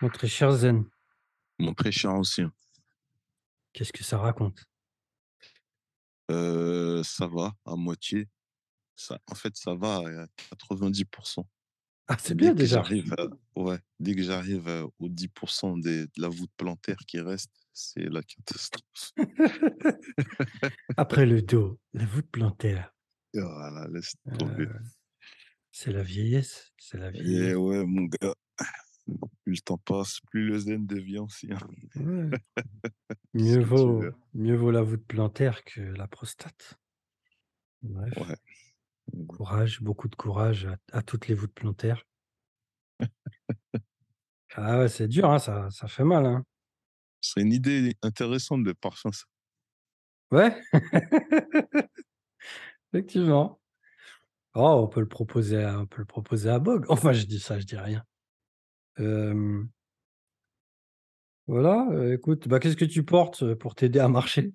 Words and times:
Mon 0.00 0.10
très 0.10 0.26
cher 0.26 0.50
Zen, 0.50 0.86
Mon 1.60 1.72
très 1.72 1.92
cher 1.92 2.10
ancien. 2.14 2.52
qu'est-ce 3.72 3.92
que 3.92 4.04
ça 4.04 4.18
raconte? 4.18 4.64
Heu, 6.30 7.02
ça 7.04 7.26
va 7.26 7.52
à 7.64 7.76
moitié. 7.76 8.28
Ça 8.96 9.18
en 9.28 9.34
fait, 9.36 9.56
ça 9.56 9.74
va 9.76 9.98
à 9.98 10.26
90% 10.50 11.48
Ah, 12.06 12.16
c'est 12.18 12.34
bien 12.34 12.54
Dès 12.54 12.54
déjà. 12.54 12.94
à 13.18 13.28
ouais, 13.56 13.80
dès 14.00 14.14
que 14.16 14.22
j'arrive, 14.24 14.68
heu, 14.68 14.86
aux 15.00 15.08
10 15.10 15.30
des 15.82 16.06
de 16.06 16.10
la 16.18 16.28
voûte 16.28 16.52
plantaire 16.58 16.98
qui 17.08 17.20
reste, 17.20 17.52
c'est 17.74 18.08
la 18.10 18.22
catastrophe. 18.22 19.12
Après 20.98 21.24
le 21.24 21.40
dos, 21.40 21.80
la 21.94 22.04
voûte 22.04 22.30
plantaire, 22.30 22.94
Voilà, 23.32 23.88
laisse 23.88 24.12
tomber. 24.38 24.66
c'est 25.72 25.92
la 25.92 26.02
vieillesse, 26.02 26.72
c'est 26.78 26.98
la 26.98 27.10
Et 27.14 27.54
vieillesse. 27.54 27.54
ouais, 27.54 27.84
mon 27.86 28.04
gars, 28.04 28.34
plus 29.44 29.54
le 29.54 29.60
temps 29.60 29.78
passe, 29.78 30.20
plus 30.30 30.46
le 30.46 30.58
zen 30.58 30.86
devient. 30.86 31.26
Ouais, 31.96 32.38
Qu'est-ce 33.36 33.58
mieux 33.58 33.60
vaut 33.62 34.12
mieux 34.34 34.54
vaut 34.56 34.70
la 34.70 34.82
voûte 34.82 35.06
plantaire 35.06 35.64
que 35.64 35.80
la 35.80 36.06
prostate. 36.06 36.78
Bref, 37.82 38.14
Ouais, 38.16 38.36
courage, 39.28 39.80
beaucoup 39.82 40.08
de 40.08 40.16
courage 40.16 40.66
à 40.66 40.76
à 40.92 41.02
toutes 41.02 41.28
les 41.28 41.34
voûtes 41.34 41.54
plantaires. 41.54 42.04
Ah 44.54 44.78
ouais, 44.80 44.88
c'est 44.88 45.08
dur, 45.08 45.30
hein, 45.30 45.38
ça 45.38 45.68
ça 45.70 45.88
fait 45.88 46.04
mal, 46.04 46.26
hein. 46.26 46.44
c'est 47.20 47.40
une 47.42 47.52
idée 47.52 47.94
intéressante 48.02 48.64
de 48.64 48.72
parfum 48.72 49.12
ça. 49.12 49.22
Ouais, 50.30 50.62
effectivement. 52.92 53.60
Oh, 54.54 54.80
on 54.84 54.88
peut 54.88 55.00
le 55.00 55.08
proposer 55.08 55.62
à 55.64 55.80
on 55.80 55.86
peut 55.86 56.00
le 56.02 56.06
proposer 56.06 56.50
à 56.50 56.58
Bogue. 56.58 56.86
Enfin, 56.90 57.12
je 57.12 57.26
dis 57.26 57.40
ça, 57.40 57.58
je 57.60 57.66
dis 57.66 57.76
rien. 57.76 58.04
Hem, 58.98 59.72
voilà, 61.48 61.88
heu, 61.90 62.12
écoute, 62.12 62.46
bah, 62.48 62.60
qu'est-ce 62.60 62.76
que 62.76 62.84
tu 62.84 63.04
portes, 63.04 63.54
pour 63.54 63.74
t'aider 63.74 63.98
à 63.98 64.08
marcher? 64.08 64.52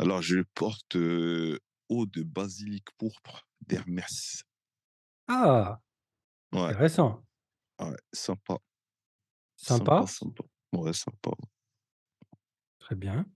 Alors 0.00 0.20
je 0.20 0.40
porte, 0.54 0.96
heu, 0.96 1.60
eau 1.90 2.04
de 2.06 2.24
basilic 2.24 2.86
pourpre 2.98 3.46
d'Hermès. 3.60 4.42
Ah! 5.28 5.80
Ouais, 6.52 6.76
Intéressant, 6.76 7.24
ouais, 7.80 7.96
sympa, 8.12 8.58
sympa, 9.56 9.96
sympa, 9.96 10.06
sympa. 10.06 10.44
Ouais, 10.74 10.92
sympa. 10.92 11.32
très 12.78 12.94
bien. 12.96 13.26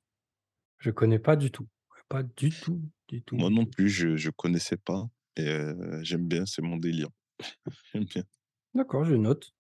Je 0.79 0.91
connais 0.91 1.19
pas 1.21 1.37
du 1.37 1.51
tout, 1.53 1.69
pas 2.09 2.23
du 2.25 2.57
tout, 2.59 2.83
du 3.09 3.23
tout, 3.25 3.39
Moi 3.39 3.51
du 3.51 3.51
non 3.51 3.67
tout. 3.67 3.75
plus, 3.77 3.89
je 3.91 4.17
je 4.17 4.31
connaissais 4.31 4.77
pas 4.79 5.07
et 5.37 5.47
heu, 5.49 6.01
j'aime 6.03 6.27
bien, 6.27 6.47
c'est 6.47 6.63
mon 6.63 6.77
délire. 6.79 7.09
J'aime 7.93 8.05
bien, 8.05 8.25
D'accord, 8.73 9.05
je 9.05 9.17
note. 9.17 9.53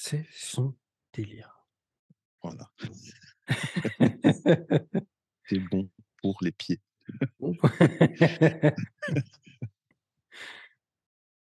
C'est 0.00 0.24
son 0.30 0.76
délire. 1.12 1.66
voilà. 2.40 2.70
C'est 5.44 5.58
bon 5.58 5.90
pour 6.22 6.38
les 6.40 6.52
pieds. 6.52 6.80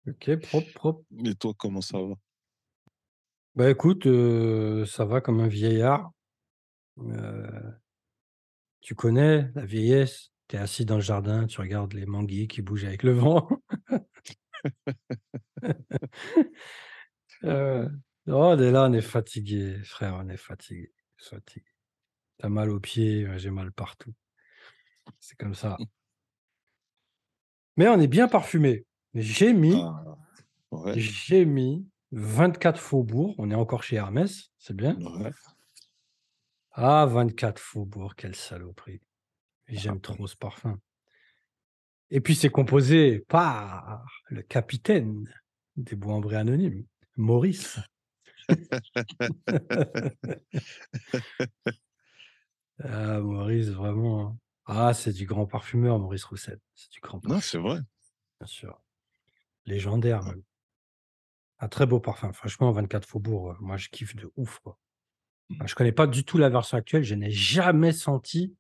OK, 0.07 0.35
propre, 0.37 0.73
propre. 0.73 1.03
Et 1.25 1.35
toi, 1.35 1.53
comment 1.57 1.81
ça 1.81 1.99
va? 1.99 2.15
Bah, 3.55 3.69
écoute, 3.69 4.07
heu, 4.07 4.85
ça 4.85 5.03
va 5.03 5.19
comme 5.19 5.41
un 5.41 5.49
vieillard. 5.49 6.09
Heu, 6.99 7.75
tu 8.79 8.95
connais 8.95 9.51
la 9.55 9.65
vieillesse, 9.65 10.31
tu 10.47 10.55
es 10.55 10.59
assis 10.59 10.85
dans 10.85 10.95
le 10.95 11.01
jardin, 11.01 11.47
tu 11.47 11.59
regardes 11.59 11.91
les 11.91 12.05
manguiers 12.05 12.47
qui 12.47 12.61
bougent 12.61 12.85
avec 12.85 13.03
le 13.03 13.11
vent. 13.11 13.49
Heu, 17.43 17.89
oh, 18.27 18.55
est 18.57 18.71
là, 18.71 18.85
on 18.89 18.93
est 18.93 19.01
fatigué, 19.01 19.77
frère, 19.83 20.15
on 20.15 20.29
est 20.29 20.37
fatigué, 20.37 20.91
fatigué. 21.17 21.65
Tu 22.39 22.47
mal 22.47 22.69
aux 22.69 22.79
pieds, 22.79 23.27
ouais, 23.27 23.39
j'ai 23.39 23.49
mal 23.49 23.71
partout. 23.71 24.13
C'est 25.19 25.37
comme 25.37 25.55
ça. 25.55 25.77
Mais 27.77 27.87
on 27.87 27.99
est 27.99 28.07
bien 28.07 28.27
parfumé. 28.27 28.85
J'ai 29.13 29.53
mis 29.53 29.81
Ah, 29.81 30.17
ouais, 30.71 30.93
j'ai 30.99 31.45
mis 31.45 31.87
24 32.11 32.79
Faubourg, 32.79 33.35
on 33.37 33.49
est 33.51 33.55
encore 33.55 33.83
chez 33.83 33.95
Hermès, 33.97 34.51
c'est 34.57 34.75
bien. 34.75 34.95
ouais. 35.19 35.31
Ah 36.71 37.05
24 37.07 37.59
Faubourg, 37.59 38.15
quelle 38.15 38.35
saloperie. 38.35 39.01
Ah, 39.67 39.73
J'aime 39.73 39.99
trop 39.99 40.27
ce 40.27 40.35
parfum. 40.35 40.79
Et 42.09 42.21
puis 42.21 42.35
c'est 42.35 42.49
composé 42.49 43.19
par 43.27 44.05
le 44.29 44.41
capitaine 44.41 45.27
des 45.75 45.95
Bois-en-Bresse 45.95 46.37
anonymes, 46.37 46.85
Maurice. 47.17 47.79
Ah 52.83 53.19
Maurice 53.19 53.69
vraiment, 53.69 54.21
hein. 54.27 54.37
ah 54.65 54.93
c'est 54.93 55.11
du 55.13 55.25
grand 55.25 55.47
parfumeur 55.47 55.97
Maurice 55.99 56.23
Roussel, 56.25 56.59
c'est 56.75 56.91
du 56.91 56.99
grand 57.01 57.17
non, 57.23 57.29
parfumeur, 57.29 57.41
c'est 57.41 57.57
vrai. 57.57 57.79
bien 58.39 58.47
sûr. 58.47 58.81
Légendaire 59.65 60.23
Ouais. 60.23 60.25
même. 60.25 60.43
Un 61.59 61.67
très 61.69 61.85
beau 61.87 61.99
parfum, 61.99 62.33
franchement 62.33 62.71
24 62.71 63.07
Faubourg, 63.07 63.51
heu, 63.51 63.55
moi 63.59 63.77
je 63.77 63.89
kiffe 63.89 64.15
de 64.15 64.31
ouf 64.37 64.59
quoi. 64.59 64.77
Mmh. 65.49 65.67
Je 65.67 65.75
connais 65.75 65.91
pas 65.93 66.07
du 66.07 66.25
tout 66.25 66.37
la 66.39 66.49
version 66.49 66.77
actuelle, 66.77 67.03
je 67.03 67.15
n'ai 67.15 67.31
jamais 67.31 67.93
senti 67.93 68.55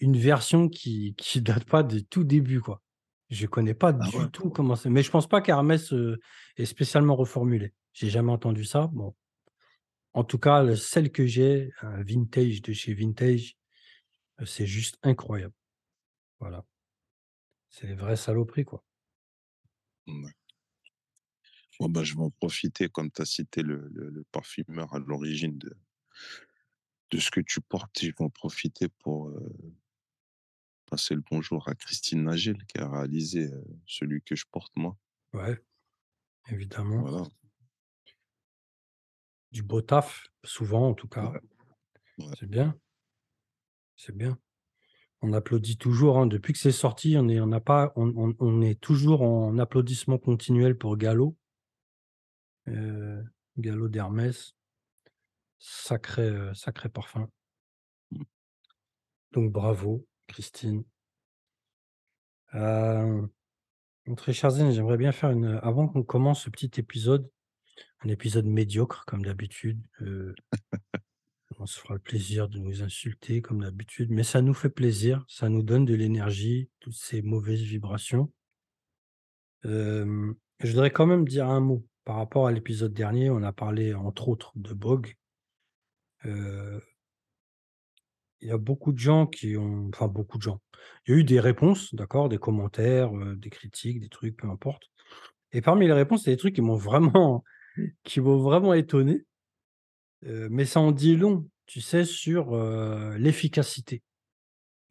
une 0.00 0.18
version 0.18 0.68
qui 0.68 1.14
qui 1.18 1.42
date 1.42 1.66
pas 1.66 1.84
des 1.84 2.04
tout 2.04 2.24
débuts, 2.24 2.62
quoi. 2.62 2.82
Je 3.30 3.46
connais 3.46 3.74
pas 3.74 3.92
Ah 3.98 4.10
ouais? 4.14 4.24
du 4.24 4.30
tout 4.30 4.50
comment 4.50 4.76
c'est 4.76 4.90
mais 4.90 5.02
je 5.02 5.10
pense 5.10 5.28
pas 5.28 5.40
qu'Hermès, 5.40 5.92
heu, 5.92 6.18
ait 6.56 6.64
spécialement 6.66 7.16
reformulé. 7.16 7.72
J'ai 7.92 8.10
jamais 8.10 8.32
entendu 8.32 8.64
ça. 8.64 8.88
Bon, 8.92 9.14
en 10.14 10.24
tout 10.24 10.38
cas, 10.38 10.62
le 10.62 10.76
celle 10.76 11.12
que 11.12 11.26
j'ai, 11.26 11.70
un 11.82 12.02
vintage 12.02 12.62
de 12.62 12.72
chez 12.72 12.94
Vintage, 12.94 13.56
heu, 14.40 14.46
c'est 14.46 14.66
juste 14.66 14.98
incroyable. 15.04 15.54
Voilà, 16.40 16.64
c'est 17.68 17.86
les 17.86 17.94
vraies 17.94 18.16
saloperies, 18.16 18.64
quoi. 18.64 18.86
Ouais. 20.06 20.34
Bon, 21.78 21.88
bah, 21.88 22.02
je 22.02 22.14
vais 22.14 22.20
en 22.22 22.30
profiter 22.30 22.88
comme 22.88 23.10
tu 23.12 23.22
as 23.22 23.24
cité 23.24 23.62
le 23.62 23.88
le 23.88 24.10
le 24.10 24.24
parfumeur 24.32 24.92
à 24.94 24.98
l'origine 24.98 25.56
de 25.58 25.76
de 27.10 27.18
ce 27.18 27.30
que 27.30 27.40
tu 27.40 27.60
portes. 27.60 28.00
Je 28.00 28.08
vais 28.08 28.14
en 28.22 28.30
profiter 28.30 28.88
pour, 28.88 29.28
heu, 29.28 29.74
passer 30.94 31.16
le 31.16 31.24
bonjour 31.28 31.68
à 31.68 31.74
Christine 31.74 32.22
Nagel 32.22 32.56
qui 32.66 32.78
a 32.78 32.88
réalisé, 32.88 33.50
celui 33.84 34.22
que 34.22 34.36
je 34.36 34.44
porte 34.48 34.70
moi. 34.76 34.96
Ouais, 35.32 35.60
évidemment. 36.48 37.00
Voilà. 37.00 37.24
Du 39.50 39.64
beau 39.64 39.82
taf, 39.82 40.28
souvent 40.44 40.88
en 40.88 40.94
tout 40.94 41.08
cas. 41.08 41.32
Ouais, 41.32 41.40
ouais. 42.18 42.34
C'est 42.38 42.48
bien, 42.48 42.78
c'est 43.96 44.16
bien. 44.16 44.38
On 45.20 45.32
applaudit 45.32 45.78
toujours, 45.78 46.18
hein, 46.18 46.28
depuis 46.28 46.52
que 46.52 46.60
c'est 46.60 46.70
sorti, 46.70 47.16
on 47.18 47.28
est 47.28 47.40
on 47.40 47.50
pas 47.60 47.92
on 47.96 48.14
on 48.16 48.36
on 48.38 48.62
est 48.62 48.80
toujours 48.80 49.22
en 49.22 49.58
applaudissement 49.58 50.18
continuel 50.18 50.78
pour 50.78 50.96
Gallo, 50.96 51.36
heu, 52.68 53.24
Gallo 53.58 53.88
d'Hermès, 53.88 54.54
sacré, 55.58 56.28
heu, 56.28 56.54
sacré 56.54 56.88
parfum. 56.88 57.28
Mmh. 58.12 58.22
Donc 59.32 59.50
bravo 59.50 60.06
Christine. 60.26 60.84
Mon 64.06 64.16
très 64.16 64.34
cher 64.34 64.50
Zen, 64.50 64.70
j'aimerais 64.70 64.98
bien 64.98 65.12
faire 65.12 65.30
une, 65.30 65.58
avant 65.62 65.88
qu'on 65.88 66.02
commence 66.02 66.42
ce 66.42 66.50
petit 66.50 66.70
épisode, 66.78 67.30
un 68.04 68.10
épisode 68.10 68.44
médiocre 68.44 69.04
comme 69.06 69.24
d'habitude, 69.24 69.80
heu, 70.02 70.34
on 71.58 71.64
se 71.64 71.80
fera 71.80 71.94
le 71.94 72.00
plaisir 72.00 72.50
de 72.50 72.58
nous 72.58 72.82
insulter 72.82 73.40
comme 73.40 73.62
d'habitude, 73.62 74.10
mais 74.10 74.22
ça 74.22 74.42
nous 74.42 74.52
fait 74.52 74.68
plaisir, 74.68 75.24
ça 75.26 75.48
nous 75.48 75.62
donne 75.62 75.86
de 75.86 75.94
l'énergie, 75.94 76.68
toutes 76.80 76.96
ces 76.96 77.22
mauvaises 77.22 77.62
vibrations. 77.62 78.30
Hem, 79.64 80.34
je 80.60 80.70
voudrais 80.70 80.90
quand 80.90 81.06
même 81.06 81.26
dire 81.26 81.48
un 81.48 81.60
mot 81.60 81.86
par 82.04 82.16
rapport 82.16 82.46
à 82.46 82.52
l'épisode 82.52 82.92
dernier. 82.92 83.30
On 83.30 83.42
a 83.42 83.52
parlé 83.52 83.94
entre 83.94 84.28
autres 84.28 84.52
de 84.56 84.74
Bogue. 84.74 85.14
Heu, 86.26 86.82
il 88.44 88.50
y 88.50 88.52
a 88.52 88.58
beaucoup 88.58 88.92
de 88.92 88.98
gens 88.98 89.26
qui 89.26 89.56
ont 89.56 89.88
enfin 89.88 90.06
beaucoup 90.06 90.38
de 90.38 90.42
gens. 90.42 90.60
Il 91.06 91.14
y 91.14 91.16
a 91.16 91.20
eu 91.20 91.24
des 91.24 91.40
réponses, 91.40 91.94
d'accord, 91.94 92.28
des 92.28 92.38
commentaires, 92.38 93.10
des 93.36 93.50
critiques, 93.50 94.00
des 94.00 94.08
trucs, 94.08 94.36
peu 94.36 94.48
importe. 94.48 94.84
Et 95.52 95.62
parmi 95.62 95.86
les 95.86 95.92
réponses, 95.92 96.24
il 96.24 96.26
y 96.26 96.32
a 96.32 96.34
des 96.34 96.40
trucs 96.40 96.54
qui 96.54 96.60
m'ont 96.60 96.76
vraiment 96.76 97.42
qui 98.04 98.20
m'ont 98.20 98.38
vraiment 98.38 98.74
étonné, 98.74 99.24
mais 100.22 100.64
ça 100.64 100.80
en 100.80 100.92
dit 100.92 101.16
long, 101.16 101.48
tu 101.66 101.80
sais, 101.80 102.04
sur, 102.04 102.56
l'efficacité 103.16 104.02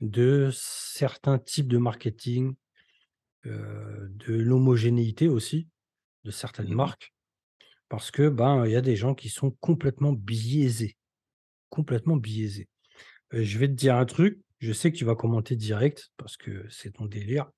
de 0.01 0.49
certains 0.51 1.39
types 1.39 1.69
de 1.69 1.77
marketing, 1.77 2.55
de 3.45 4.33
l'homogénéité 4.33 5.29
aussi 5.29 5.67
de 6.23 6.31
certaines 6.31 6.67
Mmh 6.67 6.73
mh. 6.73 6.75
marques. 6.75 7.13
Parce 7.89 8.11
que, 8.11 8.29
ben, 8.29 8.65
il 8.65 8.71
y 8.71 8.75
a 8.75 8.81
des 8.81 8.95
gens 8.95 9.13
qui 9.13 9.29
sont 9.29 9.51
complètement 9.61 10.13
biaisés, 10.13 10.97
complètement 11.69 12.15
biaisés 12.15 12.67
je 13.33 13.57
vais 13.57 13.67
te 13.67 13.73
dire 13.73 13.95
un 13.95 14.05
truc, 14.05 14.39
je 14.59 14.71
sais 14.71 14.91
que 14.91 14.97
tu 14.97 15.05
vas 15.05 15.15
commenter 15.15 15.55
direct 15.55 16.11
parce 16.17 16.37
que 16.37 16.65
c'est 16.69 16.91
ton 16.91 17.05
délire. 17.05 17.49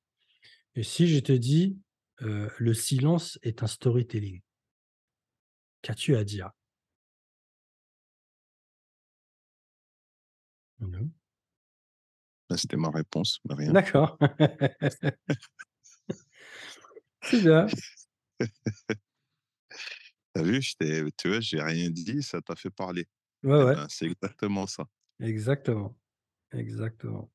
Et 0.75 0.83
si 0.83 1.07
je 1.07 1.19
te 1.19 1.31
dis, 1.31 1.77
le 2.19 2.74
silence 2.74 3.39
est 3.44 3.63
un 3.63 3.68
storytelling, 3.68 4.42
qu'as-tu 5.81 6.16
à 6.16 6.24
dire? 6.24 6.51
C'était 12.56 12.77
ma 12.77 12.89
réponse, 12.89 13.39
rien. 13.50 13.72
D'accord. 13.72 14.18
c'est 17.22 17.42
bien. 17.42 17.68
T'as 20.33 20.44
vu, 20.44 20.62
tu 21.18 21.30
vois, 21.30 21.39
j'ai 21.39 21.62
rien 21.62 21.89
dit, 21.89 22.22
ça 22.22 22.42
t'a 22.42 22.56
fait 22.56 22.69
parler. 22.69 23.07
Eh 23.44 23.48
ben, 23.48 23.88
c'est 23.89 24.06
exactement 24.06 24.68
ça 24.68 24.86
exactement, 25.19 25.97
exactement. 26.51 27.31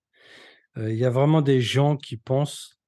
Il 0.77 0.95
y 0.95 1.05
a 1.05 1.11
vraiment 1.11 1.43
des 1.43 1.61
gens 1.61 1.97
qui 1.97 2.17
pensent 2.17 2.79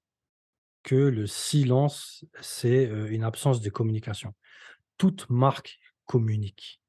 que 0.83 0.95
le 0.95 1.27
silence, 1.27 2.25
c'est, 2.41 2.85
une 2.85 3.25
absence 3.25 3.61
de 3.61 3.71
communication. 3.71 4.35
Toute 4.99 5.29
marque 5.31 5.79
communique, 6.07 6.81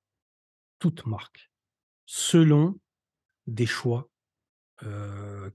toute 0.80 1.06
marque, 1.06 1.52
selon 2.06 2.80
des 3.48 3.66
choix, 3.66 4.10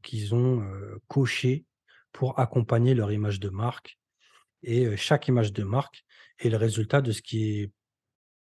qu'ils 0.03 0.35
ont, 0.35 0.65
cochés 1.09 1.67
pour 2.13 2.39
accompagner 2.39 2.95
leur 2.95 3.13
image 3.13 3.41
de 3.41 3.51
marque 3.51 3.99
et 4.63 4.97
chaque 4.97 5.29
image 5.29 5.53
de 5.53 5.63
marque 5.63 6.05
est 6.39 6.49
le 6.49 6.57
résultat 6.57 7.01
de 7.01 7.13
ce 7.13 7.23
qui 7.23 7.61
est 7.61 7.73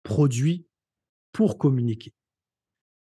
produit 0.03 0.65
pour 1.31 1.57
communiquer. 1.57 2.13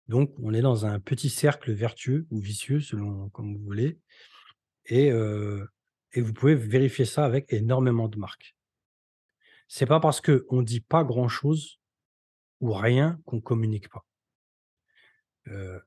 Donc 0.07 0.33
on 0.39 0.53
est 0.53 0.61
dans 0.61 0.85
un 0.85 0.99
petit 0.99 1.29
cercle 1.29 1.71
vertueux 1.71 2.27
ou 2.31 2.39
vicieux 2.39 2.81
selon 2.81 3.29
comme 3.29 3.55
vous 3.55 3.63
voulez 3.63 3.99
et 4.85 5.11
vous 5.11 6.33
pouvez 6.33 6.55
vérifier 6.55 7.05
ça 7.05 7.25
avec 7.25 7.53
énormément 7.53 8.09
de 8.09 8.17
marques. 8.17 8.55
C'est 9.67 9.85
pas 9.85 10.01
parce 10.01 10.19
qu'on 10.19 10.61
dit 10.61 10.81
pas 10.81 11.03
grand 11.03 11.29
chose 11.29 11.79
ou 12.59 12.73
rien 12.73 13.21
qu'on 13.25 13.39
communique 13.39 13.89
pas. 13.89 14.05
Heu, 15.47 15.81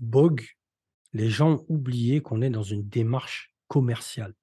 Bogue, 0.00 0.44
les 1.12 1.30
gens 1.30 1.52
ont 1.52 1.66
oublié 1.68 2.20
qu'on 2.20 2.42
est 2.42 2.50
dans 2.50 2.64
une 2.64 2.88
démarche 2.88 3.54
commerciale. 3.68 4.34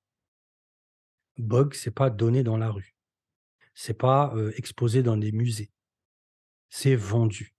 Bogue, 1.38 1.74
c'est 1.74 1.92
pas 1.94 2.10
donné 2.10 2.44
dans 2.44 2.58
la 2.58 2.72
rue, 2.72 2.96
c'est 3.74 3.98
pas, 3.98 4.34
exposé 4.56 5.04
dans 5.04 5.18
des 5.18 5.32
musées, 5.32 5.72
c'est 6.70 6.96
vendu. 6.96 7.53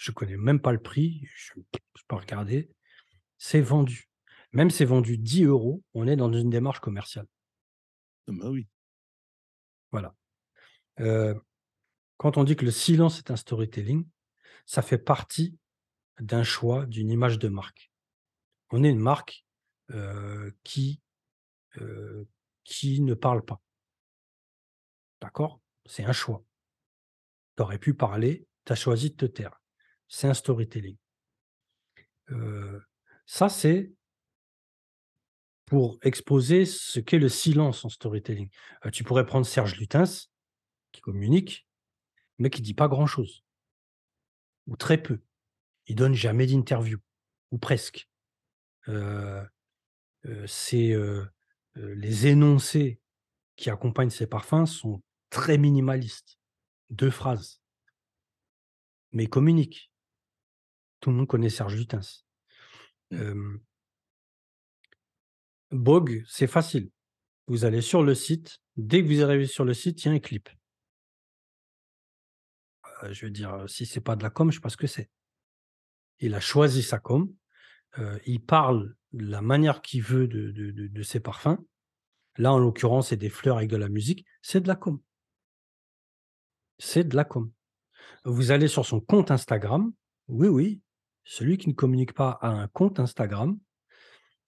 Je 0.00 0.12
connais 0.12 0.38
même 0.38 0.60
pas 0.60 0.72
le 0.72 0.78
prix, 0.80 1.20
je 1.36 1.52
j'ai 1.54 2.04
pas 2.08 2.16
regardé, 2.16 2.70
c'est 3.38 3.60
vendu. 3.60 4.08
Même 4.52 4.70
c'est 4.70 4.86
vendu 4.86 5.18
10 5.18 5.44
euros, 5.44 5.82
on 5.94 6.08
est 6.08 6.16
dans 6.16 6.32
une 6.32 6.50
démarche 6.50 6.80
commerciale. 6.80 7.26
Ah 8.28 8.32
bah, 8.32 8.48
oui. 8.50 8.66
Voilà. 9.92 10.14
Heu, 11.00 11.40
quand 12.18 12.38
on 12.38 12.44
dit 12.44 12.56
que 12.56 12.64
le 12.66 12.70
silence 12.70 13.18
est 13.20 13.30
un 13.30 13.36
storytelling, 13.36 14.06
ça 14.66 14.82
fait 14.82 14.98
partie 14.98 15.56
d'un 16.20 16.44
choix, 16.44 16.86
d'une 16.86 17.10
image 17.10 17.38
de 17.38 17.48
marque. 17.48 17.90
On 18.70 18.84
est 18.84 18.90
une 18.90 19.00
marque, 19.00 19.44
heu, 19.92 20.56
qui, 20.64 21.00
heu, 21.78 22.28
qui 22.64 23.00
ne 23.02 23.14
parle 23.14 23.44
pas. 23.44 23.62
D'accord? 25.22 25.60
C'est 25.86 26.04
un 26.04 26.12
choix. 26.12 26.44
Tu 27.56 27.62
aurais 27.62 27.78
pu 27.78 27.94
parler, 27.94 28.48
tu 28.64 28.72
as 28.72 28.74
choisi 28.74 29.10
de 29.10 29.14
te 29.14 29.24
taire. 29.26 29.59
C'est 30.10 30.28
un 30.28 30.34
storytelling. 30.34 30.98
Heu, 32.28 32.82
ça, 33.26 33.48
c'est 33.48 33.92
pour 35.66 35.98
exposer 36.02 36.64
ce 36.66 37.00
qu'est 37.00 37.18
le 37.18 37.28
silence 37.28 37.84
en 37.84 37.88
storytelling. 37.88 38.48
Heu, 38.84 38.90
tu 38.90 39.04
pourrais 39.04 39.26
prendre 39.26 39.46
Serge 39.46 39.76
Lutens, 39.76 40.28
qui 40.92 41.00
communique, 41.00 41.66
mais 42.38 42.50
qui 42.50 42.62
dit 42.62 42.74
pas 42.74 42.88
grand 42.88 43.06
chose 43.06 43.44
ou 44.66 44.76
très 44.76 44.98
peu. 45.02 45.20
Il 45.86 45.96
donne 45.96 46.14
jamais 46.14 46.46
d'interview 46.46 46.98
ou 47.52 47.58
presque. 47.58 48.08
Heu, 48.88 49.46
les 51.84 52.26
énoncés 52.28 53.00
qui 53.56 53.70
accompagnent 53.70 54.10
ses 54.10 54.26
parfums 54.28 54.66
sont 54.66 55.02
très 55.30 55.58
minimalistes. 55.58 56.38
2 56.90 57.10
phrases, 57.10 57.60
mais 59.12 59.24
il 59.24 59.28
communique. 59.30 59.89
Tout 61.00 61.10
le 61.10 61.16
monde 61.16 61.26
connaît 61.26 61.50
Serge 61.50 61.76
Lutens. 61.76 62.24
Mmh. 63.10 63.56
Bogue, 65.70 66.24
c'est 66.28 66.46
facile. 66.46 66.90
Vous 67.46 67.64
allez 67.64 67.80
sur 67.80 68.02
le 68.02 68.14
site, 68.14 68.60
dès 68.76 69.02
que 69.02 69.08
vous 69.08 69.22
arrivez 69.22 69.46
sur 69.46 69.64
le 69.64 69.74
site, 69.74 70.04
il 70.04 70.08
y 70.08 70.10
a 70.10 70.14
un 70.14 70.18
clip. 70.18 70.48
Heu, 73.02 73.12
je 73.12 73.26
veux 73.26 73.30
dire, 73.30 73.64
si 73.68 73.86
c'est 73.86 74.00
pas 74.00 74.16
de 74.16 74.22
la 74.22 74.30
com, 74.30 74.50
je 74.50 74.56
sais 74.56 74.60
pas 74.60 74.68
ce 74.68 74.76
que 74.76 74.86
c'est. 74.86 75.10
Il 76.18 76.34
a 76.34 76.40
choisi 76.40 76.82
sa 76.82 76.98
com, 76.98 77.32
heu, 77.98 78.20
il 78.26 78.44
parle 78.44 78.94
de 79.12 79.26
la 79.26 79.42
manière 79.42 79.80
qu'il 79.80 80.02
veut 80.02 80.28
de 80.28 80.50
de 80.50 80.70
de 80.70 80.86
de 80.86 81.02
ses 81.02 81.20
parfums. 81.20 81.58
Là, 82.36 82.52
en 82.52 82.58
l'occurrence, 82.58 83.08
c'est 83.08 83.16
des 83.16 83.30
fleurs 83.30 83.56
avec 83.56 83.70
de 83.70 83.76
la 83.76 83.88
musique, 83.88 84.24
c'est 84.42 84.60
de 84.60 84.68
la 84.68 84.76
com. 84.76 85.00
C'est 86.78 87.04
de 87.04 87.16
la 87.16 87.24
com. 87.24 87.50
Vous 88.24 88.50
allez 88.50 88.68
sur 88.68 88.86
son 88.86 89.00
compte 89.00 89.30
Instagram, 89.30 89.92
oui, 90.28 90.48
oui, 90.48 90.80
celui 91.24 91.58
qui 91.58 91.68
ne 91.68 91.74
communique 91.74 92.14
pas 92.14 92.30
a 92.42 92.48
un 92.48 92.68
compte 92.68 93.00
Instagram, 93.00 93.58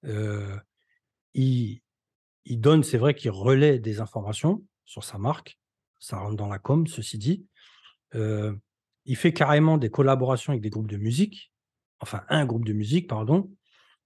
heu, 0.04 0.60
il 1.34 1.80
donne 2.46 2.82
c'est 2.82 2.98
vrai 2.98 3.14
qu'il 3.14 3.30
relaie 3.30 3.78
des 3.78 4.00
informations 4.00 4.64
sur 4.84 5.04
sa 5.04 5.18
marque, 5.18 5.58
ça 5.98 6.18
rentre 6.18 6.36
dans 6.36 6.48
la 6.48 6.58
com, 6.58 6.86
ceci 6.86 7.18
dit. 7.18 7.46
Heu, 8.14 8.60
il 9.04 9.16
fait 9.16 9.32
carrément 9.32 9.78
des 9.78 9.90
collaborations 9.90 10.52
avec 10.52 10.62
des 10.62 10.70
groupes 10.70 10.90
de 10.90 10.96
musique, 10.96 11.52
enfin 12.00 12.24
un 12.28 12.46
groupe 12.46 12.64
de 12.64 12.72
musique, 12.72 13.08
pardon. 13.08 13.50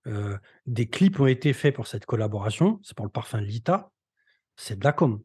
Heu, 0.06 0.38
des 0.66 0.88
clips 0.88 1.18
ont 1.18 1.26
été 1.26 1.52
faits 1.52 1.74
pour 1.74 1.86
cette 1.86 2.06
collaboration, 2.06 2.80
c'est 2.82 2.96
pour 2.96 3.06
le 3.06 3.12
parfum 3.12 3.40
Lita, 3.40 3.90
c'est 4.56 4.78
de 4.78 4.84
la 4.84 4.92
com. 4.92 5.22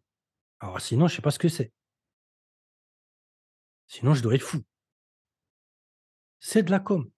Alors 0.59 0.81
sinon, 0.81 1.07
je 1.07 1.15
sais 1.15 1.21
pas 1.21 1.31
ce 1.31 1.39
que 1.39 1.49
c'est. 1.49 1.71
Sinon, 3.87 4.13
je 4.13 4.23
dois 4.23 4.35
être 4.35 4.41
fou. 4.41 4.63
C'est 6.39 6.63
de 6.63 6.71
la 6.71 6.79
com. 6.79 7.09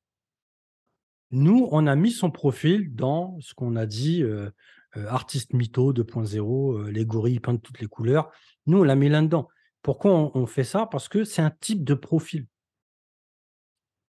Nous, 1.34 1.68
on 1.72 1.88
a 1.88 1.96
mis 1.96 2.12
son 2.12 2.32
profil 2.32 2.96
dans 2.96 3.38
ce 3.42 3.56
qu'on 3.56 3.76
a 3.76 3.86
dit, 3.88 4.22
heu 4.22 4.52
heu, 4.96 5.08
artiste 5.08 5.54
mytho 5.54 5.92
2.0, 5.92 6.78
heu, 6.78 6.90
les 6.92 7.06
gorilles 7.06 7.40
peints 7.40 7.56
de 7.56 7.60
toutes 7.60 7.80
les 7.82 7.88
couleurs. 7.88 8.32
Nous, 8.68 8.78
on 8.78 8.84
l'a 8.84 8.96
mis 8.96 9.10
là-dedans. 9.10 9.48
Pourquoi 9.82 10.14
on 10.38 10.46
fait 10.46 10.64
ça? 10.64 10.86
Parce 10.86 11.10
que 11.10 11.24
c'est 11.24 11.42
un 11.42 11.52
type 11.60 11.84
de 11.84 11.96
profil. 11.96 12.46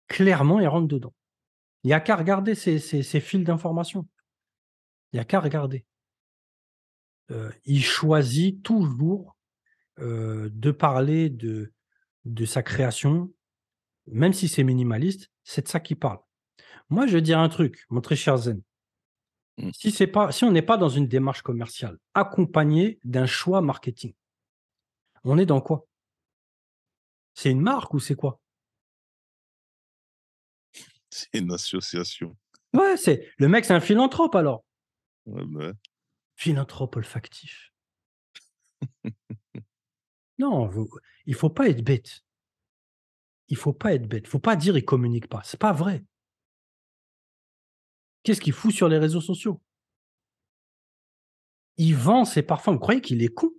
Clairement, 0.06 0.60
il 0.60 0.68
rentre 0.68 0.86
dedans. 0.88 1.12
Il 1.84 1.90
y 1.90 1.92
a 1.92 2.00
qu'à 2.00 2.16
regarder 2.16 2.54
ses 2.54 3.20
fils 3.20 3.44
d'informations. 3.44 4.06
Il 5.12 5.16
y 5.16 5.20
a 5.20 5.24
qu'à 5.24 5.40
regarder. 5.40 5.84
Il 7.66 7.82
choisit 7.84 8.62
toujours, 8.62 9.36
de 9.98 10.70
parler 10.70 11.30
de 11.30 11.72
de 12.24 12.44
sa 12.44 12.62
création, 12.62 13.32
même 14.06 14.32
si 14.34 14.48
c'est 14.48 14.64
minimaliste, 14.64 15.30
c'est 15.44 15.62
de 15.62 15.68
ça 15.68 15.80
qu'il 15.80 15.98
parle. 15.98 16.18
Moi, 16.90 17.06
je 17.06 17.14
vais 17.14 17.22
dire 17.22 17.38
un 17.38 17.48
truc, 17.48 17.86
mon 17.90 18.00
très 18.00 18.16
cher 18.16 18.36
Zen. 18.36 18.62
Mmh. 19.58 19.70
Si 19.72 19.90
c'est 19.90 20.06
pas 20.06 20.32
si 20.32 20.44
on 20.44 20.52
n'est 20.52 20.62
pas 20.62 20.76
dans 20.76 20.88
une 20.88 21.08
démarche 21.08 21.42
commerciale, 21.42 21.98
accompagnée 22.14 22.98
d'un 23.04 23.26
choix 23.26 23.60
marketing, 23.60 24.14
on 25.24 25.38
est 25.38 25.46
dans 25.46 25.60
quoi? 25.60 25.86
C'est 27.34 27.50
une 27.50 27.60
marque 27.60 27.92
ou 27.94 28.00
c'est 28.00 28.14
quoi? 28.14 28.40
C'est 31.10 31.28
une 31.34 31.52
association. 31.52 32.36
Ouais, 32.72 32.96
c'est 32.96 33.32
le 33.38 33.48
mec, 33.48 33.64
c'est 33.64 33.74
un 33.74 33.80
philanthrope 33.80 34.34
alors. 34.34 34.64
Ouais, 35.26 35.42
bah, 35.46 35.66
ouais. 35.66 35.72
Philanthrope 36.36 36.96
olfactif. 36.96 37.72
Non, 40.38 40.68
vous 40.68 40.88
il 41.26 41.34
faut 41.34 41.50
pas 41.50 41.68
être 41.68 41.82
bête. 41.82 42.22
Il 43.48 43.56
faut 43.56 43.72
pas 43.72 43.94
être 43.94 44.06
bête. 44.06 44.24
Il 44.26 44.30
faut 44.30 44.38
pas 44.38 44.56
dire: 44.56 44.76
«Il 44.76 44.84
communique 44.84 45.28
pas», 45.28 45.42
c'est 45.44 45.58
pas 45.58 45.72
vrai. 45.72 46.04
Qu'est-ce 48.22 48.40
qu'il 48.40 48.52
fout 48.52 48.72
sur 48.72 48.88
les 48.88 48.98
réseaux 48.98 49.20
sociaux? 49.20 49.60
Il 51.76 51.94
vend 51.94 52.24
ses 52.24 52.42
parfums, 52.42 52.72
vous 52.72 52.78
croyez 52.78 53.00
qu'il 53.00 53.22
est 53.22 53.32
con? 53.32 53.52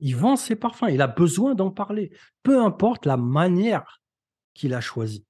Il 0.00 0.16
vend 0.16 0.36
ses 0.36 0.56
parfums, 0.56 0.88
il 0.90 1.00
a 1.00 1.06
besoin 1.06 1.54
d'en 1.54 1.70
parler, 1.70 2.10
peu 2.42 2.62
importe 2.62 3.06
la 3.06 3.16
manière 3.16 4.02
qu'il 4.54 4.74
a 4.74 4.80
choisie. 4.80 5.26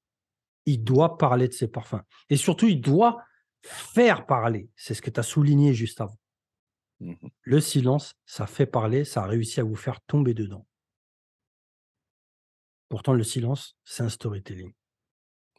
Il 0.65 0.83
doit 0.83 1.19
parler 1.19 1.49
de 1.49 1.53
ses 1.53 1.69
parfums 1.69 2.03
et 2.29 2.37
surtout, 2.37 2.67
il 2.67 2.81
doit 2.81 3.23
faire 3.63 4.27
parler. 4.27 4.69
C'est 4.77 4.95
ce 4.95 5.03
que 5.03 5.11
tu 5.11 5.21
as 5.21 5.25
souligné 5.25 5.75
juste 5.75 6.01
avant. 6.01 6.19
Mmh 7.01 7.13
mh. 7.13 7.29
Le 7.43 7.61
silence, 7.61 8.15
ça 8.25 8.47
fait 8.47 8.67
parler, 8.67 9.05
ça 9.05 9.25
a 9.25 9.27
réussi 9.27 9.61
à 9.61 9.65
vous 9.65 9.77
faire 9.77 10.01
tomber 10.03 10.35
dedans. 10.35 10.67
Pourtant, 12.89 13.13
le 13.13 13.25
silence, 13.25 13.77
c'est 13.85 14.03
un 14.03 14.09
storytelling. 14.09 14.73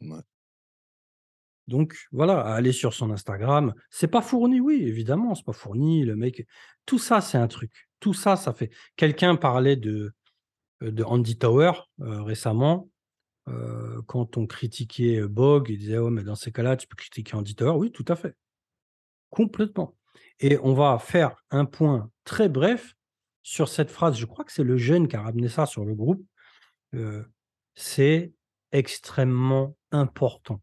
Ouais. 0.00 0.22
Donc 1.68 1.96
voilà, 2.12 2.40
aller 2.40 2.72
sur 2.72 2.94
son 2.94 3.10
Instagram, 3.12 3.74
c'est 3.90 4.08
pas 4.08 4.22
fourni, 4.22 4.60
oui, 4.60 4.82
évidemment, 4.84 5.34
c'est 5.36 5.44
pas 5.44 5.52
fourni, 5.52 6.04
le 6.04 6.16
mec 6.16 6.46
tout 6.86 6.98
ça, 6.98 7.20
c'est 7.20 7.38
un 7.38 7.48
truc. 7.48 7.72
Tout 8.00 8.14
ça, 8.14 8.36
ça 8.36 8.52
fait 8.54 8.70
quelqu'un 8.96 9.36
parlait 9.36 9.76
de, 9.76 10.12
de 10.80 11.04
Andy 11.04 11.38
Tauer, 11.38 11.72
heu, 12.00 12.22
récemment. 12.22 12.90
euh, 13.48 14.02
quand 14.06 14.36
on 14.38 14.46
critiquait 14.46 15.22
Bog, 15.28 15.68
il 15.70 15.78
disait: 15.78 15.98
«Ouais, 15.98 16.10
mais 16.10 16.24
dans 16.24 16.34
ces 16.36 16.52
cas-là, 16.52 16.76
tu 16.76 16.86
peux 16.88 16.96
critiquer 16.96 17.36
Andy 17.36 17.54
Tower». 17.56 17.72
Oui, 17.78 17.92
tout 17.92 18.04
à 18.08 18.16
fait. 18.16 18.34
Complètement 19.30 19.94
et 20.40 20.58
on 20.62 20.72
va 20.74 20.98
faire 20.98 21.44
un 21.50 21.64
point 21.64 22.10
très 22.24 22.48
bref 22.48 22.94
sur 23.42 23.68
cette 23.68 23.90
phrase. 23.90 24.16
Je 24.16 24.26
crois 24.26 24.44
que 24.44 24.52
c'est 24.52 24.64
le 24.64 24.76
jeune 24.76 25.08
qui 25.08 25.16
a 25.16 25.22
ramené 25.22 25.48
ça 25.48 25.66
sur 25.66 25.84
le 25.84 25.94
groupe. 25.94 26.24
C'est 27.74 28.32
extrêmement 28.72 29.74
important. 29.90 30.60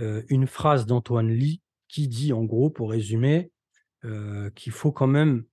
Heu, 0.00 0.24
une 0.28 0.46
phrase 0.46 0.86
d'Antoine 0.86 1.30
Ly 1.30 1.62
qui 1.88 2.08
dit 2.08 2.32
en 2.32 2.44
gros, 2.44 2.70
pour 2.70 2.90
résumer, 2.90 3.52
heu, 4.04 4.50
qu'il 4.56 4.72
faut 4.72 4.92
quand 4.92 5.06
même 5.08 5.44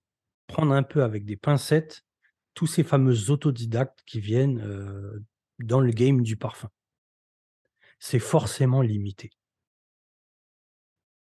prendre 0.47 0.73
un 0.73 0.83
peu 0.83 1.03
avec 1.03 1.25
des 1.25 1.37
pincettes 1.37 2.03
tous 2.55 2.67
ces 2.67 2.83
fameux 2.83 3.31
autodidactes 3.31 4.01
qui 4.07 4.21
viennent, 4.21 4.61
heu, 4.61 5.23
dans 5.59 5.81
le 5.81 5.91
game 5.91 6.23
du 6.23 6.37
parfum. 6.37 6.69
C'est 7.99 8.19
forcément 8.19 8.81
limité. 8.81 9.31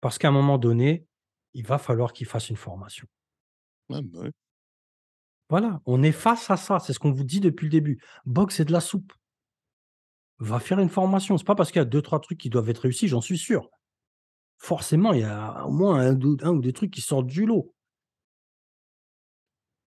Parce 0.02 0.18
qu'à 0.18 0.28
un 0.30 0.32
moment 0.32 0.58
donné, 0.58 1.08
il 1.54 1.66
va 1.66 1.78
falloir 1.78 2.14
qu'ils 2.14 2.28
fassent 2.28 2.50
une 2.50 2.56
formation. 2.58 3.08
Ouais, 3.90 4.02
bah, 4.04 4.20
ouais. 4.22 4.32
Voilà, 5.50 5.80
on 5.86 6.04
est 6.04 6.12
face 6.12 6.50
à 6.50 6.58
ça, 6.58 6.80
c'est 6.80 6.92
ce 6.94 7.00
qu'on 7.00 7.12
vous 7.12 7.24
dit 7.24 7.40
depuis 7.40 7.66
le 7.66 7.70
début. 7.72 8.02
Bog, 8.26 8.52
c'est 8.52 8.66
de 8.66 8.72
la 8.74 8.82
soupe. 8.82 9.14
Va 10.40 10.60
faire 10.60 10.80
une 10.80 10.90
formation. 10.90 11.38
C'est 11.38 11.44
pas 11.46 11.56
parce 11.56 11.72
qu'il 11.72 11.80
y 11.80 11.82
a 11.82 11.86
2-3 11.86 12.20
trucs 12.20 12.38
qui 12.38 12.50
doivent 12.50 12.70
être 12.70 12.80
réussis, 12.80 13.08
j'en 13.08 13.22
suis 13.22 13.38
sûr. 13.38 13.70
Forcément, 14.60 15.14
il 15.14 15.22
y 15.22 15.24
a 15.24 15.66
au 15.68 15.72
moins 15.72 16.00
un 16.02 16.22
ou 16.22 16.38
un 16.44 16.52
ou 16.52 16.62
des 16.62 16.74
trucs 16.74 16.92
qui 16.92 17.02
sortent 17.02 17.28
du 17.28 17.46
lot. 17.46 17.74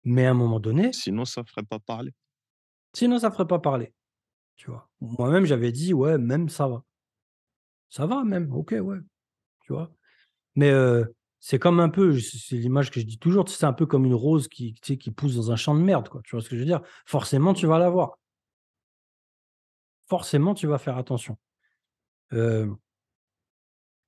Mais 0.05 0.27
à 0.27 0.31
un 0.31 0.35
moment 0.35 0.61
donné 0.61 0.93
Sinon, 0.93 1.25
ça 1.25 1.43
ferait 1.45 1.63
pas 1.63 1.79
parler. 1.79 2.13
sinon 2.95 3.19
ça 3.19 3.31
ferait 3.31 3.47
pas 3.47 3.59
parler, 3.59 3.93
tu 4.57 4.71
vois? 4.71 4.89
Moi-même, 5.01 5.47
j'avais 5.47 5.73
dit: 5.73 5.95
«Ouais, 5.95 6.19
même 6.19 6.49
ça 6.51 6.69
va». 6.69 6.85
Ça 7.91 8.07
va 8.07 8.23
même, 8.25 8.53
OK, 8.55 8.73
ouais, 8.81 8.99
tu 9.63 9.73
vois? 9.75 9.93
Mais, 10.57 10.71
heu, 10.73 11.15
c'est 11.41 11.59
comme 11.61 11.81
un 11.81 11.89
peu, 11.91 12.19
c'est 12.21 12.57
l'image 12.57 12.91
que 12.91 13.01
je 13.01 13.07
dis 13.07 13.19
toujours, 13.19 13.45
tu 13.47 13.53
sais, 13.53 13.61
c'est 13.61 13.67
un 13.67 13.73
peu 13.75 13.87
comme 13.87 14.07
une 14.07 14.15
rose 14.15 14.49
qui, 14.49 14.75
tu 14.75 14.81
sais, 14.95 14.99
qui 14.99 15.11
pousse 15.13 15.37
dans 15.37 15.53
un 15.53 15.57
champ 15.57 15.75
de 15.75 15.81
merde, 15.83 16.09
quoi. 16.11 16.23
Tu 16.25 16.37
vois 16.37 16.43
ce 16.43 16.49
que 16.51 16.57
je 16.57 16.61
veux 16.63 16.67
dire? 16.67 16.83
Forcément, 17.07 17.55
tu 17.55 17.67
vas 17.67 17.79
la 17.79 17.91
voir. 17.91 18.19
Forcément, 20.11 20.55
tu 20.55 20.67
vas 20.67 20.79
faire 20.79 20.99
attention. 20.99 21.39
Hem 22.33 22.77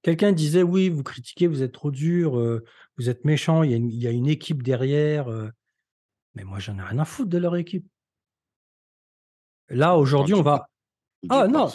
quelqu'un 0.03 0.33
disait: 0.33 0.65
«Oui, 0.65 0.89
vous 0.89 1.05
critiquez, 1.05 1.47
vous 1.47 1.63
êtes 1.63 1.73
trop 1.73 1.93
dur, 1.93 2.39
heu, 2.39 2.65
vous 2.99 3.09
êtes 3.09 3.25
méchant, 3.25 3.63
il 3.63 3.71
y 3.71 3.75
a 3.75 3.77
une 3.77 3.89
il 3.91 4.03
y 4.03 4.07
a 4.09 4.11
une 4.11 4.27
équipe 4.27 4.63
derrière, 4.63 5.31
heu». 5.31 5.53
Mais 6.35 6.45
moi, 6.45 6.59
j'en 6.59 6.77
ai 6.77 6.83
rien 6.83 6.99
à 6.99 7.05
foutre 7.05 7.31
de 7.31 7.39
leur 7.39 7.57
équipe. 7.57 7.87
Là, 9.69 9.87
parle 9.89 10.01
aujourd'hui, 10.01 10.35
on 10.35 10.43
va 10.43 10.69
ah 11.31 11.47
non, 11.47 11.69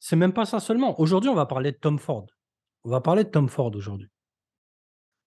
c'est 0.00 0.16
même 0.16 0.32
pas 0.32 0.44
ça 0.44 0.58
seulement. 0.58 1.00
Aujourd'hui, 1.00 1.30
on 1.30 1.36
va 1.36 1.46
parler 1.46 1.70
de 1.70 1.76
Tom 1.76 2.00
Ford. 2.00 2.26
On 2.82 2.90
va 2.90 3.00
parler 3.00 3.22
de 3.22 3.30
Tom 3.30 3.48
Ford 3.48 3.74
aujourd'hui. 3.76 4.08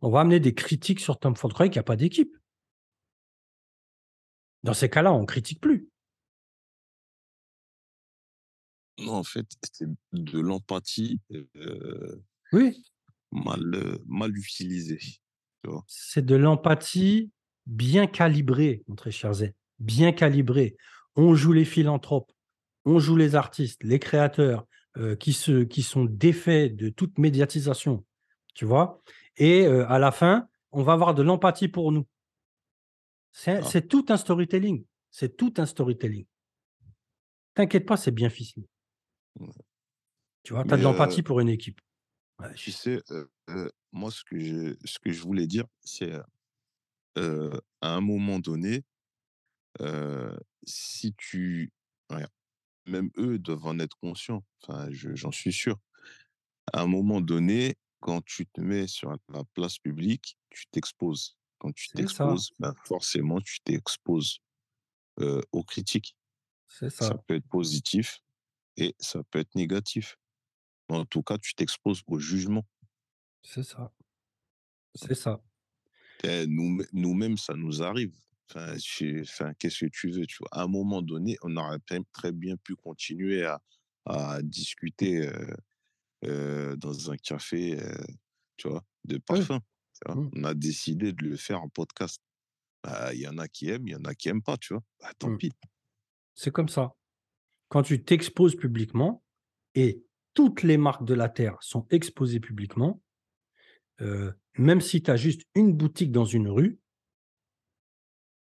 On 0.01 0.09
va 0.09 0.19
amener 0.19 0.41
des 0.41 0.53
critiques 0.53 0.99
sur 0.99 1.17
Tom 1.17 1.35
Ford. 1.37 1.49
Vous 1.49 1.53
croyez 1.53 1.69
qu'il 1.69 1.77
y 1.77 1.79
a 1.79 1.83
pas 1.83 1.95
d'équipe? 1.95 2.35
Dans 4.63 4.73
ces 4.73 4.89
cas-là, 4.89 5.13
on 5.13 5.25
critique 5.25 5.61
plus. 5.61 5.87
Non, 8.99 9.13
en 9.13 9.23
fait, 9.23 9.47
c'est 9.71 9.87
de 10.13 10.39
l'empathie, 10.39 11.19
Oui. 12.51 12.83
mal, 13.31 13.99
mal 14.05 14.37
utilisée? 14.37 14.99
C'est 15.87 16.25
de 16.25 16.35
l'empathie 16.35 17.31
bien 17.65 18.05
calibrée, 18.07 18.83
mon 18.87 18.95
très 18.95 19.11
cher 19.11 19.33
Z, 19.33 19.53
bien 19.79 20.11
calibrée. 20.11 20.75
On 21.15 21.35
joue 21.35 21.53
les 21.53 21.65
philanthropes, 21.65 22.31
on 22.85 22.99
joue 22.99 23.15
les 23.15 23.35
artistes, 23.35 23.83
les 23.83 23.99
créateurs, 23.99 24.65
qui 25.19 25.33
se 25.33 25.63
qui 25.63 25.81
sont 25.81 26.05
défaits 26.05 26.75
de 26.75 26.89
toute 26.89 27.17
médiatisation, 27.17 28.05
tu 28.53 28.65
vois? 28.65 29.01
Et 29.37 29.65
à 29.65 29.97
la 29.97 30.11
fin, 30.11 30.47
on 30.71 30.83
va 30.83 30.93
avoir 30.93 31.15
de 31.15 31.23
l'empathie 31.23 31.67
pour 31.67 31.91
nous. 31.91 32.05
C'est 33.31 33.57
Ah, 33.57 33.63
c'est 33.63 33.87
tout 33.87 34.05
un 34.09 34.17
storytelling, 34.17 34.85
c'est 35.09 35.35
tout 35.35 35.53
un 35.57 35.65
storytelling. 35.65 36.25
T'inquiète 37.55 37.87
pas, 37.87 37.97
c'est 37.97 38.11
bien 38.11 38.29
ficelé. 38.29 38.67
Tu 40.43 40.53
vois? 40.53 40.63
Tu 40.65 40.73
as 40.73 40.77
de 40.77 40.83
heu, 40.83 40.83
l'empathie 40.83 41.21
pour 41.21 41.39
une 41.41 41.49
équipe. 41.49 41.81
tu 42.55 42.71
sais, 42.71 43.01
moi, 43.91 44.11
ce 44.11 44.23
que 44.23 44.39
je 44.39 44.75
ce 44.85 44.99
que 44.99 45.11
je 45.11 45.21
voulais 45.21 45.47
dire, 45.47 45.65
c'est, 45.83 46.11
à 47.81 47.95
un 47.95 48.01
moment 48.01 48.39
donné, 48.39 48.83
si 50.65 51.13
tu 51.17 51.71
même 52.85 53.09
eux 53.17 53.39
doivent 53.39 53.65
en 53.65 53.79
être 53.79 53.97
conscients, 53.97 54.43
enfin, 54.61 54.87
je 54.91 55.15
j'en 55.15 55.31
suis 55.31 55.53
sûr. 55.53 55.77
À 56.73 56.81
un 56.83 56.87
moment 56.87 57.21
donné, 57.21 57.75
quand 58.01 58.23
tu 58.25 58.47
te 58.47 58.61
mets 58.61 58.87
sur 58.87 59.11
la 59.29 59.43
place 59.55 59.79
publique, 59.79 60.37
tu 60.49 60.65
t'exposes. 60.71 61.37
Quand 61.59 61.73
tu 61.73 61.91
t'exposes, 61.93 62.51
ben, 62.59 62.73
forcément, 62.85 63.41
tu 63.41 63.59
t'exposes, 63.61 64.39
aux 65.51 65.63
critiques. 65.63 66.15
c'est 66.67 66.89
Ça 66.99 67.15
ça, 67.15 67.23
peut 67.27 67.35
être 67.35 67.47
positif 67.49 68.19
et 68.77 68.95
ça 68.99 69.23
peut 69.31 69.39
être 69.39 69.55
négatif. 69.55 70.17
En 70.89 71.05
tout 71.05 71.23
cas, 71.23 71.37
tu 71.39 71.55
t'exposes 71.55 72.03
au 72.07 72.19
jugement. 72.19 72.65
c'est 73.41 73.63
ça, 73.63 73.93
c'est 74.95 75.15
ça. 75.15 75.43
Et 76.23 76.45
nous 76.47 76.81
nous-mêmes, 76.93 77.37
ça 77.37 77.53
nous 77.55 77.81
arrive. 77.83 78.13
Enfin, 78.49 78.75
je 78.77 79.21
enfin, 79.21 79.53
qu'est-ce 79.59 79.85
que 79.85 79.89
tu 79.91 80.11
veux, 80.11 80.25
tu 80.25 80.37
vois? 80.39 80.49
À 80.51 80.63
un 80.63 80.67
moment 80.67 81.01
donné, 81.01 81.37
on 81.43 81.55
aurait 81.57 81.79
très 81.79 81.99
très 82.13 82.31
bien 82.31 82.55
pu 82.57 82.75
continuer 82.75 83.45
à 83.45 83.61
à 84.05 84.41
discuter, 84.43 85.27
heu 85.27 85.55
heu, 86.25 86.77
dans 86.77 87.11
un 87.11 87.17
café, 87.17 87.79
heu, 87.81 87.97
tu 88.57 88.69
vois, 88.69 88.85
de 89.05 89.17
parfum, 89.19 89.59
tu 89.95 90.01
vois? 90.07 90.19
Mmh, 90.19 90.31
On 90.33 90.43
a 90.45 90.53
décidé 90.55 91.13
de 91.13 91.23
le 91.25 91.37
faire 91.37 91.61
en 91.63 91.69
podcast. 91.69 92.21
Bah, 92.83 93.13
il 93.13 93.21
y 93.21 93.27
en 93.29 93.37
a 93.39 93.47
qui 93.49 93.69
aiment, 93.69 93.87
il 93.87 93.93
y 93.93 93.95
en 93.97 94.05
a 94.05 94.15
qui 94.15 94.29
aiment 94.29 94.43
pas, 94.43 94.57
tu 94.57 94.73
vois? 94.75 94.83
Bah, 95.01 95.11
tant 95.19 95.31
mmh. 95.31 95.39
pis. 95.39 95.51
C'est 96.35 96.51
comme 96.51 96.69
ça. 96.69 96.95
Quand 97.73 97.81
tu 97.81 98.03
t'exposes 98.03 98.55
publiquement 98.55 99.23
et 99.73 100.05
toutes 100.35 100.61
les 100.61 100.77
marques 100.77 101.05
de 101.05 101.15
la 101.15 101.27
terre 101.27 101.57
sont 101.59 101.87
exposées 101.89 102.39
publiquement, 102.39 103.01
heu, 103.99 104.35
même 104.59 104.79
si 104.79 105.01
tu 105.01 105.09
as 105.09 105.15
juste 105.15 105.41
une 105.55 105.73
boutique 105.73 106.11
dans 106.11 106.23
une 106.23 106.49
rue, 106.49 106.79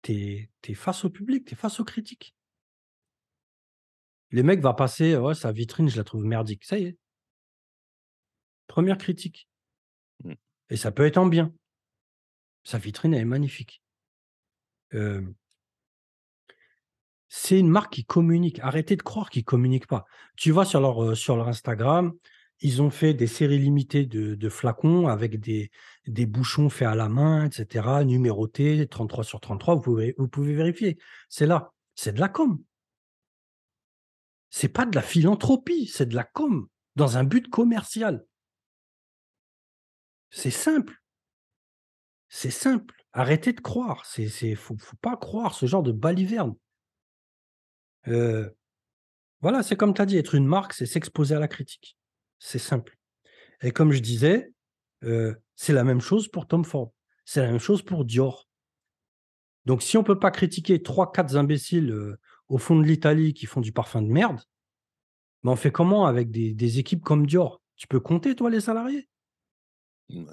tu 0.04 0.48
es 0.68 0.74
face 0.76 1.06
au 1.06 1.10
public, 1.10 1.44
tu 1.44 1.54
es 1.54 1.58
face 1.58 1.80
aux 1.80 1.84
critiques. 1.84 2.36
Les 4.30 4.44
mecs 4.44 4.62
va 4.62 4.76
passer: 4.76 5.18
«Ouais, 5.18 5.34
sa 5.34 5.52
vitrine, 5.52 5.90
je 5.90 5.98
la 5.98 6.04
trouve 6.04 6.24
merdique». 6.24 6.64
Ça 6.64 6.78
y 6.78 6.84
est, 6.84 6.98
première 8.68 9.00
critique 9.00 9.50
Mmh. 10.24 10.34
et 10.70 10.78
ça 10.78 10.92
peut 10.92 11.08
être 11.08 11.18
en 11.18 11.26
bien. 11.26 11.52
Sa 12.64 12.78
vitrine, 12.78 13.16
elle 13.16 13.22
est 13.22 13.26
magnifique. 13.26 13.82
Hem, 14.92 15.34
c'est 17.28 17.60
une 17.60 17.70
marque 17.70 17.94
qui 17.94 18.06
communique. 18.06 18.60
Arrêtez 18.60 18.96
de 18.96 19.02
croire 19.02 19.30
qu'ils 19.30 19.44
communiquent 19.44 19.88
pas. 19.88 20.06
Tu 20.36 20.52
vas 20.52 20.66
sur 20.66 20.80
leur, 20.80 21.04
heu, 21.04 21.16
sur 21.16 21.36
leur 21.36 21.48
Instagram, 21.48 22.14
ils 22.62 22.82
ont 22.82 22.90
fait 22.90 23.14
des 23.14 23.28
séries 23.28 23.60
limitées 23.60 24.06
de 24.06 24.50
flacons 24.50 25.08
avec 25.08 25.40
des 25.40 25.70
bouchons 26.26 26.70
faits 26.70 26.88
à 26.88 26.96
la 26.96 27.10
main 27.10 27.48
et 27.48 27.52
cetera, 27.52 28.04
numérotés 28.06 28.88
33 28.88 29.24
sur 29.24 29.42
33. 29.42 29.76
Vous 29.76 30.28
pouvez 30.28 30.54
vérifier. 30.54 30.98
C'est 31.30 31.48
là. 31.48 31.74
C'est 31.96 32.14
de 32.14 32.20
la 32.20 32.30
com. 32.30 32.62
C'est 34.50 34.70
pas 34.70 34.86
de 34.86 34.96
la 34.96 35.02
philanthropie, 35.02 35.88
c'est 35.88 36.06
de 36.06 36.16
la 36.16 36.24
com, 36.24 36.68
dans 36.96 37.18
un 37.18 37.26
but 37.26 37.50
commercial. 37.50 38.26
C'est 40.30 40.52
simple, 40.52 41.02
c'est 42.30 42.52
simple. 42.52 42.96
Arrêtez 43.12 43.54
de 43.54 43.62
croire. 43.62 44.06
C'est 44.06 44.28
c'est 44.28 44.56
faut 44.56 44.78
pas 45.02 45.18
croire 45.18 45.54
ce 45.56 45.66
genre 45.66 45.84
de 45.84 45.92
balivernes. 45.92 46.56
Voilà, 48.06 49.64
c'est 49.64 49.76
comme 49.76 49.94
tu 49.94 50.02
as 50.02 50.06
dit, 50.06 50.18
être 50.18 50.36
une 50.36 50.48
marque, 50.48 50.74
c'est 50.74 50.86
s'exposer 50.86 51.36
à 51.36 51.40
la 51.40 51.48
critique. 51.48 51.98
C'est 52.40 52.60
simple 52.60 52.98
et 53.62 53.72
comme 53.72 53.92
je 53.92 54.00
disais, 54.00 54.52
c'est 55.56 55.74
la 55.74 55.84
même 55.84 56.02
chose 56.02 56.28
pour 56.28 56.48
Tom 56.48 56.66
Ford. 56.66 56.92
C'est 57.24 57.42
la 57.42 57.48
même 57.48 57.60
chose 57.60 57.82
pour 57.82 58.06
Dior. 58.06 58.48
Donc 59.66 59.82
si 59.82 59.98
on 59.98 60.04
peut 60.04 60.20
pas 60.20 60.30
critiquer 60.30 60.78
3-4 60.78 61.38
imbéciles, 61.38 61.90
heu, 61.90 62.18
au 62.50 62.60
fond 62.60 62.76
de 62.76 62.84
l'Italie 62.84 63.34
qui 63.34 63.48
font 63.48 63.62
du 63.62 63.72
parfum 63.72 64.04
de 64.04 64.08
merde, 64.08 64.40
mais 65.44 65.50
on 65.50 65.56
fait 65.56 65.72
comment 65.72 66.06
avec 66.06 66.30
des 66.30 66.54
des 66.54 66.78
équipes 66.78 67.04
comme 67.04 67.26
Dior? 67.26 67.62
Tu 67.76 67.88
peux 67.88 68.00
compter 68.00 68.36
toi 68.36 68.52
les 68.52 68.62
salariés? 68.62 69.10
Ouais. 70.10 70.26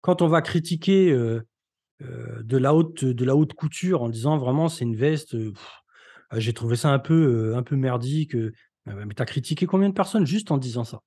Quand 0.00 0.22
on 0.22 0.28
va 0.28 0.42
critiquer, 0.42 1.10
de 2.00 2.56
la 2.56 2.74
haute 2.74 3.04
de 3.04 3.24
la 3.24 3.34
haute 3.34 3.54
couture 3.54 4.02
en 4.02 4.08
disant 4.08 4.38
vraiment 4.38 4.68
c'est 4.68 4.84
une 4.84 4.94
veste, 4.94 5.36
j'ai 6.36 6.52
trouvé 6.52 6.76
ça 6.76 6.90
un 6.92 6.98
peu, 6.98 7.54
un 7.56 7.62
peu 7.62 7.76
merdique, 7.76 8.34
heu, 8.34 8.52
mais 8.86 9.14
tu 9.14 9.22
as 9.22 9.26
critiqué 9.26 9.66
combien 9.66 9.88
de 9.88 9.94
personnes 9.94 10.26
juste 10.26 10.50
en 10.50 10.58
disant 10.58 10.84
ça? 10.84 11.00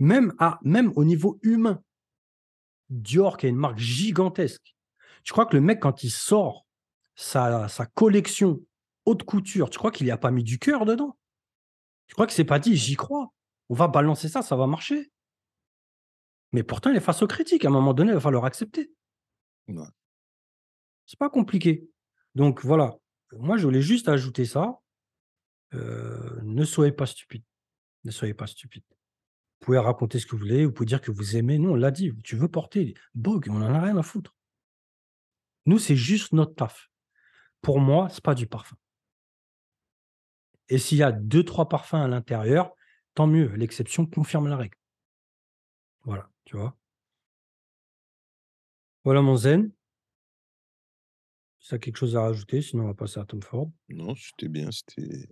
Même 0.00 0.34
à 0.38 0.58
même 0.64 0.92
au 0.96 1.04
niveau 1.06 1.38
humain, 1.42 1.82
Dior 2.90 3.36
qui 3.38 3.46
est 3.46 3.50
une 3.50 3.56
marque 3.56 3.78
gigantesque. 3.78 4.74
Tu 5.24 5.32
crois 5.32 5.46
que 5.46 5.56
le 5.56 5.62
mec 5.62 5.80
quand 5.80 6.02
il 6.04 6.10
sort 6.10 6.66
sa 7.14 7.68
sa 7.68 7.86
collection 7.86 8.60
haute 9.06 9.22
couture, 9.24 9.70
tu 9.70 9.78
crois 9.78 9.90
qu'il 9.90 10.06
y 10.06 10.10
a 10.10 10.16
pas 10.18 10.30
mis 10.30 10.44
du 10.44 10.58
cœur 10.58 10.84
dedans? 10.84 11.16
Tu 12.08 12.14
crois 12.14 12.26
qu'il 12.26 12.34
s'est 12.36 12.44
pas 12.44 12.58
dit: 12.60 12.76
«J'y 12.76 12.96
crois, 12.96 13.28
on 13.70 13.74
va 13.74 13.88
balancer 13.88 14.28
ça, 14.28 14.42
ça 14.42 14.56
va 14.56 14.66
marcher»? 14.68 15.10
Mais 16.52 16.62
pourtant, 16.62 16.90
il 16.90 16.96
est 16.96 17.00
face 17.00 17.22
aux 17.22 17.26
critiques, 17.26 17.64
à 17.64 17.68
un 17.68 17.70
moment 17.72 17.92
donné, 17.94 18.10
il 18.10 18.14
va 18.14 18.20
falloir 18.20 18.44
accepter. 18.44 18.92
Ouais. 19.68 19.84
C'est 21.12 21.18
pas 21.18 21.28
compliqué. 21.28 21.86
Donc 22.34 22.64
voilà, 22.64 22.96
moi 23.32 23.58
je 23.58 23.64
voulais 23.64 23.82
juste 23.82 24.08
ajouter 24.08 24.46
ça. 24.46 24.80
Heu, 25.74 26.40
ne 26.42 26.64
soyez 26.64 26.90
pas 26.90 27.04
stupides, 27.04 27.44
ne 28.04 28.10
soyez 28.10 28.32
pas 28.32 28.46
stupides. 28.46 28.86
Vous 28.88 29.66
pouvez 29.66 29.78
raconter 29.78 30.18
ce 30.18 30.24
que 30.24 30.30
vous 30.30 30.38
voulez, 30.38 30.64
vous 30.64 30.72
pouvez 30.72 30.86
dire 30.86 31.02
que 31.02 31.10
vous 31.10 31.36
aimez, 31.36 31.58
nous 31.58 31.68
on 31.68 31.74
l'a 31.74 31.90
dit, 31.90 32.14
tu 32.24 32.34
veux 32.34 32.48
porter, 32.48 32.94
Bogue, 33.14 33.48
on 33.50 33.60
en 33.60 33.74
a 33.74 33.80
rien 33.82 33.98
à 33.98 34.02
foutre. 34.02 34.34
Nous, 35.66 35.78
c'est 35.78 35.96
juste 35.96 36.32
notre 36.32 36.54
taf. 36.54 36.90
Pour 37.60 37.78
moi, 37.78 38.08
c'est 38.08 38.24
pas 38.24 38.34
du 38.34 38.46
parfum. 38.46 38.76
Et 40.70 40.78
s'il 40.78 40.96
y 40.96 41.02
a 41.02 41.12
2-3 41.12 41.68
parfums 41.68 41.96
à 41.96 42.08
l'intérieur, 42.08 42.74
tant 43.14 43.26
mieux, 43.26 43.54
l'exception 43.56 44.06
confirme 44.06 44.48
la 44.48 44.56
règle. 44.56 44.78
Voilà, 46.04 46.30
tu 46.46 46.56
vois? 46.56 46.74
Voilà 49.04 49.20
mon 49.20 49.36
zen. 49.36 49.72
Tu 51.62 51.74
as 51.74 51.78
quelque 51.78 51.96
chose 51.96 52.16
à 52.16 52.22
rajouter, 52.22 52.60
sinon 52.60 52.84
on 52.84 52.86
va 52.88 52.94
passer 52.94 53.20
à 53.20 53.24
Tom 53.24 53.40
Ford. 53.40 53.70
Non, 53.88 54.14
c'était 54.16 54.48
bien, 54.48 54.70
c'était 54.72 55.28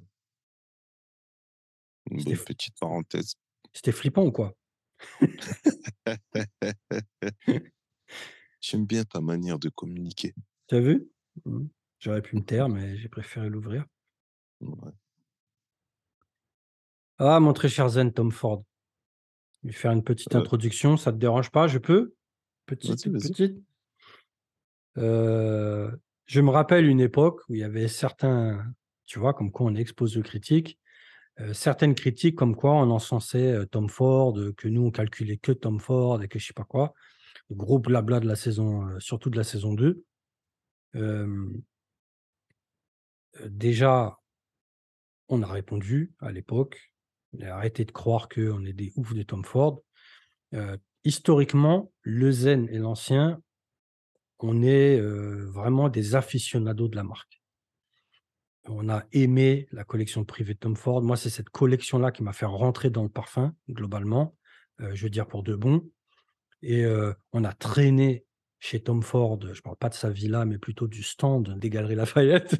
une 2.10 2.22
bonne 2.22 2.36
petite 2.36 2.78
parenthèse. 2.78 3.34
c'était 3.72 3.92
flippant 3.92 4.24
ou 4.24 4.32
quoi? 4.32 4.54
J'aime 8.60 8.86
bien 8.86 9.04
ta 9.04 9.20
manière 9.20 9.58
de 9.58 9.68
communiquer. 9.70 10.34
Tu 10.68 10.76
as 10.76 10.80
vu? 10.80 11.08
Mmh. 11.44 11.66
J'aurais 11.98 12.22
pu 12.22 12.36
me 12.36 12.42
taire, 12.42 12.68
mais 12.68 12.96
j'ai 12.96 13.08
préféré 13.08 13.48
l'ouvrir. 13.48 13.84
Ouais. 14.60 14.92
Ah, 17.18 17.40
mon 17.40 17.52
très 17.52 17.68
cher 17.68 17.88
zen, 17.88 18.12
Tom 18.12 18.30
Ford. 18.30 18.64
Je 19.62 19.68
vais 19.68 19.74
faire 19.74 19.92
une 19.92 20.04
petite 20.04 20.34
introduction, 20.34 20.96
ça 20.96 21.12
te 21.12 21.18
dérange 21.18 21.50
pas, 21.50 21.68
je 21.68 21.78
peux? 21.78 22.14
Petite, 22.66 23.12
petite? 23.12 23.58
Heu, 24.96 26.00
je 26.30 26.40
me 26.40 26.50
rappelle 26.50 26.86
une 26.86 27.00
époque 27.00 27.40
où 27.48 27.54
il 27.56 27.60
y 27.60 27.64
avait 27.64 27.88
certains 27.88 28.64
tu 29.06 29.18
vois, 29.18 29.34
comme 29.34 29.50
quoi 29.50 29.66
on 29.66 29.74
expose 29.74 30.16
aux 30.16 30.22
critiques, 30.22 30.78
heu, 31.40 31.54
certaines 31.54 31.94
critiques 31.96 32.36
comme 32.36 32.56
quoi 32.56 32.72
on 32.74 32.90
encensait, 32.90 33.52
heu, 33.54 33.66
Tom 33.66 33.88
Ford, 33.88 34.38
heu, 34.38 34.52
que 34.56 34.68
nous 34.68 34.82
on 34.86 34.90
calculait 34.92 35.38
que 35.38 35.52
Tom 35.52 35.80
Ford 35.80 36.22
et 36.22 36.28
que 36.28 36.38
je 36.38 36.46
sais 36.48 36.54
pas 36.54 36.64
quoi. 36.64 36.94
Le 37.50 37.56
gros 37.56 37.78
blabla 37.80 38.20
de 38.20 38.28
la 38.28 38.36
saison, 38.36 38.86
surtout 39.00 39.30
de 39.30 39.38
la 39.38 39.44
saison 39.44 39.74
2. 39.74 40.04
Hem 40.94 41.62
heu, 43.34 43.48
déjà 43.50 44.16
on 45.28 45.42
a 45.42 45.46
répondu 45.46 46.12
à 46.20 46.32
l'époque. 46.32 46.92
On 47.32 47.42
a 47.42 47.50
arrêté 47.50 47.84
de 47.84 47.92
croire 47.92 48.28
qu'on 48.28 48.64
est 48.64 48.72
des 48.72 48.92
oufs 48.96 49.14
de 49.14 49.22
Tom 49.22 49.44
Ford. 49.44 49.82
Historiquement, 51.04 51.92
le 52.02 52.30
zen 52.30 52.68
et 52.70 52.78
l'ancien, 52.78 53.40
on 54.42 54.62
est, 54.62 55.00
vraiment 55.00 55.88
des 55.88 56.14
aficionados 56.14 56.88
de 56.88 56.96
la 56.96 57.04
marque. 57.04 57.40
On 58.64 58.88
a 58.88 59.04
aimé 59.12 59.66
la 59.72 59.84
collection 59.84 60.24
privée 60.24 60.54
de 60.54 60.58
Tom 60.58 60.76
Ford. 60.76 61.02
Moi, 61.02 61.16
c'est 61.16 61.30
cette 61.30 61.50
collection-là 61.50 62.12
qui 62.12 62.22
m'a 62.22 62.32
fait 62.32 62.46
rentrer 62.46 62.90
dans 62.90 63.02
le 63.02 63.08
parfum, 63.08 63.54
globalement, 63.68 64.36
je 64.78 65.02
veux 65.02 65.10
dire 65.10 65.26
pour 65.26 65.42
de 65.42 65.54
bon 65.54 65.90
et 66.62 66.84
on 67.32 67.44
a 67.44 67.52
traîné 67.52 68.26
chez 68.58 68.82
Tom 68.82 69.02
Ford, 69.02 69.38
je 69.52 69.62
parle 69.62 69.76
pas 69.76 69.88
de 69.88 69.94
sa 69.94 70.10
villa, 70.10 70.44
mais 70.44 70.58
plutôt 70.58 70.86
du 70.86 71.02
stand 71.02 71.58
des 71.58 71.70
Galeries 71.70 71.94
Lafayette. 71.94 72.56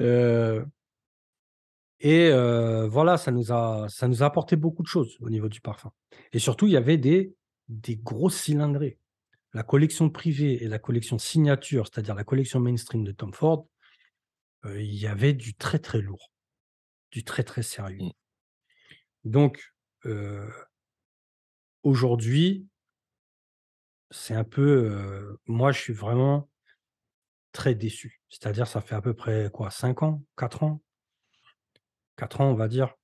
Et 2.00 2.30
voilà, 2.88 3.16
ça 3.16 3.30
nous 3.30 3.52
a 3.52 3.88
apporté 4.20 4.56
beaucoup 4.56 4.82
de 4.82 4.88
choses 4.88 5.16
au 5.20 5.30
niveau 5.30 5.48
du 5.48 5.60
parfum 5.60 5.92
et 6.32 6.38
surtout, 6.38 6.66
il 6.66 6.72
y 6.72 6.76
avait 6.76 6.98
des 6.98 7.34
des 7.68 7.96
grosses. 7.96 8.50
La 9.54 9.62
collection 9.62 10.10
privée 10.10 10.64
et 10.64 10.68
la 10.68 10.80
collection 10.80 11.16
signature, 11.16 11.86
c'est-à-dire 11.86 12.16
la 12.16 12.24
collection 12.24 12.58
mainstream 12.58 13.04
de 13.04 13.12
Tom 13.12 13.32
Ford, 13.32 13.68
heu, 14.66 14.82
il 14.82 14.94
y 14.94 15.06
avait 15.06 15.32
du 15.32 15.54
très, 15.54 15.78
très 15.78 16.00
lourd, 16.00 16.32
du 17.12 17.24
très, 17.24 17.44
très 17.44 17.62
sérieux. 17.62 18.02
Mmh. 18.04 18.10
Donc 19.24 19.72
heu 20.04 20.50
aujourd'hui 21.84 22.66
c'est 24.10 24.34
un 24.34 24.44
peu, 24.44 24.62
heu, 24.90 25.38
moi 25.46 25.72
je 25.72 25.80
suis 25.80 25.92
vraiment 25.92 26.48
très 27.52 27.74
déçu. 27.74 28.20
C'est-à-dire 28.28 28.66
ça 28.66 28.80
fait 28.82 28.96
à 28.96 29.00
peu 29.00 29.14
près 29.14 29.48
quoi 29.52 29.70
5 29.70 30.02
ans? 30.02 30.22
4 30.36 30.62
ans? 30.64 30.82
4 32.18 32.40
ans 32.40 32.50
on 32.50 32.54
va 32.54 32.68
dire 32.68 32.94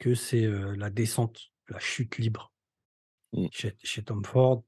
que 0.00 0.14
c'est, 0.14 0.46
la 0.76 0.90
descente, 0.90 1.52
la 1.68 1.78
chute 1.78 2.18
libre 2.18 2.52
Mmh. 3.32 3.48
chez 3.50 3.76
chez 3.82 4.04
Tom 4.04 4.24
Ford 4.24 4.62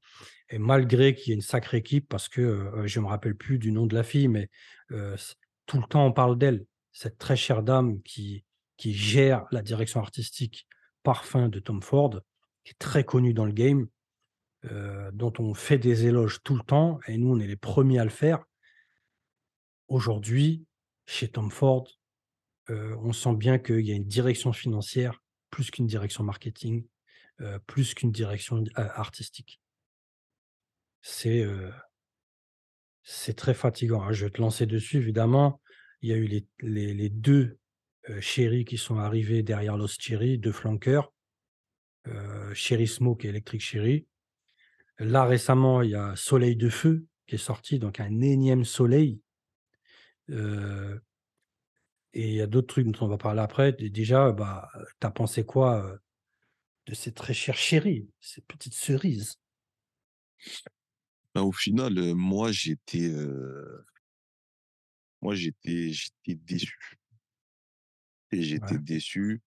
et 0.49 0.57
malgré 0.57 1.15
qu'il 1.15 1.29
y 1.29 1.31
ait 1.31 1.35
une 1.35 1.41
sacrée 1.41 1.77
équipe 1.77 2.07
parce 2.09 2.27
que, 2.29 2.83
je 2.85 2.99
me 2.99 3.07
rappelle 3.07 3.35
plus 3.35 3.59
du 3.59 3.71
nom 3.71 3.85
de 3.85 3.95
la 3.95 4.03
fille, 4.03 4.27
mais, 4.27 4.49
tout 4.89 5.77
le 5.77 5.87
temps 5.87 6.05
on 6.05 6.11
parle 6.11 6.37
d'elle, 6.37 6.65
cette 6.91 7.17
très 7.17 7.35
chère 7.35 7.63
dame 7.63 8.01
qui 8.03 8.43
gère 8.77 9.45
la 9.51 9.61
direction 9.61 9.99
artistique 9.99 10.67
parfum 11.03 11.49
de 11.49 11.59
Tom 11.59 11.81
Ford, 11.81 12.21
qui 12.63 12.71
est 12.71 12.79
très 12.79 13.03
connue 13.03 13.33
dans 13.33 13.45
le 13.45 13.53
game, 13.53 13.87
dont 15.13 15.33
on 15.39 15.53
fait 15.53 15.77
des 15.77 16.05
éloges 16.05 16.39
tout 16.43 16.55
le 16.55 16.63
temps 16.63 16.99
et 17.07 17.17
nous 17.17 17.33
on 17.33 17.39
est 17.39 17.47
les 17.47 17.55
1ers 17.55 17.99
à 17.99 18.03
le 18.03 18.09
faire. 18.09 18.43
Aujourd'hui, 19.87 20.65
chez 21.05 21.29
Tom 21.29 21.49
Ford, 21.49 21.87
on 22.67 23.13
sent 23.13 23.35
bien 23.35 23.57
qu'il 23.57 23.85
y 23.85 23.91
a 23.91 23.95
une 23.95 24.07
direction 24.07 24.51
financière, 24.51 25.21
plus 25.49 25.71
qu'une 25.71 25.87
direction 25.87 26.23
marketing, 26.23 26.85
plus 27.67 27.93
qu'une 27.93 28.11
direction 28.11 28.63
artistique. 28.75 29.61
C'est, 31.03 31.45
très 33.35 33.53
fatigant, 33.53 34.01
hein. 34.03 34.11
Je 34.11 34.25
vais 34.25 34.31
te 34.31 34.41
lancer 34.41 34.65
dessus 34.65 34.97
évidemment. 34.97 35.61
Il 36.01 36.09
y 36.09 36.13
a 36.13 36.15
eu 36.15 36.25
les 36.27 36.47
les 36.61 36.93
les 36.93 37.09
2, 37.09 37.57
heu, 38.09 38.19
Cherry 38.21 38.65
qui 38.65 38.77
sont 38.77 38.97
arrivés 38.97 39.43
derrière 39.43 39.77
Lost 39.77 40.01
Cherry, 40.01 40.37
2 40.37 40.51
flanqueurs, 40.51 41.13
heu, 42.07 42.53
Cherry 42.53 42.87
Smoke 42.87 43.25
et 43.25 43.29
Electric 43.29 43.61
Cherry. 43.61 44.07
Là 44.99 45.25
récemment, 45.25 45.81
il 45.83 45.91
y 45.91 45.95
a 45.95 46.15
Soleil 46.15 46.55
de 46.57 46.69
Feu 46.69 47.05
qui 47.27 47.35
est 47.35 47.39
sorti, 47.39 47.79
donc 47.79 47.99
un 48.01 48.21
énième 48.21 48.65
Soleil. 48.65 49.21
Et 52.13 52.27
il 52.29 52.33
y 52.35 52.41
a 52.41 52.47
d'autres 52.47 52.67
trucs 52.67 52.87
dont 52.87 53.05
on 53.05 53.09
va 53.09 53.17
parler 53.17 53.41
après. 53.41 53.73
Dé 53.73 53.89
déjà, 53.89 54.31
bah, 54.31 54.69
tu 54.99 55.07
as 55.07 55.11
pensé 55.11 55.45
quoi, 55.45 55.99
de 56.87 56.95
ces 56.95 57.13
très 57.13 57.33
chères 57.33 57.57
Cherry, 57.57 58.09
ces 58.21 58.41
petites 58.41 58.75
cerises? 58.75 59.37
Bah, 61.35 61.43
au 61.43 61.51
final, 61.51 61.97
heu, 61.99 62.13
moi 62.15 62.51
j'étais, 62.51 63.07
heu 63.09 63.83
moi 65.21 65.35
j'étais 65.35 65.91
j'étais 65.91 66.35
déçu. 66.35 66.77
Et 68.31 68.43
j'étais 68.43 68.77
Ouais. 68.77 68.79
déçu, 68.79 69.41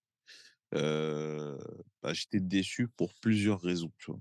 heu, 0.74 1.58
bah, 2.02 2.14
j'étais 2.14 2.40
déçu 2.40 2.88
pour 2.88 3.14
plusieurs 3.16 3.60
raisons, 3.60 3.92
tu 3.98 4.12
vois? 4.12 4.20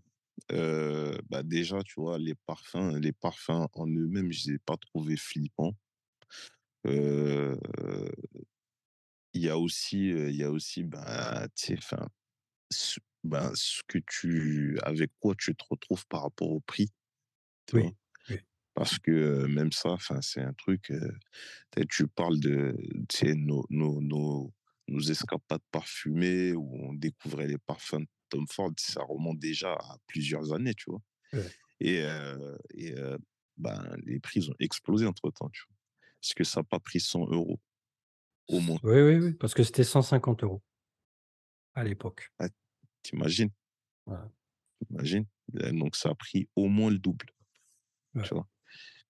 Heu, 0.51 1.17
bah, 1.29 1.43
déjà, 1.43 1.83
tu 1.83 1.95
vois, 2.01 2.19
les 2.19 2.35
parfums 2.35 2.97
les 2.99 3.13
parfums 3.13 3.67
en 3.73 3.87
eux-mêmes, 3.87 4.31
je 4.31 4.49
les 4.49 4.55
ai 4.55 4.59
pas 4.59 4.77
trouvés 4.77 5.17
flippants. 5.17 5.75
Heu, 6.85 7.57
il 9.33 9.41
y 9.43 9.49
a 9.49 9.57
aussi, 9.57 10.09
heu, 10.11 10.29
il 10.29 10.35
y 10.37 10.43
a 10.43 10.51
aussi, 10.51 10.83
bah, 10.83 11.47
tu 11.55 11.77
sais, 11.77 11.97
ce 12.71 12.99
ben, 13.23 13.51
ce 13.55 13.81
que 13.87 13.99
tu 13.99 14.79
avec 14.83 15.11
quoi 15.19 15.35
tu 15.37 15.55
te 15.55 15.63
retrouves 15.69 16.07
par 16.07 16.23
rapport 16.23 16.51
au 16.51 16.61
prix, 16.61 16.89
tu 17.71 17.79
vois? 17.79 17.93
Oui. 18.29 18.41
Parce 18.75 18.99
que, 18.99 19.45
même 19.47 19.71
ça, 19.73 19.97
c'est 20.21 20.41
un 20.41 20.53
truc, 20.53 20.91
tu 21.89 22.07
parles 22.07 22.39
de, 22.39 22.75
nos 23.35 23.65
nos 23.69 24.01
nos 24.01 24.53
nos 24.87 25.01
escapades 25.01 25.61
parfumées 25.71 26.53
où 26.53 26.75
on 26.89 26.93
découvrait 26.93 27.47
les 27.47 27.57
parfums 27.59 28.01
de 28.01 28.07
Tom 28.29 28.45
Ford, 28.49 28.71
ça 28.77 29.01
remonte 29.03 29.39
déjà 29.39 29.73
à 29.73 29.97
plusieurs 30.07 30.53
années, 30.53 30.73
tu 30.75 30.91
vois? 30.91 31.01
Ouais. 31.33 31.51
Et 31.81 32.03
et 32.75 32.95
ben, 33.57 33.97
les 34.05 34.19
prix, 34.19 34.49
ont 34.51 34.55
explosé 34.59 35.05
entre-temps, 35.07 35.49
tu 35.51 35.63
vois? 35.69 35.77
Est-ce 36.23 36.35
que 36.35 36.43
ça 36.45 36.61
a 36.61 36.63
pas 36.63 36.79
pris 36.81 36.99
100 37.01 37.25
€, 37.25 37.59
au 38.49 38.59
C 38.59 38.61
moins. 38.61 38.81
oui, 38.83 39.01
oui, 39.01 39.15
oui, 39.17 39.33
parce 39.33 39.53
que 39.55 39.63
c'était 39.63 39.83
150 39.83 40.59
€ 40.59 40.61
à 41.75 41.83
l'époque. 41.83 42.31
Ah, 42.39 42.49
tu 43.03 43.15
imagines? 43.15 43.51
Voilà. 44.05 44.31
Tu 44.79 44.85
imagines? 44.93 45.25
Heu, 45.55 45.71
donc 45.73 45.95
ça 45.95 46.09
a 46.09 46.15
pris 46.15 46.47
au 46.55 46.67
moins 46.67 46.91
le 46.91 46.99
double, 46.99 47.25
Ouais. 48.15 48.23
tu 48.23 48.33
vois? 48.33 48.47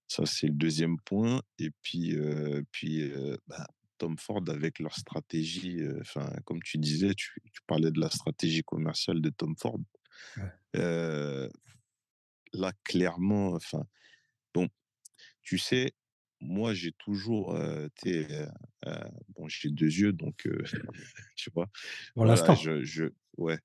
Ça, 0.07 0.25
c'est 0.25 0.47
le 0.47 0.53
2e 0.53 0.97
point 1.05 1.41
et 1.59 1.71
puis, 1.83 2.15
puis, 2.71 3.11
bah, 3.47 3.67
Tom 3.97 4.17
Ford 4.17 4.43
avec 4.49 4.79
leur 4.79 4.95
stratégie, 4.95 5.79
comme 6.45 6.61
tu 6.63 6.77
disais, 6.79 7.13
tu 7.15 7.41
tu 7.53 7.61
parlais 7.67 7.91
de 7.91 7.99
la 7.99 8.09
stratégie 8.09 8.63
commerciale 8.63 9.21
de 9.21 9.29
Tom 9.29 9.55
Ford. 9.57 9.79
Ouais. 10.37 10.51
Là, 12.53 12.71
clairement, 12.83 13.53
enfin, 13.53 13.83
bon, 14.53 14.67
tu 15.43 15.57
sais 15.59 15.93
moi, 16.41 16.73
j'ai 16.73 16.91
toujours, 16.93 17.57
tu 18.03 18.25
bon, 19.29 19.47
j'ai 19.49 19.69
2 19.71 19.87
yeux 19.87 20.13
donc 20.13 20.47
tu 21.35 21.51
vois? 21.55 21.67
Pour 22.15 22.25
Voilà, 22.25 22.27
l'instant. 22.27 22.55
je 22.55 22.83
je 22.83 23.05
ouais, 23.37 23.59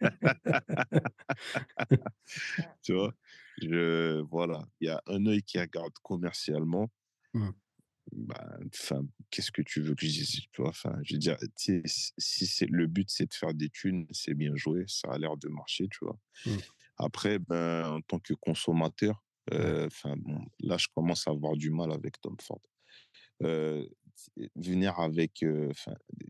tu 2.82 2.94
vois? 2.94 3.12
Je 3.60 4.20
voilà, 4.22 4.62
il 4.80 4.88
y 4.88 4.90
a 4.90 5.02
un 5.06 5.26
œil 5.26 5.42
qui 5.42 5.58
regarde 5.58 5.92
commercialement, 6.02 6.90
bah, 8.12 8.56
qu'est-ce 9.30 9.52
que 9.52 9.62
tu 9.62 9.82
veux 9.82 9.94
que 9.94 10.06
je 10.06 10.10
dise? 10.12 10.40
Tu 10.52 10.62
vois? 10.62 10.70
Enfin, 10.70 10.98
je 11.02 11.14
veux 11.14 11.18
dire, 11.18 11.36
si 11.56 11.82
c'est 12.46 12.66
le 12.70 12.86
but, 12.86 13.08
c'est 13.10 13.26
de 13.26 13.34
faire 13.34 13.52
des 13.54 13.68
thunes, 13.70 14.06
c'est 14.10 14.34
bien 14.34 14.54
joué, 14.56 14.84
ça 14.86 15.08
a 15.12 15.18
l'air 15.18 15.36
de 15.36 15.48
marcher, 15.48 15.88
tu 15.90 15.98
vois? 16.04 16.18
Après, 16.98 17.38
ben, 17.38 17.94
en 17.96 18.00
tant 18.02 18.18
que 18.20 18.34
consommateur, 18.34 19.24
bon, 19.50 20.44
là, 20.60 20.76
je 20.78 20.86
commence 20.94 21.26
à 21.28 21.32
avoir 21.32 21.56
du 21.56 21.70
mal 21.70 21.92
avec 21.92 22.20
Tom 22.20 22.36
Ford. 22.42 22.62
Heu, 23.42 23.88
venir 24.56 24.98
avec, 25.00 25.44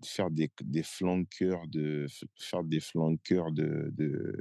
faire 0.05 0.31
des 0.31 0.51
des 0.63 0.83
flanqueurs 0.83 1.67
de 1.69 2.07
faire 2.39 2.65
des 2.65 2.81
flanqueurs 2.81 3.53
de 3.53 3.91
de 3.93 4.37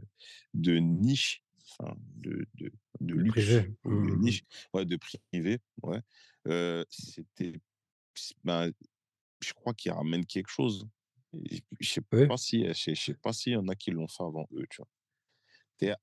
de 0.53 0.77
niche, 0.77 1.43
de 2.17 2.45
de 3.01 3.13
luxe 3.15 3.25
privé. 3.25 3.75
de 3.91 4.12
Mmh 4.12 4.15
mh, 4.15 4.29
mmh. 4.29 4.31
niche, 4.31 4.43
ouais, 4.73 4.86
de 4.86 4.97
privé, 4.97 5.60
ouais, 5.83 6.01
c'était 6.89 7.53
ben, 8.43 8.71
je 9.41 9.53
crois 9.53 9.73
qu'ils 9.73 9.91
ramènent 9.93 10.25
quelque 10.25 10.49
chose. 10.51 10.88
Je 11.33 11.60
sais 11.89 12.01
Oui, 12.12 12.27
pas 12.27 12.38
si, 12.38 12.65
je 12.73 12.95
sais 12.95 13.15
pas 13.15 13.33
s'il 13.33 13.53
y 13.53 13.57
en 13.57 13.67
a 13.69 13.75
qui 13.75 13.91
l'ont 13.91 14.07
fait 14.07 14.23
avant 14.23 14.47
eux, 14.53 14.65
tu 14.69 14.77
vois? 14.81 14.89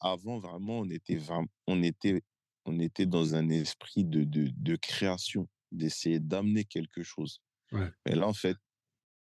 Avant 0.00 0.38
vraiment, 0.38 0.80
on 0.80 0.90
était 0.90 1.18
on 1.66 1.83
était 1.83 2.22
on 2.64 2.78
était 2.80 3.07
dans 3.07 3.35
un 3.35 3.48
esprit 3.50 4.04
de 4.04 4.24
de 4.24 4.48
de 4.54 4.76
création, 4.76 5.48
d'essayer 5.74 6.20
d'amener 6.20 6.64
quelque 6.64 7.02
chose. 7.02 7.40
ouais. 7.72 7.94
Et 8.06 8.14
là, 8.16 8.28
en 8.28 8.34
fait, 8.34 8.56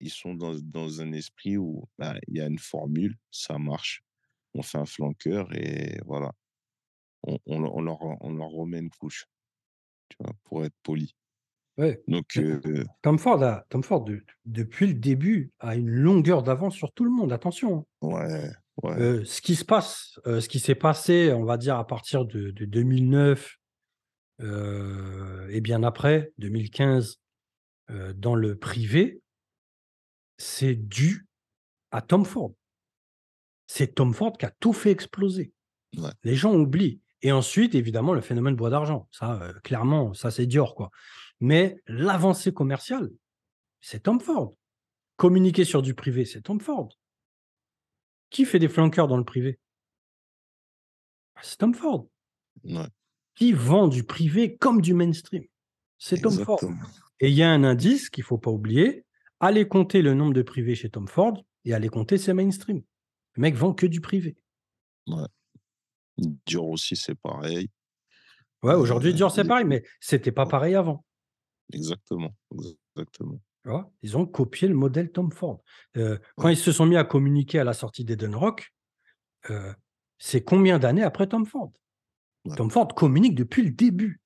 ils 0.01 0.11
sont 0.11 0.35
dans 0.35 0.55
dans 0.61 1.01
un 1.01 1.11
esprit 1.13 1.57
où, 1.57 1.85
bah, 1.99 2.15
il 2.27 2.37
y 2.37 2.41
a 2.41 2.47
une 2.47 2.59
formule, 2.59 3.17
ça 3.31 3.57
marche. 3.59 4.03
On 4.55 4.63
fait 4.63 4.79
un 4.79 4.85
flanqueur 4.87 5.53
et 5.55 5.99
voilà. 6.05 6.33
On 7.23 7.37
on 7.47 7.59
leur 7.61 7.75
on 7.75 7.81
leur 7.83 7.99
on 8.23 8.33
leur 8.33 8.49
remet 8.49 8.79
une 8.79 8.89
couche, 8.91 9.25
tu 10.09 10.17
vois? 10.21 10.33
Pour 10.45 10.65
être 10.65 10.75
poli. 10.83 11.15
Ouais. 11.77 12.03
Donc 12.07 12.35
Mais 12.35 12.43
heu, 12.65 12.85
Tom 13.01 13.17
Ford 13.19 13.43
a 13.43 13.65
Tom 13.69 13.83
Ford 13.83 14.03
de 14.03 14.23
depuis 14.45 14.87
le 14.87 14.93
début 14.95 15.53
a 15.59 15.75
une 15.75 15.89
longueur 15.89 16.43
d'avance 16.43 16.75
sur 16.75 16.91
tout 16.93 17.03
le 17.05 17.11
monde, 17.11 17.31
attention, 17.33 17.79
hein. 17.79 17.85
ouais, 18.01 18.51
ouais, 18.83 18.97
Heu, 18.97 19.25
ce 19.25 19.41
qui 19.41 19.55
se 19.55 19.65
passe, 19.65 20.19
ce 20.25 20.47
qui 20.47 20.59
s'est 20.59 20.75
passé, 20.75 21.31
on 21.33 21.43
va 21.43 21.57
dire 21.57 21.77
à 21.77 21.85
partir 21.87 22.25
de 22.25 22.51
de 22.51 22.65
2009, 22.65 23.55
heu 23.55 23.66
et 24.39 25.61
bien 25.61 25.83
après, 25.83 26.31
2015, 26.37 27.19
heu, 27.89 28.13
dans 28.13 28.35
le 28.35 28.57
privé, 28.57 29.21
c'est 30.37 30.75
dû 30.75 31.27
à 31.91 32.01
Tom 32.01 32.25
Ford. 32.25 32.53
C'est 33.67 33.95
Tom 33.95 34.13
Ford 34.13 34.37
qui 34.37 34.45
a 34.45 34.51
tout 34.59 34.73
fait 34.73 34.91
exploser. 34.91 35.51
ouais, 35.97 36.11
Les 36.23 36.35
gens 36.35 36.53
oublient 36.53 37.01
et 37.21 37.31
ensuite, 37.31 37.75
évidemment, 37.75 38.13
le 38.13 38.21
phénomène 38.21 38.55
bois 38.55 38.69
d'argent. 38.69 39.07
Ça, 39.11 39.53
clairement, 39.63 40.13
ça, 40.13 40.29
c'est 40.31 40.45
Dior, 40.45 40.75
quoi. 40.75 40.91
Mais 41.39 41.81
l'avancée 41.87 42.53
commerciale, 42.53 43.09
c'est 43.81 44.03
Tom 44.03 44.19
Ford. 44.19 44.55
Communiquer 45.15 45.65
sur 45.65 45.81
du 45.81 45.95
privé, 45.95 46.25
c'est 46.25 46.41
Tom 46.41 46.59
Ford. 46.59 46.89
Qui 48.29 48.45
fait 48.45 48.59
des 48.59 48.69
flanqueurs 48.69 49.07
dans 49.07 49.17
le 49.17 49.23
privé? 49.23 49.59
Bah, 51.35 51.41
c'est 51.43 51.57
Tom 51.57 51.73
Ford. 51.73 52.07
ouais, 52.63 52.87
Qui 53.37 53.53
vend 53.53 53.87
du 53.87 54.03
privé 54.03 54.57
comme 54.57 54.81
du 54.81 54.95
mainstream? 54.95 55.43
C'est 55.99 56.21
Tom 56.21 56.33
Ford. 56.33 56.59
Et 57.19 57.29
il 57.29 57.35
y 57.35 57.43
a 57.43 57.51
un 57.51 57.63
indice 57.63 58.09
qu'il 58.09 58.23
faut 58.23 58.39
pas 58.39 58.49
oublier, 58.49 59.05
allez 59.39 59.67
compter 59.67 60.01
le 60.01 60.15
nombre 60.15 60.33
de 60.33 60.41
privés 60.41 60.73
chez 60.73 60.89
Tom 60.89 61.07
Ford 61.07 61.45
et 61.63 61.73
allez 61.73 61.89
compter 61.89 62.17
ses 62.17 62.33
mainstream. 62.33 62.81
Le 63.33 63.41
mec 63.41 63.55
vend 63.55 63.73
que 63.73 63.85
du 63.85 64.01
privé. 64.01 64.37
Ouais. 65.07 65.27
Dior 66.47 66.67
aussi, 66.69 66.95
c'est 66.95 67.15
pareil. 67.15 67.69
Ouais, 68.63 68.73
aujourd'hui, 68.73 69.13
Dior, 69.13 69.31
c'est 69.31 69.43
les 69.43 69.49
pareil, 69.49 69.65
mais 69.65 69.83
c'était 69.99 70.31
pas 70.31 70.47
pareil 70.47 70.73
avant. 70.73 71.05
exactement, 71.71 72.33
exactement. 72.95 73.39
Tu 73.63 73.69
vois? 73.69 73.91
Ils 74.01 74.17
ont 74.17 74.25
copié 74.25 74.67
le 74.67 74.73
modèle 74.73 75.11
Tom 75.11 75.31
Ford. 75.31 75.61
Heu, 75.95 76.19
quand 76.37 76.49
ils 76.49 76.57
se 76.57 76.71
sont 76.71 76.87
mis 76.87 76.97
à 76.97 77.03
communiquer 77.03 77.59
à 77.59 77.63
la 77.63 77.73
sortie 77.73 78.03
d'Eden 78.03 78.33
Rock, 78.33 78.73
heu, 79.51 79.75
c'est 80.17 80.43
combien 80.43 80.79
d'années 80.79 81.03
après 81.03 81.27
Tom 81.27 81.45
Ford? 81.45 81.71
Ouais, 82.45 82.55
Tom 82.55 82.69
Ford 82.69 82.87
communique 82.89 83.35
depuis 83.35 83.63
le 83.63 83.71
début, 83.71 84.21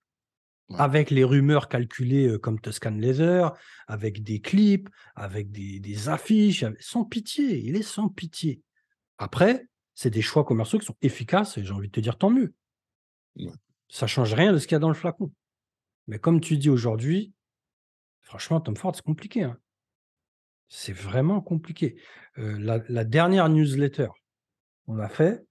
ouais, 0.69 0.78
avec 0.80 1.12
les 1.12 1.24
rumeurs 1.24 1.67
calculées, 1.69 2.38
comme 2.41 2.60
Tuscan 2.60 2.91
Leather, 2.91 3.54
avec 3.88 4.24
des 4.24 4.39
clips, 4.39 4.89
avec 5.15 5.52
des 5.52 5.80
des 5.80 6.10
affiches, 6.10 6.63
avec 6.63 6.82
sans 6.82 7.06
pitié, 7.06 7.60
il 7.60 7.76
est 7.76 7.82
sans 7.84 8.10
pitié. 8.10 8.62
Après, 9.17 9.67
c'est 9.93 10.10
des 10.10 10.21
choix 10.21 10.45
commerciaux 10.45 10.80
qui 10.80 10.86
sont 10.86 10.97
efficaces 11.02 11.58
et 11.58 11.63
j'ai 11.63 11.74
envie 11.74 11.88
de 11.88 11.91
te 11.91 12.00
dire 12.00 12.17
tant 12.17 12.30
mieux. 12.30 12.54
ouais. 13.36 13.52
Ça 13.89 14.08
change 14.08 14.34
rien 14.34 14.54
de 14.54 14.58
ce 14.58 14.67
qu'il 14.67 14.76
y 14.76 14.78
a 14.78 14.80
dans 14.80 14.88
le 14.88 14.95
flacon. 14.95 15.32
Mais 16.08 16.17
comme 16.17 16.39
tu 16.39 16.58
dis 16.58 16.69
aujourd'hui, 16.69 17.34
franchement, 18.21 18.62
Tom 18.62 18.76
Ford, 18.76 18.95
c'est 18.95 19.04
compliqué, 19.04 19.43
hein. 19.43 19.58
C'est 20.74 20.93
vraiment 20.93 21.41
compliqué. 21.41 22.02
La 22.38 23.04
dernière 23.04 23.50
newsletter 23.50 24.08
qu'on 24.86 25.00
a 25.00 25.10
fait, 25.10 25.45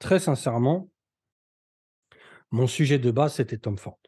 très 0.00 0.18
sincèrement, 0.18 0.90
mon 2.52 2.66
sujet 2.68 2.98
de 3.00 3.10
base, 3.10 3.34
c'était 3.34 3.58
Tom 3.58 3.76
Ford. 3.76 3.98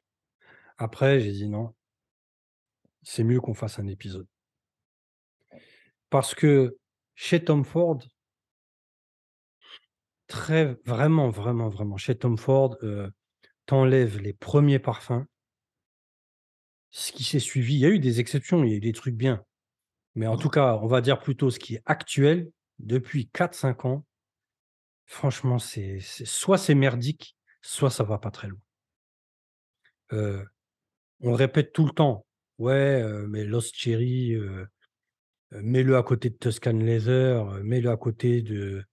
Après, 0.78 1.20
j'ai 1.20 1.33
dit: 1.33 1.48
«Non, 1.48 1.74
c'est 3.05 3.22
mieux 3.22 3.40
qu'on 3.40 3.55
fasse 3.55 3.78
un 3.78 3.87
épisode». 3.87 4.26
Parce 6.11 6.35
que 6.37 6.78
chez 7.16 7.42
Tom 7.44 7.64
Ford, 7.64 7.98
très 10.26 10.76
vraiment, 10.85 11.31
vraiment, 11.31 11.68
vraiment, 11.68 11.96
chez 11.96 12.16
Tom 12.16 12.37
Ford, 12.38 12.76
heu, 12.83 13.12
tu 13.66 13.74
les 13.88 14.33
premiers 14.35 14.78
parfums, 14.81 15.26
ce 16.90 17.11
qui 17.12 17.24
s'est 17.24 17.40
suivi 17.40 17.74
il 17.74 17.81
y 17.81 17.87
a 17.87 17.88
eu 17.88 17.98
des 17.98 18.20
exceptions, 18.20 18.62
il 18.64 18.70
y 18.70 18.74
a 18.74 18.76
eu 18.76 18.81
des 18.81 18.92
trucs 18.92 19.16
bien. 19.16 19.44
Mais 20.16 20.26
en 20.28 20.37
tout 20.38 20.48
Ouais, 20.48 20.50
cas, 20.50 20.78
on 20.83 20.88
va 20.88 21.00
dire 21.02 21.20
plutôt 21.20 21.50
ce 21.50 21.59
qui 21.61 21.76
est 21.76 21.83
actuel, 21.87 22.50
depuis 22.81 23.28
quatre 23.31 23.55
cinq 23.55 23.85
ans, 23.87 24.07
franchement, 25.06 25.58
c'est 25.60 26.00
soit 26.00 26.58
c'est 26.58 26.74
merdique, 26.74 27.36
soit 27.60 27.90
ça 27.90 28.04
va 28.04 28.18
pas 28.18 28.30
très 28.32 28.48
loin. 28.48 28.60
Heu, 30.12 30.46
on 31.20 31.34
répète 31.34 31.72
tout 31.74 31.86
le 31.86 31.92
temps: 31.92 32.26
«Ouais, 32.58 33.02
heu, 33.02 33.26
mais 33.28 33.44
Lost 33.44 33.74
Cherry, 33.76 34.34
heu, 34.34 34.68
mets-le 35.52 35.96
à 35.96 36.02
côté 36.04 36.30
de 36.30 36.36
Tuscan 36.36 36.72
Leather, 36.74 37.46
mets-le 37.64 37.90
à 37.90 37.96
côté 37.98 38.42
de 38.42 38.84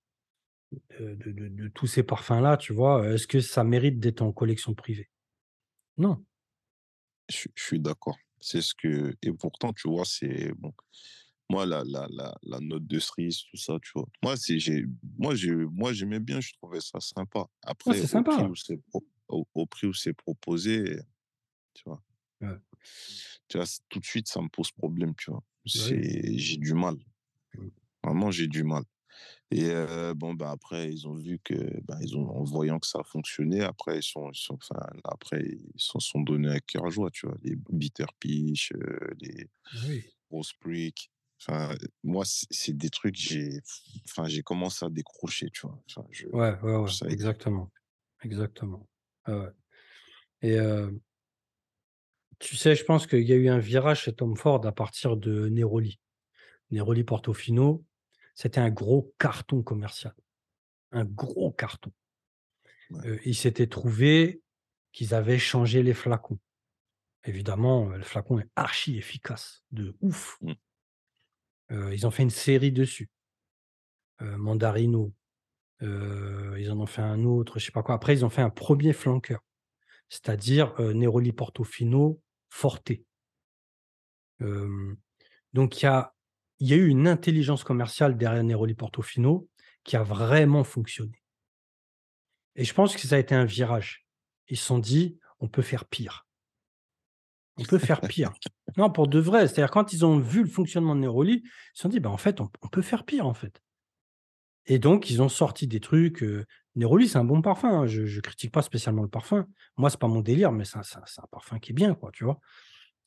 de 1.00 1.67
tous 1.69 1.88
ces 1.88 2.04
parfums-là», 2.04 2.56
tu 2.58 2.74
vois? 2.74 3.08
est-ce 3.12 3.28
que 3.28 3.39
ça 3.41 3.63
mérite 3.63 4.00
d'être 4.00 4.22
en 4.22 4.32
collection 4.32 4.74
privée? 4.76 5.10
Non. 5.98 6.26
je 7.30 7.48
je 7.56 7.63
suis 7.63 7.80
d'accord. 7.80 8.17
C'est 8.41 8.62
ce 8.62 8.74
que 8.74 9.15
et 9.22 9.34
pourtant, 9.34 9.74
tu 9.74 9.89
vois, 9.89 10.06
c'est 10.06 10.54
bon, 10.58 10.74
moi, 11.50 11.66
la 11.66 11.84
la 11.84 12.08
la 12.10 12.36
la 12.44 12.60
note 12.60 12.86
de 12.88 13.00
cerise, 13.00 13.44
tout 13.50 13.58
ça, 13.58 13.78
tu 13.82 13.92
vois? 13.96 14.08
Moi, 14.24 14.38
c'est 14.38 14.60
j'ai 14.60 14.86
moi, 15.18 15.36
j'ai 15.36 15.54
moi, 15.56 15.94
j'aimais 15.94 16.20
bien, 16.20 16.40
je 16.42 16.54
trouvais 16.54 16.82
ça 16.82 17.00
sympa. 17.00 17.48
Non, 17.86 17.94
Après, 17.94 18.02
au 18.02 18.22
prix 18.22 18.46
où 18.46 18.56
c'est 18.56 18.80
au 19.28 19.48
au 19.54 19.66
prix 19.68 19.88
où 19.88 19.94
c'est 19.94 20.14
proposé, 20.14 21.00
tu 21.76 21.84
vois? 21.86 22.04
Ouais, 22.42 22.60
Tu 23.48 23.58
vois, 23.58 23.66
tout 23.90 24.00
de 24.00 24.06
suite, 24.06 24.28
ça 24.30 24.42
me 24.42 24.48
pose 24.50 24.72
problème, 24.72 25.14
tu 25.16 25.32
vois? 25.32 25.44
j'ai 25.66 26.58
du 26.58 26.74
mal, 26.74 26.98
vraiment, 28.04 28.32
j'ai 28.32 28.48
du 28.48 28.64
mal. 28.64 28.84
Et 29.52 29.66
heu, 29.72 30.14
bon, 30.16 30.36
bah, 30.36 30.52
après, 30.52 30.92
ils 30.92 31.08
ont 31.08 31.16
vu 31.16 31.40
que, 31.44 31.82
bah, 31.86 31.98
ils 32.02 32.18
ont 32.18 32.30
en 32.30 32.44
voyant 32.44 32.80
que 32.80 32.88
ça 32.88 33.04
fonctionnait, 33.04 33.62
après, 33.62 34.00
ils 34.00 34.04
sont 34.04 34.32
ils 34.32 34.38
sont 34.40 34.56
enfin, 34.56 34.82
après, 35.06 35.44
ils 35.46 35.72
s'en 35.78 36.00
sont 36.00 36.22
donnés 36.22 36.52
à 36.52 36.60
cœur 36.62 36.90
joie, 36.92 37.12
tu 37.12 37.28
vois? 37.28 37.38
Les 37.44 37.56
Bitter 37.72 38.06
Peach, 38.20 38.74
heu, 38.76 39.00
les 39.22 39.48
Oui. 39.72 40.14
Rose 40.32 40.54
Brick. 40.64 41.12
Enfin, 41.41 41.75
moi, 42.04 42.23
c'est 42.25 42.75
des 42.75 42.89
trucs, 42.89 43.15
j'ai 43.15 43.62
enfin, 44.10 44.28
j'ai 44.28 44.43
commencé 44.43 44.86
à 44.86 44.89
décrocher, 44.89 45.49
tu 45.52 45.62
vois? 45.67 45.80
Enfin, 45.89 46.06
je 46.12 46.25
Ouais, 46.28 46.58
ouais, 46.62 46.75
ouais, 46.75 47.12
exactement, 47.12 47.71
exactement. 48.23 48.88
Ouais 49.28 49.52
et 50.43 50.58
heu 50.60 51.02
Tu 52.39 52.56
sais, 52.56 52.75
je 52.75 52.86
pense 52.86 53.06
qu'il 53.08 53.28
y 53.28 53.34
a 53.34 53.36
eu 53.36 53.49
un 53.49 53.60
virage 53.60 54.04
chez 54.04 54.13
Tom 54.13 54.36
Ford 54.38 54.65
à 54.65 54.71
partir 54.71 55.17
de 55.17 55.49
Neroli. 55.49 55.99
Neroli 56.71 57.04
Portofino, 57.04 57.86
c'était 58.36 58.62
un 58.62 58.71
gros 58.71 59.13
carton 59.19 59.63
commercial, 59.63 60.13
un 60.91 61.06
gros 61.06 61.52
carton. 61.52 61.91
Ouais. 62.89 63.06
Heu, 63.06 63.19
il 63.25 63.36
s'était 63.36 63.67
trouvé 63.67 64.41
qu'ils 64.93 65.13
avaient 65.13 65.39
changé 65.39 65.84
les 65.84 65.93
flacons. 65.93 66.39
Évidemment, 67.25 67.89
le 67.89 68.04
flacon 68.04 68.39
est 68.39 68.49
archi 68.56 68.97
efficace, 68.97 69.63
de 69.71 69.97
ouf. 70.02 70.41
Ils 71.70 72.08
ont 72.08 72.12
fait 72.12 72.24
une 72.24 72.30
série 72.30 72.72
dessus, 72.72 73.10
Mandarino, 74.20 75.14
ils 75.82 76.70
en 76.72 76.80
ont 76.80 76.86
fait 76.86 77.02
un 77.02 77.24
autre, 77.24 77.60
je 77.60 77.66
sais 77.66 77.72
pas 77.72 77.84
quoi. 77.84 77.96
Après, 77.96 78.14
ils 78.14 78.26
ont 78.26 78.30
fait 78.30 78.42
un 78.42 78.50
premier 78.50 78.94
flanqueur. 78.94 79.42
c'est-à-dire, 80.10 80.74
Neroli 80.80 81.32
Portofino 81.32 82.22
Forte. 82.50 82.92
Donc 85.54 85.82
il 85.82 85.86
y 85.86 85.88
a 85.88 86.14
y 86.62 86.74
a 86.74 86.76
eu 86.76 86.88
une 86.88 87.08
intelligence 87.08 87.64
commerciale 87.64 88.18
derrière 88.18 88.44
Neroli 88.44 88.74
Portofino 88.74 89.48
qui 89.84 89.96
a 89.96 90.04
vraiment 90.04 90.66
fonctionné. 90.66 91.24
Et 92.56 92.66
je 92.66 92.74
pense 92.74 92.96
que 92.96 93.08
ça 93.08 93.16
a 93.16 93.20
été 93.20 93.34
un 93.34 93.46
virage. 93.46 94.06
Ils 94.50 94.58
se 94.58 94.66
sont 94.66 94.80
dit: 94.80 95.20
«On 95.40 95.48
peut 95.48 95.62
faire 95.62 95.86
pire». 95.86 96.28
On 97.60 97.65
peut 97.65 97.78
faire 97.78 98.06
pire. 98.06 98.34
Non, 98.78 98.89
pour 98.91 99.08
de 99.08 99.19
vrai, 99.19 99.48
c'est-à-dire 99.48 99.72
quand 99.72 99.93
ils 99.93 100.06
ont 100.06 100.19
vu 100.19 100.41
le 100.43 100.48
fonctionnement 100.50 100.95
de 100.95 101.02
Neroli, 101.02 101.41
ils 101.43 101.50
se 101.74 101.82
sont 101.84 101.89
dit: 101.89 102.00
«Bah, 102.00 102.10
en 102.10 102.17
fait, 102.17 102.39
on 102.41 102.50
on 102.62 102.67
peut 102.69 102.82
faire 102.82 103.04
pire, 103.06 103.26
en 103.28 103.34
fait». 103.34 103.62
Et 104.67 104.80
donc 104.80 105.10
ils 105.10 105.22
ont 105.22 105.30
sorti 105.30 105.67
des 105.67 105.80
trucs, 105.80 106.24
heu, 106.24 106.45
Neroli, 106.76 107.08
c'est 107.08 107.17
un 107.17 107.24
bon 107.24 107.41
parfum, 107.41 107.69
hein, 107.82 107.88
je 107.88 108.06
je 108.06 108.22
critique 108.22 108.52
pas 108.52 108.62
spécialement 108.62 109.02
le 109.04 109.10
parfum. 109.10 109.48
Moi, 109.78 109.89
c'est 109.89 110.00
pas 110.00 110.08
mon 110.08 110.22
délire, 110.22 110.52
mais 110.52 110.65
c'est 110.65 110.78
un 110.78 111.28
parfum 111.32 111.60
qui 111.60 111.72
est 111.72 111.74
bien, 111.74 111.95
quoi, 111.95 112.12
tu 112.13 112.24
vois? 112.24 112.39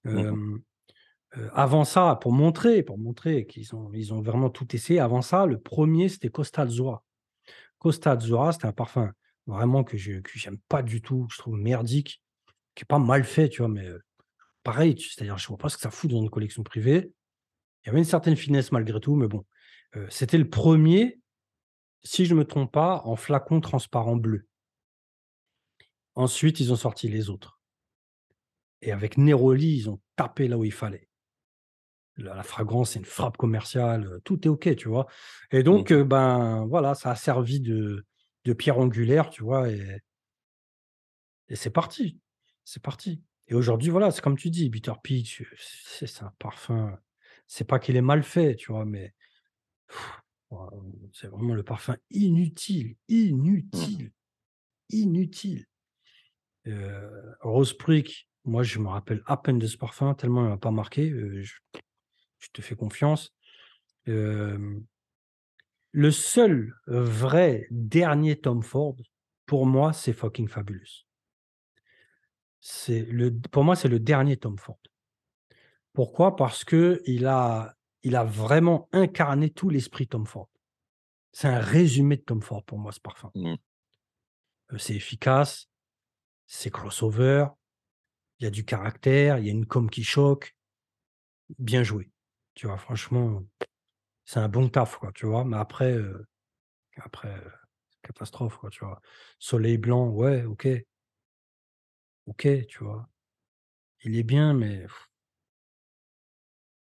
Mmh 0.04 0.36
heu, 1.36 1.50
avant 1.54 1.84
ça, 1.84 2.18
pour 2.22 2.32
montrer 2.32 2.82
pour 2.84 2.98
montrer 2.98 3.46
qu'ils 3.46 3.74
ont 3.76 3.90
ils 3.94 4.14
ont 4.14 4.22
vraiment 4.22 4.50
tout 4.50 4.74
essayé, 4.76 5.00
avant 5.00 5.22
ça, 5.22 5.46
le 5.46 5.58
1er 5.60 6.08
c'était 6.10 6.30
Costa 6.30 6.62
Azzurra. 6.62 7.04
Costa 7.78 8.12
Azzurra, 8.12 8.52
c'était 8.52 8.66
un 8.66 8.72
parfum 8.72 9.12
vraiment 9.46 9.84
que 9.84 9.96
je 9.98 10.20
que 10.20 10.32
j'aime 10.38 10.58
pas 10.68 10.82
du 10.82 11.02
tout, 11.02 11.26
que 11.28 11.34
je 11.34 11.38
trouve 11.40 11.58
merdique, 11.58 12.22
qui 12.76 12.82
est 12.84 12.86
pas 12.86 12.98
mal 13.00 13.24
fait, 13.24 13.48
tu 13.50 13.60
vois? 13.62 13.68
Mais, 13.70 13.86
heu, 13.88 14.02
pareil, 14.62 14.96
c'est-à-dire 14.98 15.38
je 15.38 15.48
vois 15.48 15.59
pas 15.59 15.68
ce 15.68 15.77
que 15.77 15.83
ça 15.83 15.90
fout 15.90 16.11
dans 16.11 16.20
une 16.20 16.31
collection 16.31 16.62
privée. 16.62 17.12
Il 17.83 17.88
y 17.88 17.90
avait 17.90 17.98
une 17.98 18.05
certaine 18.05 18.37
finesse 18.37 18.72
malgré 18.72 19.01
tout, 19.01 19.16
mais 19.16 19.29
bon, 19.29 19.44
c'était 20.09 20.38
le 20.38 20.44
1er, 20.44 21.20
si 22.05 22.27
je 22.27 22.35
me 22.35 22.44
trompe 22.44 22.72
pas, 22.72 23.03
en 23.05 23.16
flacon 23.16 23.61
transparent 23.61 24.16
bleu. 24.16 24.46
Ensuite, 26.14 26.61
ils 26.61 26.72
ont 26.72 26.77
sorti 26.77 27.09
les 27.09 27.31
autres. 27.31 27.59
Et 28.83 28.92
avec 28.92 29.16
Neroli, 29.16 29.77
ils 29.77 29.90
ont 29.90 30.01
tapé 30.16 30.48
là 30.48 30.59
où 30.59 30.64
il 30.64 30.72
fallait. 30.72 31.09
La 32.16 32.35
la 32.35 32.42
fragrance, 32.42 32.90
c'est 32.90 32.98
une 32.98 33.05
frappe 33.07 33.37
commerciale, 33.38 34.20
tout 34.25 34.46
est 34.46 34.51
OK, 34.51 34.75
tu 34.77 34.88
vois? 34.88 35.07
Et 35.51 35.61
Mmh 35.61 35.62
donc, 35.62 35.92
ben, 35.92 36.66
voilà, 36.66 36.94
ça 36.94 37.11
a 37.11 37.16
servi 37.16 37.61
de 37.61 38.05
de 38.44 38.53
pierre 38.53 38.79
angulaire, 38.79 39.31
tu 39.31 39.42
vois? 39.44 39.70
Et 39.70 40.01
et 41.48 41.57
c'est 41.57 41.70
parti, 41.70 42.18
c'est 42.64 42.83
parti. 42.83 43.22
Et 43.48 43.55
aujourd'hui, 43.55 43.90
voilà, 43.90 44.11
c'est 44.11 44.22
comme 44.22 44.38
tu 44.38 44.50
dis, 44.50 44.70
Bitter 44.70 44.92
Peach, 45.02 45.42
c'est 45.59 46.22
un 46.22 46.33
parfum, 46.38 46.98
c'est 47.46 47.66
pas 47.66 47.78
qu'il 47.78 47.96
est 47.96 48.02
mal 48.02 48.22
fait, 48.22 48.57
tu 48.57 48.72
vois? 48.72 48.85
Mais 48.85 49.14
c'est 51.12 51.28
vraiment 51.28 51.55
le 51.55 51.62
parfum 51.62 51.96
inutile, 52.11 52.96
Mmh 53.72 53.72
mh. 53.72 53.76
inutile, 53.78 54.12
inutile. 54.90 55.66
Rose 57.40 57.76
Prick, 57.76 58.28
moi, 58.44 58.62
je 58.62 58.78
me 58.78 58.88
rappelle 58.88 59.22
à 59.26 59.37
peine 59.37 59.59
de 59.59 59.66
ce 59.66 59.76
parfum 59.76 60.14
tellement 60.14 60.44
il 60.44 60.50
m'a 60.50 60.59
pas 60.59 60.70
marqué, 60.70 61.11
je 61.11 61.55
je 62.38 62.48
te 62.52 62.61
fais 62.61 62.74
confiance. 62.74 63.33
Le 64.07 64.83
seul 66.11 66.74
vrai 66.87 67.66
dernier 67.70 68.40
Tom 68.40 68.62
Ford, 68.62 68.96
pour 69.46 69.66
moi, 69.66 69.92
c'est 69.92 70.12
Fucking 70.12 70.48
Fabulous. 70.48 71.05
C'est 72.64 73.03
le 73.03 73.37
pour 73.51 73.64
moi, 73.64 73.75
c'est 73.75 73.88
le 73.88 73.98
dernier 73.98 74.37
Tom 74.37 74.57
Ford. 74.57 74.79
Pourquoi? 75.92 76.37
Parce 76.37 76.64
qu'il 76.64 77.27
a 77.27 77.75
il 78.05 78.16
a 78.16 78.25
vraiment 78.25 78.88
incarné 78.92 79.51
tout 79.51 79.68
l'esprit 79.68 80.07
Tom 80.09 80.27
Ford. 80.27 80.48
C'est 81.33 81.48
un 81.48 81.61
résumé 81.61 82.16
de 82.16 82.22
Tom 82.22 82.42
Ford 82.42 82.64
pour 82.64 82.79
moi, 82.79 82.92
ce 82.92 83.01
parfum. 83.01 83.31
Mmh. 83.35 83.55
Heu, 84.70 84.79
c'est 84.79 84.94
efficace, 84.94 85.68
c'est 86.46 86.70
crossover, 86.70 87.46
il 88.40 88.44
y 88.44 88.46
a 88.46 88.51
du 88.51 88.64
caractère, 88.64 89.38
il 89.38 89.46
y 89.46 89.48
a 89.51 89.53
une 89.53 89.66
com 89.66 89.90
qui 89.90 90.05
choque. 90.05 90.57
Bien 91.59 91.83
joué. 91.83 92.11
Tu 92.55 92.66
vois? 92.66 92.79
Franchement, 92.79 93.42
c'est 94.25 94.40
un 94.40 94.48
bon 94.48 94.68
taf, 94.68 94.98
quoi, 94.98 95.12
tu 95.14 95.27
vois? 95.27 95.44
Mais 95.44 95.57
après, 95.59 95.92
heu, 95.94 96.27
après, 97.03 97.29
heu, 97.37 97.53
catastrophe, 98.03 98.59
quoi, 98.59 98.70
tu 98.70 98.85
vois? 98.85 99.01
Soleil 99.38 99.79
blanc, 99.79 100.09
ouais, 100.09 100.44
OK. 100.44 100.68
OK, 102.26 102.66
tu 102.66 102.82
vois? 102.85 103.08
Il 104.04 104.16
est 104.16 104.24
bien, 104.24 104.54
mais 104.54 104.87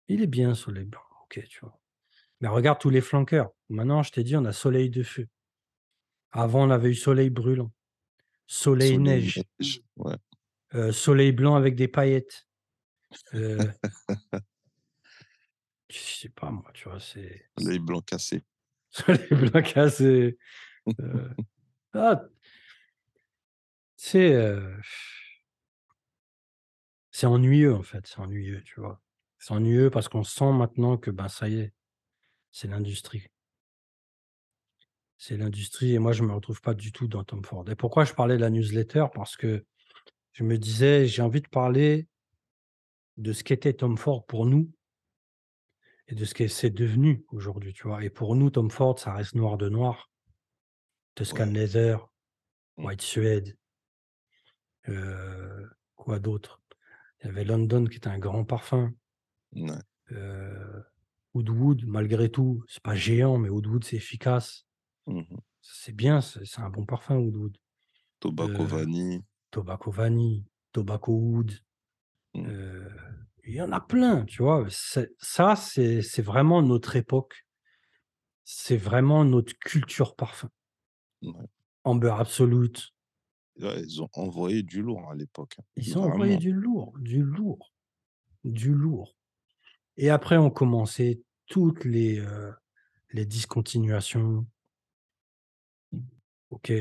il 0.07 0.21
est 0.23 0.27
bien 0.27 0.55
Soleil 0.55 0.85
blanc, 0.85 1.01
OK, 1.23 1.43
tu 1.47 1.59
vois? 1.61 1.79
Mais 2.41 2.47
regarde 2.49 2.79
tous 2.79 2.89
les 2.91 3.01
flanqueurs. 3.01 3.51
Maintenant, 3.69 4.03
je 4.03 4.11
t'ai 4.11 4.23
dit, 4.23 4.35
on 4.37 4.45
a 4.45 4.53
Soleil 4.53 4.89
de 4.89 5.03
feu. 5.03 5.27
Avant, 6.31 6.67
on 6.67 6.69
avait 6.69 6.91
eu 6.91 6.95
Soleil 6.95 7.29
brûlant, 7.31 7.71
Soleil 8.47 8.91
Soleil, 8.91 8.99
neige, 8.99 9.43
neige, 9.59 9.81
ouais. 9.97 10.15
heu, 10.73 10.91
Soleil 10.91 11.31
blanc 11.31 11.55
avec 11.55 11.75
des 11.75 11.87
paillettes, 11.87 12.47
heu 13.33 13.71
je 15.89 15.97
sais 15.97 16.29
pas 16.29 16.51
moi, 16.51 16.71
tu 16.73 16.89
vois? 16.89 16.99
C'est 16.99 17.49
Soleil 17.57 17.79
blanc 17.79 18.01
cassé. 18.01 18.43
Soleil 18.89 19.27
blanc 19.31 19.61
cassé, 19.61 20.37
heu, 20.99 21.29
ah 21.93 22.21
sais, 23.97 24.33
heu 24.33 24.81
c'est 27.15 27.27
ennuyeux, 27.27 27.73
en 27.73 27.81
fait, 27.81 28.05
c'est 28.07 28.19
ennuyeux, 28.19 28.61
tu 28.65 28.81
vois? 28.81 28.99
C'est 29.39 29.53
ennuyeux 29.53 29.89
parce 29.89 30.09
qu'on 30.09 30.25
sent 30.25 30.51
maintenant 30.51 30.97
que, 30.97 31.11
ben, 31.11 31.29
ça 31.29 31.47
y 31.47 31.59
est, 31.61 31.73
c'est 32.51 32.67
l'industrie. 32.67 33.27
C'est 35.17 35.37
l'industrie 35.37 35.93
et 35.93 35.99
moi, 35.99 36.11
je 36.11 36.23
me 36.23 36.33
retrouve 36.33 36.59
pas 36.59 36.73
du 36.73 36.91
tout 36.91 37.07
dans 37.07 37.23
Tom 37.23 37.41
Ford. 37.45 37.63
Et 37.69 37.75
pourquoi 37.75 38.03
je 38.03 38.11
parlais 38.11 38.35
de 38.35 38.41
la 38.41 38.49
newsletter? 38.49 39.05
Parce 39.13 39.37
que 39.37 39.63
je 40.33 40.43
me 40.43 40.57
disais: 40.57 41.07
«J'ai 41.07 41.21
envie 41.21 41.39
de 41.39 41.47
parler» 41.47 42.09
de 43.15 43.31
ce 43.31 43.45
qu'était 43.45 43.71
Tom 43.71 43.97
Ford 43.97 44.25
pour 44.25 44.45
nous 44.45 44.69
et 46.09 46.15
de 46.15 46.25
ce 46.25 46.33
que 46.33 46.49
c'est 46.49 46.69
devenu 46.69 47.23
aujourd'hui, 47.29 47.71
tu 47.71 47.87
vois? 47.87 48.03
Et 48.03 48.09
pour 48.09 48.35
nous, 48.35 48.49
Tom 48.49 48.69
Ford, 48.69 48.99
ça 48.99 49.13
reste 49.13 49.35
Noir 49.35 49.57
de 49.57 49.69
Noir 49.69 50.11
Tuscan 51.15 51.47
Ouais. 51.47 51.53
Leather, 51.53 52.09
Mmh. 52.77 52.85
White 52.87 53.01
Suede 53.01 53.57
heu, 54.89 55.69
quoi 55.95 56.19
d'autre? 56.19 56.64
Il 57.25 57.27
y 57.27 57.31
avait 57.31 57.43
London 57.43 57.83
qui 57.87 57.97
était 57.97 58.07
un 58.07 58.19
grand 58.19 58.45
parfum. 58.45 58.93
Mouais. 59.51 59.85
Heu, 60.11 60.83
Oud 61.33 61.49
Wood, 61.49 61.85
malgré 61.85 62.29
tout, 62.31 62.63
c'est 62.67 62.81
pas 62.83 62.95
géant, 62.95 63.37
mais 63.37 63.49
Oud 63.49 63.67
Wood, 63.67 63.83
c'est 63.83 63.97
efficace. 63.97 64.65
Mmh 65.07 65.25
mh. 65.29 65.45
C'est 65.61 65.95
bien, 65.95 66.21
c'est 66.21 66.59
un 66.61 66.69
bon 66.69 66.85
parfum, 66.85 67.17
Oud 67.17 67.35
Wood. 67.35 67.57
Tobacco 68.19 68.65
Heu, 68.65 68.67
Vanille. 68.67 69.23
Tobacco 69.51 69.91
Vanille, 69.91 70.45
Tobacco 70.73 71.13
Oud, 71.13 71.53
Mmh. 72.33 72.49
heu, 72.49 72.89
il 73.45 73.55
y 73.55 73.61
en 73.61 73.71
a 73.73 73.81
plein, 73.81 74.25
tu 74.25 74.43
vois? 74.43 74.67
Ça, 74.69 75.55
c'est 75.57 76.21
vraiment 76.23 76.61
notre 76.63 76.95
époque. 76.97 77.45
C'est 78.47 78.77
vraiment 78.77 79.25
notre 79.25 79.57
culture 79.59 80.15
parfum. 80.15 80.49
Amber 81.85 82.11
Absolute. 82.19 82.94
Ils 83.57 84.01
ont 84.01 84.09
envoyé 84.13 84.63
du 84.63 84.81
lourd 84.81 85.09
à 85.09 85.15
l'époque, 85.15 85.55
hein, 85.59 85.63
Ils 85.77 85.97
ont 85.97 86.03
envoyé 86.03 86.37
du 86.37 86.51
lourd, 86.51 86.93
du 86.99 87.23
lourd, 87.23 87.73
du 88.43 88.73
lourd. 88.73 89.15
Et 89.97 90.09
après 90.09 90.37
ont 90.37 90.49
commencé 90.51 91.23
toutes 91.47 91.85
les, 91.85 92.19
heu, 92.19 92.53
les 93.11 93.25
discontinuations. 93.25 94.45
OK, 96.49 96.71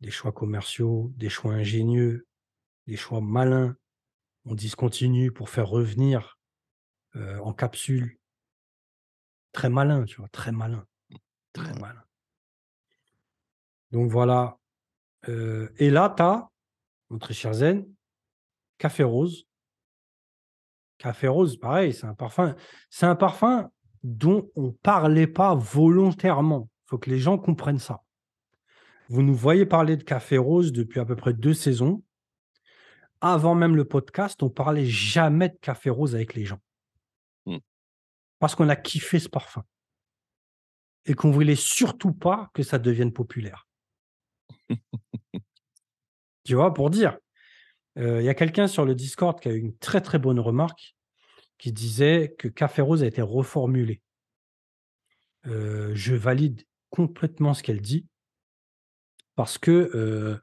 des 0.00 0.10
choix 0.10 0.32
commerciaux, 0.32 1.12
des 1.16 1.28
choix 1.28 1.54
ingénieux, 1.54 2.26
des 2.86 2.96
choix 2.96 3.20
malins. 3.20 3.76
On 4.44 4.54
discontinue 4.54 5.32
pour 5.32 5.50
faire 5.50 5.68
revenir, 5.68 6.38
heu, 7.16 7.40
en 7.42 7.52
capsule. 7.52 8.18
Très 9.52 9.68
malin, 9.68 10.04
tu 10.04 10.16
vois? 10.16 10.28
Très 10.28 10.52
malin, 10.52 10.86
très 11.52 11.72
malin. 11.80 12.02
Donc 13.92 14.10
voilà, 14.10 14.58
heu 15.28 15.72
et 15.78 15.90
là, 15.90 16.12
tu 16.16 16.22
as, 16.22 16.48
mon 17.10 17.18
très 17.18 17.34
cher 17.34 17.52
Zen, 17.54 17.86
Café 18.78 19.02
Rose. 19.02 19.46
Café 20.98 21.28
Rose, 21.28 21.56
pareil, 21.56 21.92
c'est 21.92 22.06
un 22.06 22.14
parfum 22.14 22.54
c'est 22.88 23.06
un 23.06 23.16
parfum 23.16 23.70
dont 24.02 24.50
on 24.54 24.72
parlait 24.72 25.26
pas 25.26 25.54
volontairement. 25.54 26.68
Il 26.84 26.90
faut 26.90 26.98
que 26.98 27.10
les 27.10 27.18
gens 27.18 27.38
comprennent 27.38 27.78
ça. 27.78 28.02
Vous 29.08 29.22
nous 29.22 29.34
voyez 29.34 29.66
parler 29.66 29.96
de 29.96 30.02
Café 30.02 30.38
Rose 30.38 30.72
depuis 30.72 31.00
à 31.00 31.04
peu 31.04 31.16
près 31.16 31.34
2 31.34 31.54
saisons. 31.54 32.02
Avant 33.20 33.54
même 33.54 33.76
le 33.76 33.84
podcast, 33.84 34.42
on 34.42 34.50
parlait 34.50 34.86
jamais 34.86 35.48
de 35.48 35.56
Café 35.60 35.90
Rose 35.90 36.14
avec 36.14 36.34
les 36.34 36.44
gens. 36.44 36.60
Mmh. 37.46 37.58
Parce 38.38 38.54
qu'on 38.54 38.68
a 38.68 38.76
kiffé 38.76 39.18
ce 39.18 39.28
parfum. 39.28 39.64
Et 41.06 41.14
qu'on 41.14 41.30
voulait 41.30 41.56
surtout 41.56 42.12
pas 42.12 42.50
que 42.54 42.62
ça 42.62 42.78
devienne 42.78 43.12
populaire. 43.12 43.66
Tu 46.44 46.54
vois? 46.54 46.74
Pour 46.74 46.90
dire. 46.90 47.18
Il 47.96 48.22
y 48.22 48.28
a 48.28 48.34
quelqu'un 48.34 48.66
sur 48.66 48.84
le 48.84 48.94
Discord 48.94 49.40
qui 49.40 49.48
a 49.48 49.52
eu 49.52 49.58
une 49.58 49.76
très, 49.78 50.00
très 50.00 50.18
bonne 50.18 50.40
remarque, 50.40 50.96
qui 51.58 51.72
disait 51.72 52.34
que 52.38 52.48
Café 52.48 52.82
Rose 52.82 53.02
a 53.02 53.06
été 53.06 53.22
reformulé. 53.22 54.02
Je 55.44 56.14
valide 56.14 56.64
complètement 56.90 57.54
ce 57.54 57.62
qu'elle 57.62 57.80
dit 57.80 58.06
parce 59.36 59.58
que, 59.58 60.40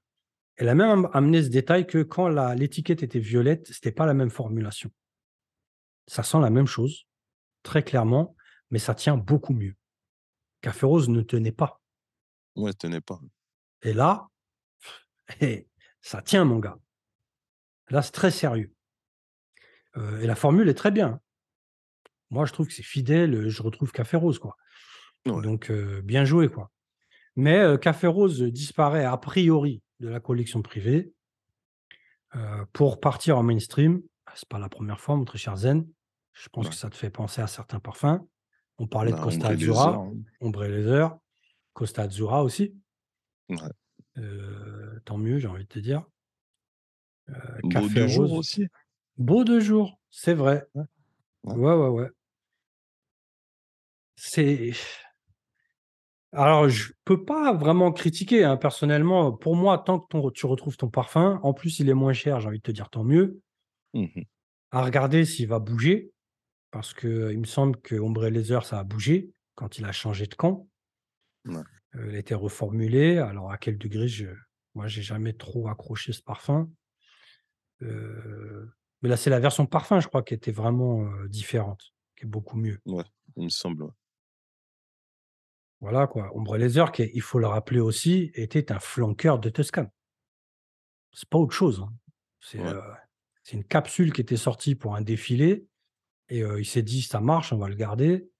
Elle 0.55 0.69
a 0.69 0.75
même 0.75 1.09
amené 1.13 1.43
ce 1.43 1.49
détail 1.49 1.87
que 1.87 2.03
quand 2.03 2.29
l'étiquette 2.53 3.03
était 3.03 3.19
violette, 3.19 3.67
c'était 3.67 3.91
pas 3.91 4.05
la 4.05 4.13
même 4.13 4.29
formulation. 4.29 4.91
Ça 6.07 6.23
sent 6.23 6.39
la 6.39 6.49
même 6.49 6.67
chose, 6.67 7.05
très 7.63 7.83
clairement, 7.83 8.35
mais 8.69 8.79
ça 8.79 8.95
tient 8.95 9.17
beaucoup 9.17 9.53
mieux. 9.53 9.75
Café 10.61 10.85
rose 10.85 11.09
ne 11.09 11.21
tenait 11.21 11.51
pas. 11.51 11.81
Ouais, 12.55 12.73
tenait 12.73 13.01
pas. 13.01 13.19
Et 13.83 13.93
là, 13.93 14.27
ça 16.01 16.21
tient, 16.21 16.45
mon 16.45 16.59
gars. 16.59 16.77
Là, 17.89 18.01
c'est 18.01 18.11
très 18.11 18.31
sérieux. 18.31 18.73
Heu 19.97 20.21
et 20.21 20.27
la 20.27 20.35
formule 20.35 20.69
est 20.69 20.75
très 20.75 20.91
bien. 20.91 21.19
Moi, 22.29 22.45
je 22.45 22.53
trouve 22.53 22.67
que 22.67 22.73
c'est 22.73 22.83
fidèle, 22.83 23.49
je 23.49 23.61
retrouve 23.61 23.91
Café 23.91 24.17
Rose, 24.17 24.39
quoi. 24.39 24.55
Ouais. 25.25 25.41
Donc 25.41 25.69
heu, 25.69 26.01
bien 26.01 26.23
joué, 26.23 26.49
quoi. 26.49 26.71
Mais 27.35 27.77
Café 27.79 28.07
Rose 28.07 28.41
disparaît 28.41 29.05
a 29.05 29.17
priori 29.17 29.81
de 29.99 30.09
la 30.09 30.19
collection 30.19 30.61
privée 30.61 31.13
pour 32.73 32.99
partir 32.99 33.37
en 33.37 33.43
mainstream. 33.43 34.01
Ah, 34.25 34.33
c'est 34.35 34.47
pas 34.47 34.59
la 34.59 34.69
première 34.69 34.99
fois, 34.99 35.15
mon 35.15 35.25
très 35.25 35.37
cher 35.37 35.55
Zen. 35.55 35.87
Je 36.33 36.49
pense 36.49 36.69
que 36.69 36.75
ça 36.75 36.89
te 36.89 36.95
fait 36.95 37.09
penser 37.09 37.41
à 37.41 37.47
certains 37.47 37.79
parfums. 37.79 38.19
On 38.77 38.87
parlait 38.87 39.11
de 39.11 39.17
La 39.17 39.21
Costa 39.21 39.47
Ombre 39.47 39.51
et 39.51 39.57
Leather, 39.57 39.79
hein. 39.79 40.13
Ombre 40.39 40.65
Leather, 40.65 41.17
Costa 41.73 42.03
Azzurra 42.03 42.43
aussi. 42.43 42.73
Ouais. 43.51 44.99
Tant 45.05 45.17
mieux, 45.17 45.39
j'ai 45.39 45.47
envie 45.47 45.63
de 45.63 45.69
te 45.69 45.79
dire. 45.79 46.03
Beau 47.63 47.69
Café 47.69 48.01
de 48.01 48.07
jour 48.07 48.27
Rose 48.27 48.39
aussi? 48.39 48.67
Beau 49.17 49.43
de 49.43 49.59
jour, 49.59 49.99
c'est 50.09 50.33
vrai. 50.33 50.65
Ouais. 50.73 50.83
Ouais. 51.43 51.55
Ouais, 51.55 51.73
ouais, 51.73 51.87
ouais. 51.89 52.09
C'est 54.15 54.73
alors 56.33 56.69
je 56.69 56.93
peux 57.03 57.25
pas 57.25 57.53
vraiment 57.53 57.91
critiquer, 57.91 58.45
hein, 58.45 58.55
personnellement. 58.55 59.33
Pour 59.33 59.55
moi, 59.55 59.77
tant 59.77 59.99
que 59.99 60.07
ton 60.07 60.29
tu 60.31 60.45
retrouves 60.45 60.77
ton 60.77 60.89
parfum, 60.89 61.39
en 61.43 61.53
plus 61.53 61.79
il 61.79 61.89
est 61.89 61.93
moins 61.93 62.13
cher, 62.13 62.39
j'ai 62.39 62.47
envie 62.47 62.59
de 62.59 62.63
te 62.63 62.71
dire 62.71 62.89
tant 62.89 63.03
mieux. 63.03 63.41
Mmh 63.93 64.05
mh. 64.15 64.21
À 64.71 64.83
regarder 64.85 65.25
s'il 65.25 65.47
va 65.47 65.59
bouger, 65.59 66.13
parce 66.71 66.93
qu'il 66.93 67.37
me 67.37 67.45
semble 67.45 67.81
que 67.81 67.95
Ombre 67.95 68.27
et 68.27 68.31
Leather, 68.31 68.63
ça 68.65 68.79
a 68.79 68.83
bougé 68.85 69.31
quand 69.55 69.77
il 69.77 69.85
a 69.85 69.91
changé 69.91 70.27
de 70.27 70.35
camp. 70.35 70.67
Ouais. 71.45 71.63
Heu, 71.95 72.09
il 72.09 72.15
a 72.15 72.19
été 72.19 72.35
reformulé. 72.35 73.17
Alors 73.17 73.51
à 73.51 73.57
quel 73.57 73.77
degré, 73.77 74.07
je 74.07 74.27
moi 74.75 74.87
j'ai 74.87 75.01
jamais 75.01 75.33
trop 75.33 75.67
accroché 75.69 76.13
ce 76.13 76.21
parfum. 76.23 76.71
Heu, 77.81 78.71
mais 79.01 79.09
là, 79.09 79.17
c'est 79.17 79.29
la 79.29 79.39
version 79.39 79.65
parfum, 79.65 79.99
je 79.99 80.07
crois, 80.07 80.23
qui 80.23 80.33
était 80.33 80.51
vraiment, 80.51 81.03
heu, 81.05 81.27
différente, 81.29 81.93
qui 82.15 82.25
est 82.25 82.27
beaucoup 82.29 82.57
mieux. 82.57 82.81
Ouais, 82.85 83.03
il 83.37 83.43
me 83.45 83.49
semble, 83.49 83.83
ouais. 83.83 83.91
Voilà 85.81 86.05
quoi, 86.05 86.29
Ombre 86.37 86.57
Leather 86.57 86.91
qui 86.91 87.09
il 87.13 87.21
faut 87.21 87.39
le 87.39 87.47
rappeler 87.47 87.79
aussi, 87.79 88.29
était 88.35 88.71
un 88.71 88.77
flanqueur 88.79 89.39
de 89.39 89.49
Toscane. 89.49 89.91
C'est 91.13 91.29
pas 91.29 91.37
autre 91.37 91.53
chose, 91.53 91.81
hein. 91.81 91.93
C'est, 92.39 92.57
Ouais. 92.57 92.75
une 93.53 93.63
capsule 93.65 94.13
qui 94.13 94.21
était 94.21 94.37
sortie 94.37 94.75
pour 94.75 94.95
un 94.95 95.01
défilé 95.01 95.67
et 96.29 96.39
il 96.41 96.65
s'est 96.65 96.83
dit: 96.83 97.01
«Ça 97.03 97.21
marche, 97.21 97.53
on 97.53 97.57
va 97.59 97.69
le 97.69 97.75
garder». 97.75 98.30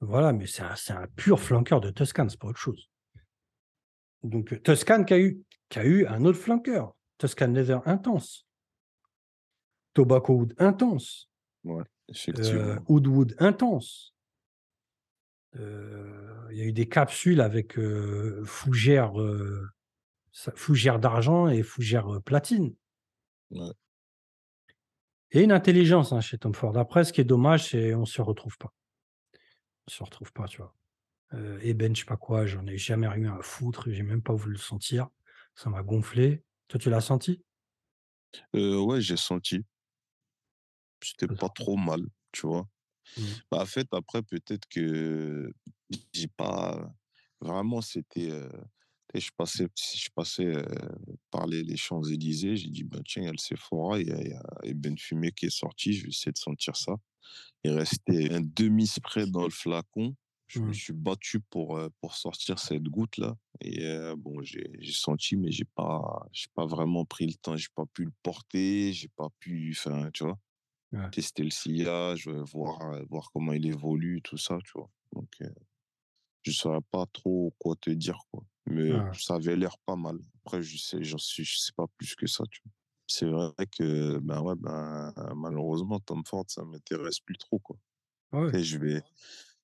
Voilà, 0.00 0.32
mais 0.32 0.46
c'est 0.46 0.62
un 0.62 1.06
pur 1.16 1.40
flanqueur 1.40 1.80
de 1.80 1.90
Toscane, 1.90 2.28
c'est 2.28 2.38
pas 2.38 2.48
autre 2.48 2.58
chose. 2.58 2.90
Donc 4.22 4.52
heu, 4.52 4.58
Toscane 4.58 5.04
qui 5.04 5.14
a 5.14 5.18
eu 5.18 5.42
qui 5.68 5.78
a 5.78 5.84
eu 5.84 6.06
un 6.06 6.24
autre 6.24 6.38
flanqueur, 6.38 6.94
Toscane 7.18 7.54
Leather 7.54 7.80
Intense. 7.86 8.46
Tobacco 9.94 10.34
Oud 10.34 10.54
Intense. 10.58 11.28
Ouais, 11.64 11.82
Heu, 11.82 12.10
effectivement. 12.10 12.84
Oud 12.88 13.06
Wood 13.06 13.34
Intense. 13.38 14.12
Il 15.54 16.56
y 16.56 16.60
a 16.60 16.64
eu 16.64 16.72
des 16.72 16.86
capsules 16.86 17.40
avec, 17.40 17.78
heu, 17.78 18.42
fougère, 18.44 19.12
d'argent 20.98 21.48
et 21.48 21.62
fougère, 21.62 22.20
platine. 22.24 22.74
Ouais. 23.50 23.72
A 25.34 25.40
une 25.40 25.52
intelligence, 25.52 26.12
hein, 26.12 26.20
chez 26.20 26.38
Tom 26.38 26.54
Ford. 26.54 26.76
Après, 26.78 27.04
ce 27.04 27.12
qui 27.12 27.20
est 27.20 27.24
dommage, 27.24 27.70
c'est 27.70 27.94
on 27.94 28.04
se 28.04 28.20
retrouve 28.22 28.56
pas. 28.58 28.72
On 29.88 29.92
se 29.92 30.02
retrouve 30.04 30.32
pas, 30.32 30.46
tu 30.48 30.58
vois? 30.58 30.76
Heu, 31.34 31.58
ébène, 31.62 31.96
je 31.96 32.00
sais 32.02 32.06
pas 32.06 32.16
quoi, 32.18 32.46
j'en 32.46 32.66
ai 32.66 32.78
jamais 32.78 33.08
rien 33.08 33.38
à 33.38 33.42
foutre, 33.42 33.90
j'ai 33.90 34.02
même 34.04 34.22
pas 34.22 34.34
voulu 34.34 34.54
le 34.54 34.60
sentir. 34.60 35.08
Ça 35.56 35.70
m'a 35.70 35.82
gonflé. 35.84 36.44
Toi, 36.68 36.80
tu 36.80 36.90
l'as 36.90 37.00
senti? 37.02 37.44
Ouais, 38.54 39.00
j'ai 39.00 39.16
senti. 39.16 39.64
C'était 41.02 41.28
pas 41.28 41.48
trop 41.48 41.76
mal, 41.76 42.00
tu 42.32 42.46
vois? 42.46 42.68
Mmh. 43.16 43.40
Bah, 43.50 43.60
en 43.62 43.66
fait, 43.66 43.88
après, 43.92 44.22
peut-être 44.22 44.68
que 44.68 45.52
j'ai 46.12 46.28
pas 46.28 46.92
vraiment, 47.40 47.80
c'était, 47.82 48.30
je 49.20 49.30
passais 49.36 49.66
je 49.76 50.08
passais, 50.14 50.44
heu, 50.46 50.64
par 51.30 51.46
les 51.46 51.62
les 51.62 51.76
Champs-Élysées, 51.76 52.56
j'ai 52.56 52.68
dit: 52.70 52.84
«Ben, 52.84 53.02
tiens, 53.04 53.22
il 53.22 53.26
y 53.26 53.28
a 53.28 53.32
le 53.32 53.38
Sephora, 53.38 54.00
il 54.00 54.08
y 54.08 54.12
a 54.12 54.20
il 54.22 54.30
y 54.30 54.88
a 54.92 54.96
Fumé 54.98 55.32
qui 55.32 55.46
est 55.46 55.50
sorti, 55.50 55.92
je 55.94 56.04
vais 56.04 56.08
essayer 56.10 56.32
de 56.32 56.38
sentir 56.38 56.76
ça». 56.76 56.96
Il 57.64 57.72
restait 57.72 58.32
un 58.32 58.40
demi 58.42 58.86
spray 58.86 59.26
dans 59.30 59.44
le 59.44 59.50
flacon. 59.50 60.14
Je 60.48 60.60
me 60.64 60.72
suis 60.72 60.92
battu 60.92 61.40
pour, 61.40 61.76
heu, 61.78 61.90
pour 62.00 62.14
sortir 62.16 62.58
cette 62.60 62.84
goutte-là 62.84 63.36
et 63.60 63.84
heu, 63.84 64.14
bon, 64.16 64.42
j'ai 64.42 64.70
senti, 64.92 65.36
mais 65.36 65.50
j'ai 65.52 65.64
pas 65.64 66.26
pas 66.54 66.66
vraiment 66.66 67.04
pris 67.04 67.26
le 67.26 67.34
temps, 67.34 67.56
j'ai 67.56 67.68
pas 67.74 67.86
pu 67.86 68.04
le 68.06 68.12
porter, 68.22 68.92
j'ai 68.92 69.08
pas 69.08 69.28
pu 69.40 69.72
enfin, 69.76 70.10
tu 70.12 70.24
vois? 70.24 70.38
Ouais. 70.92 71.12
Tester 71.12 71.44
le 71.44 71.50
sillage, 71.50 72.28
heu, 72.28 72.42
voir, 72.44 72.78
voir 73.10 73.30
comment 73.32 73.52
il 73.54 73.66
évolue, 73.66 74.22
tout 74.22 74.38
ça, 74.38 74.58
tu 74.64 74.72
vois? 74.76 74.90
Donc 75.14 75.30
je 76.50 76.52
saurais 76.52 76.80
pas 76.90 77.06
trop 77.12 77.54
quoi 77.58 77.76
te 77.76 77.90
dire, 77.90 78.18
quoi. 78.32 78.44
Mais 78.66 78.90
Ouais. 78.90 79.16
ça 79.18 79.34
avait 79.36 79.56
l'air 79.56 79.78
pas 79.86 79.96
mal. 79.96 80.18
Après, 80.44 80.62
je 80.62 80.76
sais 80.78 81.02
j'en 81.04 81.18
suis 81.18 81.44
je 81.44 81.58
sais 81.58 81.72
pas 81.76 81.86
plus 81.98 82.14
que 82.16 82.26
ça, 82.26 82.44
tu 82.50 82.60
vois? 82.64 82.72
C'est 83.08 83.26
vrai 83.26 83.52
que, 83.70 84.18
ben, 84.18 84.42
ouais, 84.42 84.54
ben, 84.56 85.12
malheureusement, 85.36 86.00
Tom 86.00 86.24
Ford, 86.26 86.44
ça 86.48 86.64
m'intéresse 86.64 87.20
plus 87.20 87.36
trop, 87.38 87.58
quoi. 87.60 87.76
Ouais. 88.32 88.52
Tu 88.52 88.58
sais, 88.58 88.64
je 88.64 88.78
vais 88.78 89.02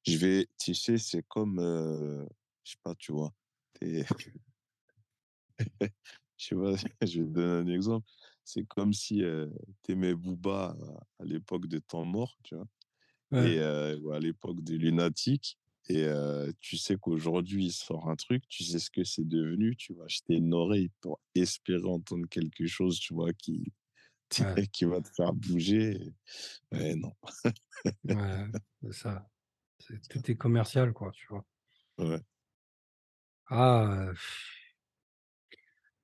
je 0.07 0.17
vais 0.19 0.49
tu 0.59 0.75
sais, 0.75 0.99
c'est 0.99 1.25
comme, 1.29 1.61
heu, 1.61 2.29
je 2.65 2.73
sais 2.73 2.79
pas, 2.83 2.95
tu 2.97 3.13
vois? 3.13 3.35
Je 6.37 6.47
sais 6.49 6.55
pas, 6.57 6.75
je 7.07 7.21
vais 7.21 7.27
te 7.27 7.33
donner 7.33 7.71
un 7.71 7.75
exemple. 7.75 8.07
C'est 8.45 8.65
comme 8.67 8.93
si, 8.93 9.23
heu, 9.23 9.53
tu 9.83 9.93
aimais 9.93 10.15
Booba 10.15 10.77
à 11.19 11.23
à 11.23 11.25
l'époque 11.25 11.67
de 11.69 11.79
Temps 11.79 12.05
Mort, 12.05 12.37
tu 12.43 12.55
vois? 12.57 12.67
Ouais. 13.31 13.57
Et 13.57 13.97
ou 14.03 14.13
à 14.13 14.21
l'époque 14.21 14.63
de 14.63 14.77
Lunatic 14.77 15.59
et 15.89 16.07
tu 16.61 16.77
sais 16.77 16.97
qu'aujourd'hui, 16.97 17.67
il 17.67 17.73
sort 17.73 18.09
un 18.11 18.17
truc, 18.17 18.47
tu 18.49 18.65
sais 18.65 18.79
ce 18.79 18.91
que 18.91 19.05
c'est 19.05 19.27
devenu, 19.29 19.77
tu 19.77 19.95
vas 19.95 20.05
acheter 20.05 20.35
une 20.37 20.55
oreille 20.55 20.91
pour 21.01 21.21
espérer 21.35 21.85
entendre 21.87 22.27
quelque 22.29 22.67
chose, 22.67 22.99
tu 23.01 23.15
vois, 23.15 23.33
qui 23.33 23.73
Ouais. 24.39 24.63
qui 24.73 24.85
va 24.87 25.01
te 25.03 25.09
faire 25.17 25.33
bouger 25.35 25.99
et 26.73 26.95
non. 26.97 27.13
Ouais, 28.09 28.47
c'est 28.83 28.93
ça. 28.93 29.29
Tout 30.11 30.31
est 30.31 30.37
commercial, 30.37 30.93
quoi, 30.95 31.13
tu 31.13 31.27
vois? 31.29 31.47
Ouais. 31.99 32.23
Ah, 33.49 34.13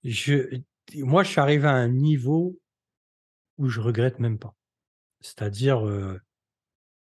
je 0.05 0.61
moi, 0.97 1.23
je 1.23 1.31
suis 1.31 1.41
arrivé 1.41 1.67
à 1.69 1.73
un 1.73 1.89
niveau 1.89 2.59
où 3.59 3.69
je 3.69 3.81
regrette 3.81 4.21
même 4.21 4.39
pas. 4.39 4.57
C'est-à-dire, 5.21 5.85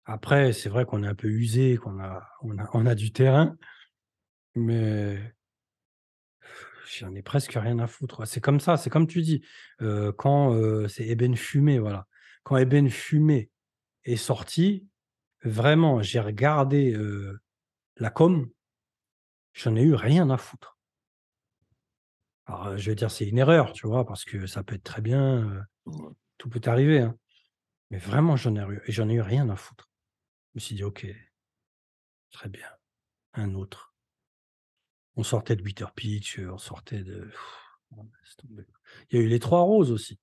après, 0.05 0.53
c'est 0.53 0.69
vrai 0.69 0.85
qu'on 0.85 1.03
est 1.05 1.09
un 1.09 1.15
peu 1.15 1.29
usé, 1.29 1.77
qu'on 1.77 2.01
a 2.01 2.29
on 2.43 2.59
a 2.59 2.69
on 2.75 2.87
a 2.87 2.95
du 2.95 3.13
terrain, 3.13 3.57
mais 4.55 5.35
j'en 6.99 7.15
ai 7.15 7.23
presque 7.23 7.53
rien 7.53 7.79
à 7.79 7.87
foutre. 7.87 8.27
C'est 8.27 8.41
comme 8.41 8.61
ça, 8.61 8.77
c'est 8.77 8.91
comme 8.91 9.07
tu 9.07 9.23
dis, 9.23 9.43
quand, 10.19 10.89
c'est 10.89 11.07
Ébène 11.07 11.37
Fumé, 11.37 11.79
voilà. 11.79 12.07
Quand 12.43 12.57
Ébène 12.57 12.91
Fumé 12.91 13.51
est 14.05 14.17
sorti, 14.17 14.87
vraiment, 15.45 16.03
j'ai 16.03 16.21
regardé, 16.21 16.97
la 17.97 18.11
com, 18.11 18.51
j'en 19.55 19.77
ai 19.77 19.83
eu 19.83 19.95
rien 19.95 20.29
à 20.31 20.37
foutre. 20.37 20.79
Alors, 22.47 22.77
je 22.77 22.91
vais 22.91 22.97
dire, 22.97 23.11
c'est 23.11 23.27
une 23.27 23.39
erreur, 23.39 23.73
tu 23.73 23.87
vois? 23.87 24.05
Parce 24.05 24.25
que 24.25 24.47
ça 24.47 24.65
peut 24.65 24.75
être 24.75 24.83
très 24.83 25.01
bien, 25.01 25.65
tout 26.39 26.49
peut 26.49 26.61
arriver, 26.67 26.99
hein. 27.01 27.17
Mais 27.91 27.99
vraiment, 27.99 28.37
j'en 28.37 28.57
ai 28.57 28.81
j'en 28.89 29.09
ai 29.11 29.15
eu 29.15 29.21
rien 29.21 29.49
à 29.51 29.57
foutre. 29.57 29.92
Je 30.55 30.57
me 30.57 30.61
suis 30.61 30.75
dit: 30.77 30.85
«OK, 30.85 31.07
très 32.33 32.49
bien, 32.49 32.69
un 33.35 33.55
autre». 33.55 33.95
On 35.17 35.23
sortait 35.23 35.57
de 35.57 35.63
Bitter 35.63 35.87
Peach, 35.97 36.39
heu, 36.39 36.53
on 36.53 36.59
sortait 36.59 37.03
de 37.03 37.31
laisse 38.23 38.37
tomber. 38.37 38.65
Il 39.11 39.19
y 39.19 39.23
a 39.23 39.25
eu 39.25 39.29
les 39.29 39.39
3 39.41 39.63
roses 39.63 39.91
aussi. 39.91 40.21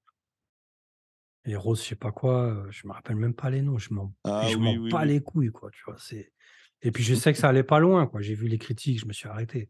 Les 1.45 1.55
roses 1.55 1.81
je 1.83 1.87
sais 1.89 1.95
pas 1.95 2.11
quoi, 2.11 2.47
heu, 2.67 2.71
je 2.71 2.87
me 2.87 2.93
rappelle 2.93 3.15
même 3.15 3.33
pas 3.33 3.49
les 3.49 3.61
noms, 3.61 3.77
je 3.77 3.93
m'en 3.93 4.13
Ah 4.23 4.53
oui, 4.53 4.55
m'en 4.57 4.77
oui, 4.77 4.91
bats 4.91 5.03
oui. 5.03 5.05
les 5.05 5.21
couilles, 5.21 5.51
quoi, 5.51 5.69
tu 5.71 5.81
vois? 5.85 5.97
C'est 5.99 6.33
et 6.81 6.91
puis 6.91 7.03
je 7.03 7.13
sais 7.15 7.33
que 7.33 7.39
ça 7.39 7.49
allait 7.49 7.63
pas 7.63 7.79
loin, 7.79 8.07
quoi. 8.07 8.21
J'ai 8.21 8.35
vu 8.35 8.47
les 8.47 8.57
critiques, 8.57 8.99
je 9.01 9.05
me 9.05 9.13
suis 9.13 9.27
arrêté. 9.27 9.69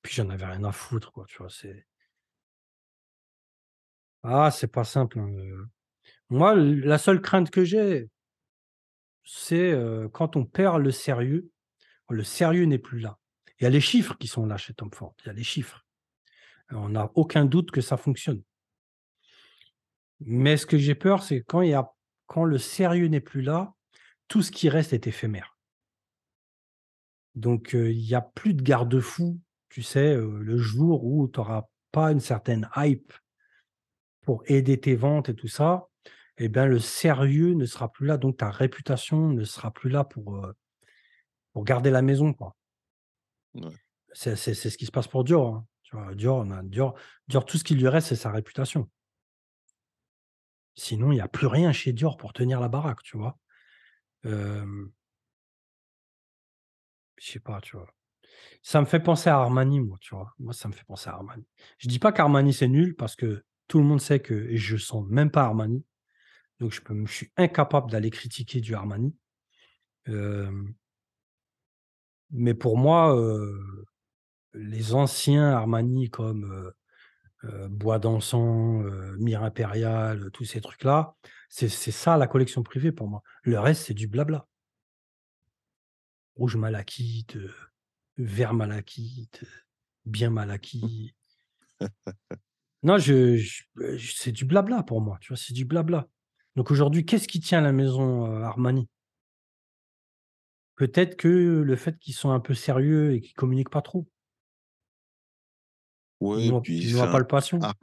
Puis 0.00 0.14
j'en 0.14 0.30
avais 0.30 0.46
rien 0.46 0.62
à 0.62 0.70
foutre, 0.70 1.10
quoi, 1.10 1.24
tu 1.26 1.38
vois? 1.38 1.50
C'est 1.50 1.88
ah, 4.22 4.50
c'est 4.50 4.68
pas 4.68 4.84
simple, 4.84 5.18
hein, 5.20 5.30
moi, 6.30 6.54
la 6.56 6.98
seule 6.98 7.20
crainte 7.22 7.50
que 7.50 7.64
j'ai 7.64 8.10
c'est, 9.24 9.74
quand 10.12 10.36
on 10.36 10.44
perd 10.44 10.82
le 10.82 10.90
sérieux, 10.90 11.50
le 12.08 12.24
sérieux 12.24 12.64
n'est 12.64 12.78
plus 12.78 13.00
là. 13.00 13.18
Il 13.58 13.64
y 13.64 13.66
a 13.66 13.70
les 13.70 13.80
chiffres 13.80 14.16
qui 14.18 14.26
sont 14.26 14.46
là 14.46 14.56
chez 14.56 14.74
Tom 14.74 14.90
Ford, 14.92 15.14
il 15.24 15.28
y 15.28 15.30
a 15.30 15.32
les 15.32 15.44
chiffres. 15.44 15.84
On 16.70 16.88
n'a 16.88 17.10
aucun 17.14 17.44
doute 17.44 17.70
que 17.70 17.80
ça 17.80 17.96
fonctionne. 17.96 18.42
Mais 20.20 20.56
ce 20.56 20.66
que 20.66 20.78
j'ai 20.78 20.94
peur, 20.94 21.22
c'est 21.22 21.42
quand 21.42 21.62
quand 22.26 22.44
le 22.44 22.58
sérieux 22.58 23.08
n'est 23.08 23.20
plus 23.20 23.42
là, 23.42 23.74
tout 24.28 24.42
ce 24.42 24.50
qui 24.50 24.68
reste 24.68 24.92
est 24.92 25.06
éphémère. 25.06 25.58
Donc, 27.34 27.70
il 27.74 28.00
y 28.00 28.14
a 28.14 28.22
plus 28.22 28.54
de 28.54 28.62
garde-fou, 28.62 29.38
tu 29.68 29.82
sais, 29.82 30.16
le 30.16 30.56
jour 30.56 31.04
où 31.04 31.28
tu 31.28 31.40
auras 31.40 31.64
pas 31.90 32.10
une 32.10 32.20
certaine 32.20 32.68
hype 32.76 33.12
pour 34.22 34.42
aider 34.46 34.80
tes 34.80 34.94
ventes 34.94 35.28
et 35.28 35.34
tout 35.34 35.48
ça, 35.48 35.88
et 36.38 36.48
bien 36.48 36.66
le 36.66 36.78
sérieux 36.78 37.54
ne 37.54 37.66
sera 37.66 37.90
plus 37.90 38.06
là, 38.06 38.16
donc 38.16 38.38
ta 38.38 38.50
réputation 38.50 39.28
ne 39.28 39.44
sera 39.44 39.70
plus 39.70 39.90
là 39.90 40.04
pour, 40.04 40.46
pour 41.52 41.64
garder 41.64 41.90
la 41.90 42.02
maison, 42.02 42.32
quoi. 42.32 42.56
Ouais. 43.54 43.70
C'est 44.12 44.36
c'est 44.36 44.54
c'est 44.54 44.70
ce 44.70 44.78
qui 44.78 44.86
se 44.86 44.90
passe 44.90 45.08
pour 45.08 45.24
Dior, 45.24 45.54
hein. 45.54 45.66
Tu 45.82 45.96
vois? 45.96 46.14
Dior, 46.14 46.38
on 46.38 46.50
a 46.50 46.62
Dior 46.62 46.94
Dior, 47.28 47.44
tout 47.44 47.58
ce 47.58 47.64
qui 47.64 47.74
lui 47.74 47.88
reste, 47.88 48.08
c'est 48.08 48.16
sa 48.16 48.30
réputation. 48.30 48.88
Sinon, 50.74 51.12
il 51.12 51.18
y 51.18 51.20
a 51.20 51.28
plus 51.28 51.46
rien 51.46 51.72
chez 51.72 51.92
Dior 51.92 52.16
pour 52.16 52.32
tenir 52.32 52.60
la 52.60 52.68
baraque, 52.68 53.02
tu 53.02 53.18
vois? 53.18 53.38
Je 54.24 54.32
sais 57.18 57.40
pas, 57.40 57.60
tu 57.60 57.76
vois? 57.76 57.88
Ça 58.62 58.80
me 58.80 58.86
fait 58.86 59.00
penser 59.00 59.28
à 59.28 59.36
Armani, 59.36 59.80
moi, 59.80 59.98
tu 60.00 60.14
vois? 60.14 60.34
Moi, 60.38 60.54
ça 60.54 60.68
me 60.68 60.72
fait 60.72 60.84
penser 60.84 61.10
à 61.10 61.14
Armani. 61.14 61.44
Je 61.78 61.88
dis 61.88 61.98
pas 61.98 62.12
qu'Armani, 62.12 62.52
c'est 62.52 62.68
nul 62.68 62.96
parce 62.96 63.16
que 63.16 63.44
tout 63.68 63.78
le 63.78 63.84
monde 63.84 64.00
sait 64.00 64.20
que 64.20 64.56
je 64.56 64.76
sens 64.76 65.04
même 65.08 65.30
pas 65.30 65.42
Armani. 65.44 65.84
Donc 66.62 66.72
je 66.72 66.80
peux 66.80 66.94
je 67.06 67.12
suis 67.12 67.30
incapable 67.36 67.90
d'aller 67.90 68.10
critiquer 68.10 68.60
du 68.60 68.74
Armani. 68.74 69.14
Mais 72.30 72.54
pour 72.54 72.78
moi, 72.78 73.14
les 74.54 74.94
anciens 74.94 75.50
Armani 75.50 76.08
comme, 76.08 76.72
Bois 77.68 78.00
heu, 78.04 79.16
Mire 79.18 79.42
Impériale, 79.42 80.30
tous 80.32 80.44
ces 80.44 80.60
trucs-là, 80.60 81.16
c'est 81.48 81.68
ça 81.68 82.16
la 82.16 82.28
collection 82.28 82.62
privée 82.62 82.92
pour 82.92 83.08
moi. 83.08 83.22
Le 83.42 83.58
reste, 83.58 83.86
c'est 83.86 83.94
du 83.94 84.06
blabla. 84.06 84.46
Rouge 86.36 86.56
malachite, 86.56 87.36
vert 88.16 88.54
malachite, 88.54 89.44
bien 90.06 90.30
malachite. 90.30 91.14
Non, 92.84 92.98
je 92.98 93.38
c'est 93.98 94.32
du 94.32 94.44
blabla 94.44 94.82
pour 94.82 95.00
moi, 95.00 95.16
tu 95.20 95.28
vois? 95.28 95.36
C'est 95.36 95.52
du 95.52 95.64
blabla. 95.64 96.08
Donc 96.56 96.70
aujourd'hui, 96.70 97.04
qu'est-ce 97.04 97.28
qui 97.28 97.40
tient 97.40 97.60
la 97.60 97.72
maison, 97.72 98.26
heu, 98.26 98.42
Armani? 98.42 98.88
Peut-être 100.76 101.16
que 101.16 101.28
le 101.62 101.76
fait 101.76 101.98
qu'ils 101.98 102.12
sont 102.12 102.30
un 102.30 102.38
peu 102.40 102.52
sérieux 102.52 103.14
et 103.14 103.22
qu'ils 103.22 103.32
communiquent 103.32 103.70
pas 103.70 103.80
trop. 103.80 104.06
Ils 106.34 106.44
Ouais 106.44 106.52
puis 106.62 106.78
ils 106.78 106.90
noient 106.90 107.08
pas 107.08 107.18
le. 107.20 107.26
Ar 107.60 107.74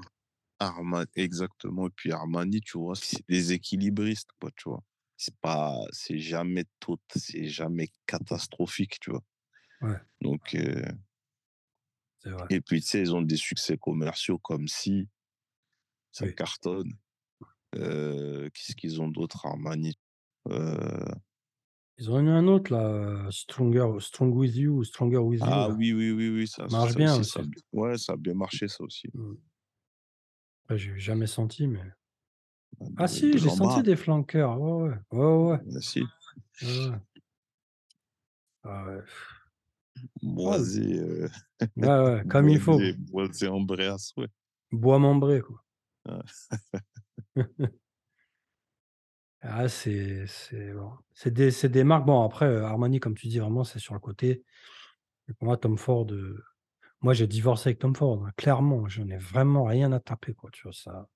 Arma 0.59 1.05
exactement 1.15 1.87
et 1.87 1.91
puis 1.95 2.11
Armani, 2.13 2.61
tu 2.61 2.77
vois, 2.79 2.95
c'est 2.95 3.27
des 3.29 3.53
équilibristes, 3.53 4.29
quoi, 4.41 4.51
tu 4.57 4.69
vois? 4.69 4.83
C'est 5.17 5.35
pas 5.39 5.75
c'est 5.91 6.19
jamais 6.19 6.65
tot 6.79 6.99
c'est 7.15 7.47
jamais 7.47 7.89
catastrophique, 8.07 8.99
tu 9.01 9.11
vois? 9.11 9.23
Ouais, 9.81 9.99
Donc 10.21 10.55
c'est 12.19 12.29
vrai. 12.31 12.49
et 12.49 12.61
puis, 12.61 12.81
tu 12.81 12.87
sais, 12.87 12.99
ils 13.01 13.15
ont 13.15 13.21
des 13.23 13.37
succès 13.37 13.77
commerciaux 13.77 14.37
comme 14.37 14.67
Si, 14.67 15.07
ça 16.11 16.27
Oui. 16.27 16.35
cartonne. 16.35 16.93
Heu, 17.75 18.49
qu'est-ce 18.53 18.75
qu'ils 18.75 19.01
ont 19.01 19.07
d'autre 19.09 19.45
Armani? 19.45 19.95
Heu, 20.49 21.05
Ils 21.99 22.09
ont 22.09 22.19
eu 22.19 22.29
un 22.29 22.47
autre 22.47 22.71
là, 22.73 22.81
heu, 23.27 23.29
Stronger 23.31 23.99
Strong 23.99 24.33
with 24.35 24.55
You 24.55 24.77
ou 24.77 24.83
Stronger 24.83 25.19
with 25.19 25.43
You 25.45 25.61
ah 25.61 25.69
oui, 25.69 25.93
oui, 25.93 26.11
oui, 26.11 26.29
oui, 26.29 26.47
ça 26.47 26.67
Marche 26.69 26.93
ça 26.93 26.95
bien 26.95 27.15
aussi, 27.15 27.23
ça 27.25 27.39
a 27.41 27.43
aussi. 27.43 27.43
b 27.43 27.53
ouais, 27.73 27.97
ça 27.97 28.13
a 28.13 28.17
bien 28.17 28.33
marché 28.33 28.67
ça 28.67 28.83
aussi. 28.83 29.07
Mmh. 29.13 29.39
Après 30.65 30.77
j'ai 30.77 30.97
jamais 30.99 31.27
senti 31.27 31.67
mais 31.67 31.81
Bah, 32.79 32.87
ah 32.97 33.07
de 33.07 33.07
si, 33.07 33.37
j'ai 33.37 33.49
senti 33.49 33.81
des 33.83 33.95
flanqueurs. 33.95 34.59
Ouais, 34.61 34.89
ouais. 34.89 34.95
Ouais, 35.11 35.25
ouais, 35.25 35.51
ouais. 35.51 35.59
bah 35.61 35.81
si, 35.81 36.11
Ouais, 36.61 36.69
ouais. 36.69 36.99
Ah 38.63 38.85
ouais. 38.85 39.03
L 39.95 40.01
Boisé, 40.21 40.99
heu, 40.99 41.29
ouais, 41.77 41.87
ouais, 42.03 42.25
comme 42.27 42.49
il 42.49 42.59
faut 42.59 42.81
Boisé. 42.81 42.95
Boisé 42.97 43.47
Ambreas, 43.47 44.13
ouais. 44.17 44.27
Bois 44.71 44.97
membré 44.99 45.41
quoi. 45.41 45.63
Ah 49.41 49.69
c'est 49.69 50.25
c'est 50.27 51.31
des 51.33 51.51
des 51.69 51.83
marques 51.85 52.05
bon 52.05 52.23
après, 52.25 52.45
heu, 52.47 52.63
Armani 52.63 52.99
comme 52.99 53.15
tu 53.15 53.27
dis 53.27 53.39
vraiment 53.39 53.63
c'est 53.63 53.79
sur 53.79 53.93
le 53.93 53.99
côté. 54.01 54.43
Pour 55.39 55.47
moi 55.47 55.57
Tom 55.57 55.77
Ford, 55.77 56.07
heu, 56.11 56.43
moi 57.01 57.13
j'ai 57.13 57.27
divorcé 57.27 57.69
avec 57.69 57.79
Tom 57.79 57.95
Ford, 57.95 58.25
hein, 58.25 58.31
clairement, 58.37 58.87
j'en 58.89 59.07
ai 59.09 59.17
vraiment 59.17 59.65
rien 59.65 59.91
à 59.93 59.99
taper 60.01 60.33
quoi, 60.35 60.51
tu? 60.51 60.71
Ça 60.73 61.07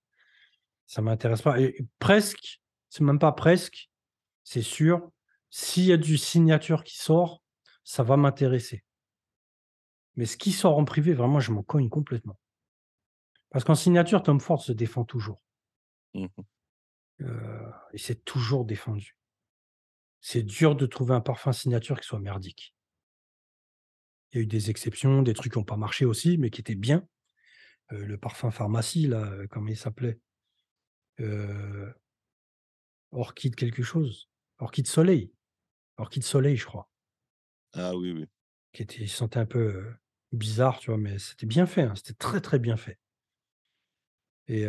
ça 0.88 1.02
m'intéresse 1.02 1.42
pas 1.44 1.58
presque, 2.00 2.62
c'est 2.90 3.04
même 3.04 3.20
pas 3.20 3.32
presque, 3.34 3.90
c'est 4.44 4.62
sûr, 4.64 5.12
s'il 5.52 5.86
y 5.86 5.94
a 5.94 5.98
du 5.98 6.18
signature 6.18 6.84
qui 6.86 6.98
sort, 6.98 7.44
ça 7.86 8.04
va 8.04 8.18
m'intéresser. 8.18 8.84
Mais 10.16 10.26
ce 10.26 10.38
qui 10.38 10.52
sort 10.52 10.78
en 10.80 10.86
privé, 10.86 11.14
vraiment, 11.14 11.40
je 11.40 11.52
m'en 11.52 11.62
cogne 11.64 11.90
complètement. 11.90 12.38
Parce 13.52 13.64
qu'en 13.66 13.76
signature, 13.76 14.24
Tom 14.24 14.40
Ford 14.40 14.62
se 14.62 14.72
défend 14.72 15.04
toujours, 15.06 15.42
Mmh 16.14 16.28
mh. 16.38 16.44
heu, 17.22 17.72
il 17.94 18.00
s'est 18.00 18.14
toujours 18.24 18.66
défendu. 18.66 19.18
C'est 20.22 20.42
dur 20.42 20.76
de 20.76 20.88
trouver 20.88 21.14
un 21.14 21.22
parfum 21.22 21.54
signature 21.54 22.00
qui 22.00 22.08
soit 22.08 22.18
merdique. 22.20 22.74
Il 24.34 24.36
y 24.36 24.40
a 24.40 24.44
eu 24.44 24.48
des 24.48 24.70
exceptions, 24.70 25.22
des 25.22 25.34
trucs 25.34 25.54
qui 25.54 25.58
ont 25.60 25.64
pas 25.64 25.78
marché 25.78 26.04
aussi, 26.04 26.38
mais 26.38 26.50
qui 26.50 26.60
étaient 26.60 26.76
bien. 26.76 27.08
Heu, 27.94 28.06
le 28.06 28.18
parfum 28.18 28.52
pharmacie 28.52 29.08
là, 29.08 29.32
heu, 29.34 29.48
comment 29.50 29.70
il 29.70 29.78
s'appelait? 29.78 30.20
Orchide 33.14 33.56
quelque 33.56 33.82
chose, 33.82 34.30
Orchide 34.60 34.88
Soleil, 34.88 35.32
Orchide 35.98 36.24
Soleil, 36.24 36.58
je 36.58 36.66
crois, 36.66 36.90
Ah 37.74 37.94
oui, 37.96 38.12
oui. 38.12 38.28
qui 38.74 38.82
était 38.84 39.02
il 39.04 39.10
sentait 39.10 39.40
un 39.40 39.46
peu, 39.46 39.94
bizarre, 40.32 40.80
tu 40.80 40.90
vois? 40.92 40.98
Mais 41.00 41.18
c'était 41.20 41.46
bien 41.46 41.66
fait, 41.66 41.84
hein, 41.84 41.94
c'était 41.96 42.14
très, 42.14 42.42
très 42.42 42.60
bien 42.60 42.78
fait 42.78 43.00
et 44.48 44.66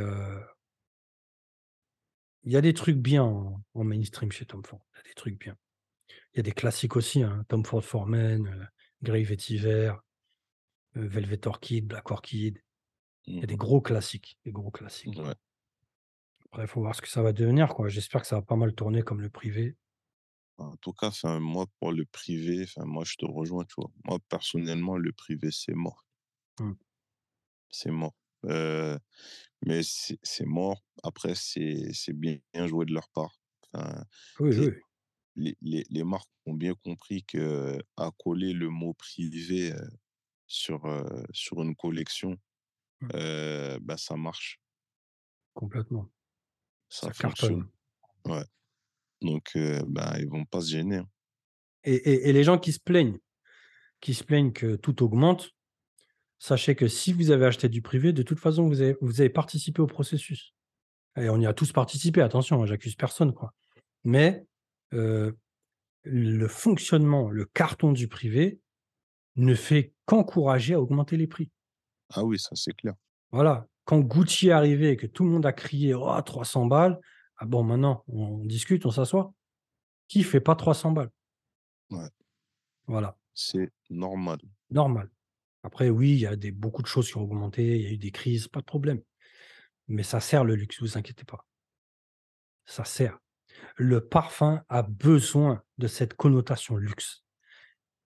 il 2.45 2.53
y 2.53 2.57
a 2.57 2.61
des 2.61 2.75
trucs 2.75 2.97
bien 2.99 3.25
en 3.25 3.63
en 3.75 3.85
mainstream 3.85 4.33
chez 4.33 4.47
Tom 4.47 4.65
Ford, 4.65 4.87
il 4.95 4.99
y 4.99 5.01
a 5.01 5.03
des 5.05 5.15
trucs 5.15 5.39
bien. 5.41 5.57
Il 6.35 6.39
y 6.39 6.41
a 6.41 6.45
des 6.45 6.53
classiques 6.53 6.97
aussi, 6.97 7.23
hein, 7.23 7.45
Tom 7.49 7.65
Ford 7.65 7.85
For 7.85 8.07
Men, 8.07 8.49
heu, 8.49 8.67
Grey 9.03 9.25
Vetiver, 9.25 9.95
heu, 10.97 11.07
Velvet 11.07 11.47
Orchid, 11.47 11.87
Black 11.87 12.11
Orchid. 12.11 12.59
Il 13.41 13.43
y 13.43 13.45
Mmh 13.45 13.45
a 13.45 13.49
des 13.49 13.57
mh. 13.57 13.59
gros 13.59 13.81
classiques, 13.83 14.39
des 14.45 14.53
gros 14.53 14.71
classiques. 14.73 15.25
Ouais. 15.25 15.35
Après, 16.47 16.63
il 16.63 16.69
faut 16.69 16.81
voir 16.81 16.95
ce 16.95 17.03
que 17.03 17.09
ça 17.09 17.21
va 17.21 17.35
devenir, 17.35 17.75
quoi. 17.75 17.89
J'espère 17.91 18.23
que 18.23 18.27
ça 18.27 18.37
va 18.37 18.41
pas 18.43 18.57
mal 18.57 18.75
tourner 18.75 19.03
comme 19.03 19.21
le 19.21 19.29
privé. 19.29 19.77
En 20.59 20.77
tout 20.79 20.93
cas, 20.93 21.13
moi, 21.39 21.69
pour 21.79 21.93
le 21.93 22.05
privé, 22.07 22.67
moi, 22.79 23.05
je 23.05 23.15
te 23.15 23.25
rejoins, 23.25 23.65
tu 23.67 23.75
vois? 23.79 23.93
Moi, 24.05 24.19
personnellement, 24.29 24.97
le 24.97 25.13
privé, 25.13 25.51
c'est 25.53 25.75
mort. 25.75 26.05
Mmh. 26.61 26.75
C'est 27.69 27.91
mort. 27.91 28.15
Heu, 28.45 28.99
mais 29.67 29.83
c'est 29.85 30.47
mort. 30.47 30.85
Après, 31.03 31.35
c'est 31.37 31.93
bien 32.15 32.41
joué 32.69 32.87
de 32.87 32.95
leur 32.95 33.09
part. 33.11 33.37
Enfin, 33.75 34.05
Oui, 34.39 34.51
sais, 34.51 34.69
oui. 34.69 34.75
les 35.37 35.57
les 35.63 35.85
les 35.91 36.05
marques 36.05 36.31
ont 36.47 36.55
bien 36.55 36.75
compris 36.75 37.25
qu'accoler 37.25 38.53
le 38.55 38.71
mot 38.71 38.95
privé, 38.95 39.75
sur, 40.49 40.87
heu, 40.87 41.25
sur 41.33 41.63
une 41.63 41.77
collection, 41.77 42.39
Mmh. 43.01 43.15
bah, 43.81 43.97
ça 43.97 44.17
marche, 44.17 44.61
Complètement. 45.53 46.11
ça 46.89 47.11
Ça 47.11 47.13
fonctionne. 47.13 47.55
cartonne. 47.55 47.71
Ouais. 48.27 48.45
Donc 49.23 49.59
bah, 49.89 50.17
ils 50.21 50.29
vont 50.29 50.45
pas 50.47 50.61
se 50.63 50.71
gêner, 50.73 50.97
hein. 50.99 51.09
Et 51.85 51.95
et 51.95 52.29
et 52.29 52.33
les 52.33 52.45
gens 52.45 52.59
qui 52.59 52.73
se 52.73 52.81
plaignent 52.81 53.19
qui 54.01 54.15
se 54.15 54.25
plaignent 54.25 54.53
que 54.53 54.77
tout 54.77 55.03
augmente, 55.03 55.53
sachez 56.45 56.75
que 56.75 56.89
si 56.89 57.13
vous 57.13 57.31
avez 57.31 57.47
acheté 57.47 57.69
du 57.69 57.83
privé, 57.83 58.13
de 58.13 58.23
toute 58.23 58.39
façon, 58.41 58.69
vous 58.69 58.81
avez 58.83 58.97
vous 59.01 59.21
avez 59.21 59.31
participé 59.31 59.81
au 59.83 59.87
processus. 59.87 60.55
Et 61.17 61.29
on 61.31 61.41
y 61.41 61.47
a 61.47 61.55
tous 61.55 61.73
participé, 61.73 62.23
attention, 62.23 62.63
hein, 62.63 62.67
j'accuse 62.67 62.97
personne, 62.97 63.35
quoi. 63.35 63.55
Mais, 64.05 64.47
heu, 64.95 65.37
le 66.05 66.49
fonctionnement, 66.49 67.31
le 67.31 67.47
carton 67.47 67.93
du 67.93 68.09
privé 68.09 68.61
ne 69.37 69.55
fait 69.55 69.95
qu'encourager 70.07 70.75
à 70.75 70.81
augmenter 70.81 71.17
les 71.17 71.27
prix. 71.27 71.51
Ah 72.11 72.25
oui, 72.25 72.39
ça, 72.39 72.51
c'est 72.55 72.75
clair. 72.75 72.95
Voilà. 73.33 73.67
Quand 73.85 74.01
Gucci 74.01 74.49
est 74.49 74.53
arrivé 74.53 74.91
et 74.91 74.97
que 74.97 75.07
tout 75.07 75.25
le 75.25 75.31
monde 75.31 75.47
a 75.47 75.53
crié: 75.53 75.95
«Oh 75.95 76.21
300 76.25 76.67
balles», 76.67 76.99
ah 77.37 77.45
bon 77.47 77.63
maintenant 77.65 78.05
on 78.09 78.45
discute, 78.45 78.87
on 78.87 78.91
s'assoit. 78.91 79.35
Qui 80.09 80.23
fait 80.25 80.41
pas 80.41 80.57
300 80.57 80.93
balles? 80.93 81.11
Ouais, 81.91 82.11
Voilà, 82.87 83.19
c'est 83.35 83.71
normal. 83.91 84.41
normal. 84.71 85.11
Après 85.65 85.89
oui, 85.89 86.11
il 86.11 86.19
y 86.21 86.27
a 86.27 86.37
des 86.37 86.53
beaucoup 86.53 86.83
de 86.83 86.87
choses 86.87 87.09
qui 87.09 87.17
ont 87.17 87.23
augmenté, 87.23 87.65
il 87.65 87.83
y 87.83 87.87
a 87.87 87.91
eu 87.91 87.99
des 87.99 88.11
crises, 88.11 88.49
pas 88.49 88.61
de 88.61 88.67
problème. 88.67 89.01
Mais 89.89 90.03
ça 90.03 90.21
sert 90.21 90.45
le 90.45 90.55
luxe, 90.55 90.81
vous 90.81 90.99
inquiétez 90.99 91.25
pas. 91.25 91.47
Ça 92.67 92.85
sert. 92.85 93.19
Le 93.77 94.07
parfum 94.07 94.63
a 94.69 94.83
besoin 94.83 95.63
de 95.79 95.89
cette 95.89 96.15
connotation 96.15 96.77
luxe. 96.77 97.25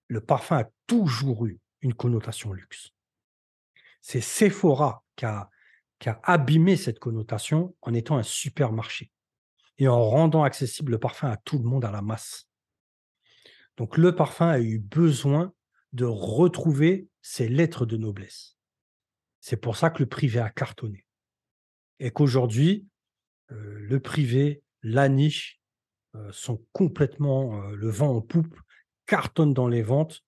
Le 0.07 0.21
parfum 0.21 0.57
a 0.57 0.69
toujours 0.87 1.45
eu 1.45 1.59
une 1.81 1.93
connotation 1.93 2.53
luxe. 2.53 2.91
C'est 4.01 4.21
Sephora 4.21 5.03
qui 5.17 5.25
a, 5.25 5.49
qui 5.99 6.07
a 6.07 6.19
abîmé 6.23 6.77
cette 6.77 6.99
connotation 6.99 7.75
en 7.81 7.93
étant 7.93 8.17
un 8.17 8.23
supermarché 8.23 9.11
et 9.77 9.89
en 9.89 10.01
rendant 10.01 10.43
accessible 10.43 10.93
le 10.93 10.99
parfum 10.99 11.29
à 11.29 11.37
tout 11.37 11.57
le 11.57 11.65
monde 11.65 11.83
à 11.83 11.91
la 11.91 12.01
masse. 12.01 12.47
Donc 13.75 13.97
le 13.97 14.15
parfum 14.15 14.47
a 14.47 14.59
eu 14.59 14.79
besoin 14.79 15.53
de 15.91 16.05
retrouver 16.05 17.08
ses 17.21 17.47
lettres 17.47 17.85
de 17.85 17.97
noblesse. 17.97 18.57
C'est 19.39 19.57
pour 19.57 19.77
ça 19.77 19.89
que 19.89 19.99
le 19.99 20.09
privé 20.09 20.39
a 20.39 20.49
cartonné. 20.49 21.05
Et 21.99 22.11
qu'aujourd'hui, 22.11 22.87
euh, 23.51 23.79
le 23.79 23.99
privé, 23.99 24.63
la 24.83 25.09
niche, 25.09 25.59
euh, 26.15 26.31
sont 26.31 26.65
complètement 26.71 27.61
euh, 27.61 27.75
le 27.75 27.89
vent 27.89 28.15
en 28.15 28.21
poupe, 28.21 28.59
cartonnent 29.05 29.53
dans 29.53 29.67
les 29.67 29.83
ventes, 29.83 30.23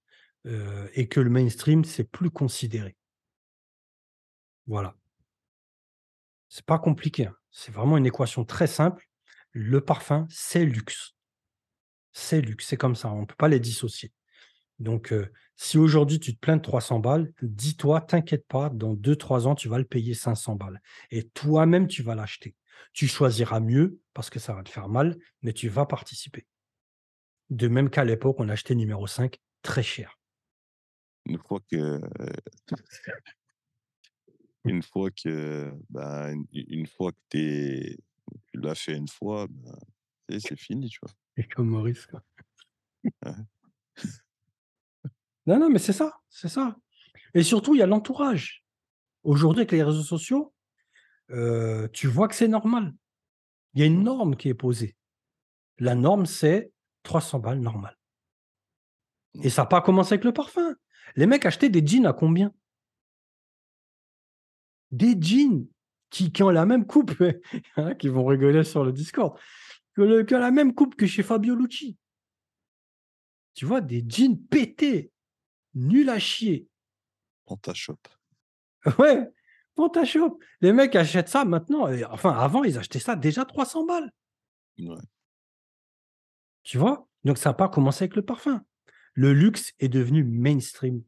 et 0.95 1.07
que 1.07 1.19
le 1.19 1.29
mainstream, 1.29 1.85
c'est 1.85 2.03
plus 2.03 2.31
considéré. 2.31 2.97
Voilà. 4.65 4.97
C'est 6.49 6.65
pas 6.65 6.79
compliqué. 6.79 7.27
Hein. 7.27 7.35
C'est 7.51 7.71
vraiment 7.71 7.95
une 7.95 8.07
équation 8.07 8.43
très 8.43 8.65
simple. 8.65 9.07
Le 9.51 9.81
parfum, 9.81 10.25
c'est 10.31 10.65
luxe. 10.65 11.13
C'est 12.11 12.41
luxe, 12.41 12.65
c'est 12.65 12.75
comme 12.75 12.95
ça. 12.95 13.11
On 13.11 13.21
ne 13.21 13.25
peut 13.27 13.35
pas 13.35 13.49
les 13.49 13.59
dissocier. 13.59 14.11
Donc, 14.82 15.13
si 15.55 15.77
aujourd'hui 15.77 16.19
tu 16.19 16.34
te 16.34 16.39
plains 16.39 16.57
de 16.57 16.61
300 16.61 16.99
balles, 16.99 17.32
dis-toi, 17.43 18.01
t'inquiète 18.01 18.47
pas, 18.47 18.69
dans 18.69 18.95
2-3 18.95 19.45
ans, 19.45 19.53
tu 19.53 19.69
vas 19.69 19.77
le 19.77 19.86
payer 19.86 20.15
500 20.15 20.55
balles. 20.55 20.82
Et 21.11 21.29
toi-même, 21.29 21.88
tu 21.88 22.01
vas 22.01 22.15
l'acheter. 22.15 22.55
Tu 22.93 23.07
choisiras 23.07 23.59
mieux 23.59 23.99
parce 24.13 24.32
que 24.32 24.39
ça 24.39 24.53
va 24.53 24.63
te 24.63 24.69
faire 24.69 24.89
mal, 24.89 25.17
mais 25.43 25.53
tu 25.53 25.69
vas 25.69 25.86
participer. 25.86 26.47
De 27.51 27.67
même 27.67 27.91
qu'à 27.91 28.03
l'époque, 28.03 28.38
on 28.39 28.49
achetait 28.49 28.73
numéro 28.73 29.05
5 29.05 29.38
très 29.61 29.84
cher. 29.84 30.17
Une 31.27 31.38
fois 31.38 31.59
que. 31.69 32.01
une 34.65 34.82
fois 34.82 35.11
que. 35.11 35.71
Bah, 35.91 36.32
une, 36.53 36.88
fois 36.88 37.11
que 37.11 37.17
tu 37.29 37.97
l'as 38.55 38.73
fait 38.73 38.95
une 38.95 39.07
fois, 39.07 39.45
bah, 39.47 39.77
c'est 40.39 40.57
fini, 40.57 40.89
tu 40.89 40.99
vois. 41.03 41.13
Et 41.38 41.43
comme 41.43 41.69
Maurice, 41.69 42.07
quoi. 42.07 42.23
Non, 45.45 45.59
non, 45.59 45.69
mais 45.69 45.79
c'est 45.79 45.93
ça, 45.93 46.19
c'est 46.29 46.49
ça. 46.49 46.77
Et 47.33 47.43
surtout, 47.43 47.75
il 47.75 47.79
y 47.79 47.83
a 47.83 47.87
l'entourage. 47.87 48.63
Aujourd'hui, 49.23 49.61
avec 49.61 49.71
les 49.71 49.83
réseaux 49.83 50.03
sociaux, 50.03 50.53
euh, 51.31 51.87
tu 51.93 52.07
vois 52.07 52.27
que 52.27 52.35
c'est 52.35 52.47
normal. 52.47 52.93
Il 53.73 53.79
y 53.79 53.83
a 53.83 53.87
une 53.87 54.03
norme 54.03 54.35
qui 54.35 54.49
est 54.49 54.53
posée. 54.53 54.95
La 55.77 55.95
norme, 55.95 56.25
c'est 56.25 56.71
300 57.03 57.39
balles 57.39 57.59
normal. 57.59 57.97
Et 59.43 59.49
ça 59.49 59.63
n'a 59.63 59.67
pas 59.67 59.81
commencé 59.81 60.13
avec 60.13 60.25
le 60.25 60.33
parfum. 60.33 60.75
Les 61.15 61.25
mecs 61.25 61.45
achetaient 61.45 61.69
des 61.69 61.85
jeans 61.85 62.05
à 62.05 62.13
combien? 62.13 62.53
Des 64.91 65.15
jeans 65.19 65.67
qui, 66.09 66.31
ont 66.43 66.49
la 66.49 66.65
même 66.65 66.85
coupe, 66.85 67.13
hein, 67.77 67.95
qui 67.95 68.09
vont 68.09 68.25
rigoler 68.25 68.63
sur 68.63 68.83
le 68.83 68.91
Discord, 68.91 69.39
qui 69.95 70.01
ont 70.01 70.39
la 70.39 70.51
même 70.51 70.73
coupe 70.73 70.95
que 70.95 71.07
chez 71.07 71.23
Fabio 71.23 71.55
Lucci. 71.55 71.97
Tu 73.53 73.65
vois, 73.65 73.81
des 73.81 74.03
jeans 74.07 74.37
pétés, 74.37 75.11
nul 75.74 76.09
à 76.09 76.19
chier. 76.19 76.67
Pantashop. 77.45 77.99
Ouais, 78.97 79.28
Pantashop. 79.76 80.39
Les 80.61 80.74
mecs 80.74 80.95
achètent 80.95 81.30
ça 81.30 81.45
maintenant. 81.45 81.88
enfin, 82.09 82.32
avant, 82.32 82.63
ils 82.63 82.78
achetaient 82.78 82.99
ça 82.99 83.15
déjà 83.15 83.45
300 83.45 83.86
balles. 83.86 84.11
Ouais. 84.80 84.95
Tu 86.63 86.78
vois? 86.78 87.07
Donc, 87.24 87.38
ça 87.38 87.49
n'a 87.49 87.53
pas 87.53 87.69
commencé 87.69 88.03
avec 88.03 88.15
le 88.15 88.26
parfum. 88.26 88.63
Le 89.13 89.34
luxe 89.34 89.74
est 89.80 89.89
devenu 89.89 90.24
mainstream. 90.24 91.03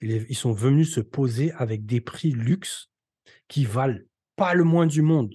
Ils 0.00 0.36
sont 0.36 0.52
venus 0.52 0.94
se 0.94 1.00
poser 1.00 1.52
avec 1.52 1.84
des 1.84 2.00
prix 2.00 2.30
luxe 2.30 2.90
qui 3.48 3.64
valent 3.64 4.00
pas 4.36 4.54
le 4.54 4.64
moins 4.64 4.86
du 4.86 5.02
monde 5.02 5.34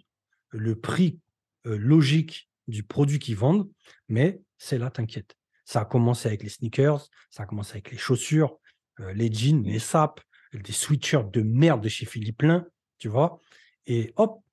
le 0.50 0.76
prix 0.76 1.20
euh, 1.66 1.78
logique 1.78 2.50
du 2.68 2.84
produit 2.84 3.20
qu'ils 3.20 3.36
vendent, 3.36 3.70
mais 4.08 4.42
c'est 4.58 4.78
là, 4.78 4.90
t'inquiète. 4.92 5.36
Ça 5.70 5.82
a 5.82 5.86
commencé 5.86 6.28
avec 6.28 6.42
les 6.42 6.50
sneakers, 6.50 7.08
ça 7.30 7.44
a 7.44 7.46
commencé 7.46 7.74
avec 7.74 7.92
les 7.92 7.98
chaussures, 8.00 8.58
euh, 9.02 9.14
les 9.14 9.32
jeans, 9.32 9.64
les 9.64 9.78
sapes, 9.78 10.20
des 10.52 10.72
sweatshirts 10.72 11.32
de 11.32 11.44
merde 11.44 11.84
de 11.84 11.90
chez 11.90 12.08
Philippe 12.08 12.42
Lin, 12.42 12.66
tu 12.98 13.08
vois. 13.08 13.40
Et 13.86 14.12
hop, 14.16 14.44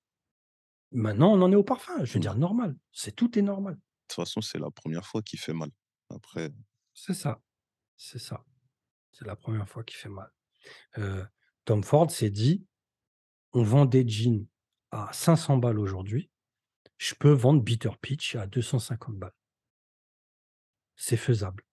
maintenant 0.93 1.33
on 1.33 1.41
en 1.41 1.51
est 1.51 1.57
au 1.57 1.65
parfum. 1.65 2.05
Je 2.05 2.13
veux 2.13 2.21
dire, 2.21 2.35
normal. 2.35 2.77
C'est 2.93 3.17
tout 3.17 3.39
est 3.39 3.43
normal. 3.43 3.77
De 3.77 3.81
toute 4.09 4.17
façon, 4.17 4.43
c'est 4.43 4.59
la 4.59 4.71
première 4.71 5.07
fois 5.07 5.23
qui 5.23 5.39
fait 5.39 5.55
mal. 5.55 5.71
Après. 6.11 6.53
C'est 6.93 7.15
ça. 7.15 7.41
C'est 7.97 8.19
ça. 8.19 8.45
C'est 9.11 9.25
la 9.25 9.37
première 9.37 9.67
fois 9.67 9.85
qui 9.85 9.95
fait 9.95 10.11
mal. 10.11 10.31
Euh, 10.99 11.25
Tom 11.65 11.83
Ford 11.83 12.11
s'est 12.11 12.29
dit 12.29 12.67
on 13.55 13.63
vend 13.63 13.87
des 13.87 14.07
jeans 14.07 14.47
à 14.91 15.09
500 15.15 15.57
balles 15.57 15.79
aujourd'hui. 15.79 16.31
Je 16.99 17.15
peux 17.15 17.33
vendre 17.33 17.63
Bitter 17.63 17.93
Peach 18.03 18.37
à 18.37 18.47
250 18.47 19.17
balles 19.17 19.33
c'est 20.97 21.17
faisable. 21.17 21.65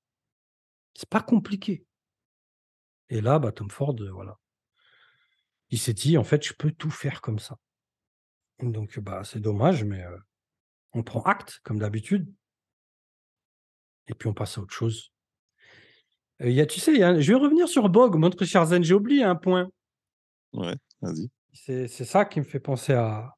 C'est 0.93 1.09
pas 1.09 1.21
compliqué. 1.21 1.85
Et 3.09 3.21
là, 3.21 3.39
bah, 3.39 3.51
Tom 3.51 3.69
Ford, 3.69 3.95
euh, 3.99 4.11
voilà. 4.11 4.37
Il 5.69 5.79
s'est 5.79 5.93
dit, 5.93 6.17
en 6.17 6.23
fait, 6.23 6.45
je 6.45 6.53
peux 6.53 6.71
tout 6.71 6.91
faire 6.91 7.21
comme 7.21 7.39
ça. 7.39 7.57
Donc, 8.59 8.99
bah, 8.99 9.23
c'est 9.23 9.39
dommage, 9.39 9.83
mais 9.83 10.03
euh, 10.03 10.17
on 10.93 11.03
prend 11.03 11.21
acte, 11.23 11.59
comme 11.63 11.79
d'habitude. 11.79 12.31
Et 14.07 14.13
puis, 14.13 14.29
on 14.29 14.33
passe 14.33 14.57
à 14.57 14.61
autre 14.61 14.73
chose. 14.73 15.11
Euh, 16.41 16.49
y 16.49 16.61
a, 16.61 16.65
tu 16.65 16.79
sais, 16.79 16.95
je 17.21 17.31
vais 17.31 17.37
revenir 17.37 17.67
sur 17.67 17.89
Bog, 17.89 18.15
mon 18.15 18.29
très 18.29 18.45
cher 18.45 18.65
Zen. 18.65 18.83
J'ai 18.83 18.93
oublié 18.93 19.23
un 19.23 19.35
point. 19.35 19.69
Ouais, 20.53 20.75
vas-y. 21.01 21.29
C'est, 21.53 21.87
ça 21.87 22.25
qui 22.25 22.39
me 22.39 22.45
fait 22.45 22.59
penser 22.59 22.93
à, 22.93 23.35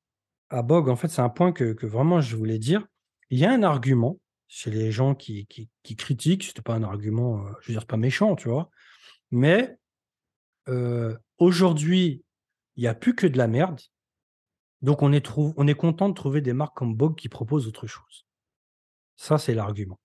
à 0.50 0.62
Bog. 0.62 0.90
En 0.90 0.96
fait, 0.96 1.10
c'est 1.10 1.22
un 1.22 1.30
point 1.30 1.52
que, 1.52 1.74
que 1.74 1.86
vraiment 1.86 2.22
je 2.22 2.36
voulais 2.36 2.60
dire. 2.60 2.86
Il 3.30 3.40
y 3.40 3.46
a 3.46 3.52
un 3.52 3.64
argument 3.64 4.20
chez 4.48 4.72
les 4.72 4.91
gens 4.91 5.16
qui, 5.16 5.46
qui, 5.48 5.70
qui 5.84 5.96
critiquent. 5.96 6.43
C'était 6.43 6.62
pas 6.62 6.76
un 6.76 6.84
argument, 6.84 7.46
euh, 7.46 7.52
je 7.62 7.68
veux 7.68 7.74
dire, 7.78 7.88
pas 7.88 7.98
méchant, 7.98 8.36
tu 8.36 8.50
vois. 8.50 8.70
Mais 9.32 9.78
euh, 10.68 11.18
aujourd'hui, 11.38 12.24
il 12.76 12.82
n'y 12.82 12.88
a 12.88 12.96
plus 12.96 13.16
que 13.16 13.28
de 13.28 13.38
la 13.38 13.48
merde. 13.48 13.82
Donc, 14.82 15.02
on 15.02 15.12
est, 15.14 15.28
on 15.38 15.68
est 15.68 15.76
content 15.76 16.10
de 16.10 16.14
trouver 16.14 16.41
des 16.41 16.54
marques 16.54 16.78
comme 16.78 16.96
Bog 16.96 17.16
qui 17.16 17.30
proposent 17.30 17.68
autre 17.68 17.88
chose. 17.88 18.26
Ça, 19.16 19.38
c'est 19.38 19.54
l'argument. 19.54 20.00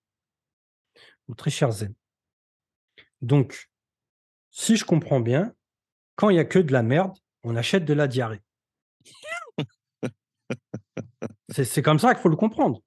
Très 1.37 1.49
cher 1.49 1.71
Zen. 1.71 1.93
Donc, 3.21 3.69
si 4.49 4.75
je 4.75 4.83
comprends 4.83 5.21
bien, 5.21 5.53
quand 6.15 6.29
il 6.29 6.33
n'y 6.33 6.39
a 6.39 6.45
que 6.45 6.59
de 6.59 6.73
la 6.73 6.83
merde, 6.83 7.17
on 7.43 7.55
achète 7.55 7.85
de 7.85 7.93
la 7.93 8.07
diarrhée. 8.07 8.41
c'est 11.49 11.81
comme 11.81 11.99
ça 11.99 12.13
qu'il 12.13 12.21
faut 12.21 12.29
le 12.29 12.35
comprendre. 12.35 12.81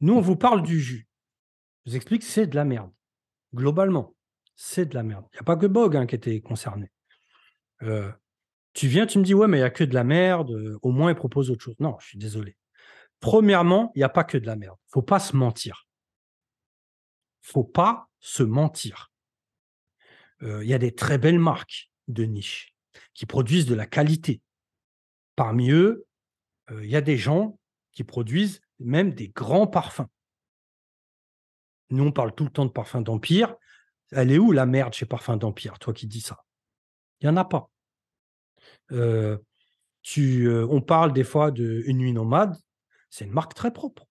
Nous, 0.00 0.14
on 0.14 0.20
vous 0.20 0.36
parle 0.36 0.62
du 0.62 0.80
jus. 0.80 1.08
Je 1.84 1.90
vous 1.90 1.96
explique, 1.96 2.22
c'est 2.22 2.46
de 2.46 2.56
la 2.56 2.64
merde. 2.64 2.92
Globalement, 3.54 4.14
c'est 4.56 4.86
de 4.86 4.94
la 4.94 5.02
merde. 5.02 5.24
Il 5.32 5.36
n'y 5.36 5.40
a 5.40 5.44
pas 5.44 5.56
que 5.56 5.66
Bog 5.66 5.96
hein, 5.96 6.06
qui 6.06 6.14
était 6.14 6.40
concerné. 6.40 6.90
Euh, 7.82 8.10
tu 8.72 8.88
viens, 8.88 9.06
tu 9.06 9.18
me 9.18 9.24
dis, 9.24 9.34
ouais, 9.34 9.46
mais 9.46 9.58
il 9.58 9.60
n'y 9.60 9.66
a 9.66 9.70
que 9.70 9.84
de 9.84 9.94
la 9.94 10.04
merde, 10.04 10.50
euh, 10.50 10.78
au 10.82 10.90
moins, 10.90 11.10
il 11.10 11.16
propose 11.16 11.50
autre 11.50 11.62
chose. 11.62 11.76
Non, 11.78 11.96
je 12.00 12.08
suis 12.08 12.18
désolé. 12.18 12.56
Premièrement, 13.20 13.92
il 13.94 14.00
n'y 14.00 14.04
a 14.04 14.08
pas 14.08 14.24
que 14.24 14.36
de 14.36 14.46
la 14.46 14.56
merde. 14.56 14.76
Il 14.80 14.88
ne 14.88 14.92
faut 14.92 15.02
pas 15.02 15.20
se 15.20 15.36
mentir. 15.36 15.86
Il 17.42 17.48
ne 17.48 17.52
faut 17.52 17.64
pas 17.64 18.08
se 18.20 18.42
mentir. 18.42 19.12
Euh, 20.42 20.62
il 20.64 20.68
y 20.68 20.74
a 20.74 20.78
des 20.78 20.94
très 20.94 21.18
belles 21.18 21.38
marques 21.38 21.90
de 22.08 22.24
niche 22.24 22.74
qui 23.14 23.26
produisent 23.26 23.66
de 23.66 23.74
la 23.74 23.86
qualité. 23.86 24.42
Parmi 25.36 25.70
eux, 25.70 26.06
il 26.82 26.90
y 26.90 26.96
a 26.96 27.00
des 27.00 27.16
gens 27.16 27.60
qui 27.92 28.02
produisent 28.02 28.60
même 28.78 29.12
des 29.12 29.28
grands 29.28 29.66
parfums. 29.66 30.08
Nous, 31.90 32.04
on 32.04 32.12
parle 32.12 32.34
tout 32.34 32.44
le 32.44 32.50
temps 32.50 32.66
de 32.66 32.70
parfums 32.70 33.02
d'Empire. 33.02 33.54
Elle 34.10 34.32
est 34.32 34.38
où 34.38 34.52
la 34.52 34.66
merde 34.66 34.92
chez 34.92 35.06
Parfums 35.06 35.36
d'Empire, 35.36 35.78
toi 35.78 35.92
qui 35.92 36.06
dis 36.06 36.20
ça? 36.20 36.44
Il 37.20 37.26
n'y 37.26 37.32
en 37.32 37.36
a 37.36 37.44
pas. 37.44 37.70
Euh, 38.92 39.38
tu, 40.02 40.46
euh, 40.46 40.66
on 40.70 40.80
parle 40.80 41.12
des 41.12 41.24
fois 41.24 41.50
de 41.50 41.82
Une 41.86 41.98
nuit 41.98 42.12
nomade. 42.12 42.56
C'est 43.10 43.24
une 43.24 43.32
marque 43.32 43.54
très 43.54 43.72
propre. 43.72 44.06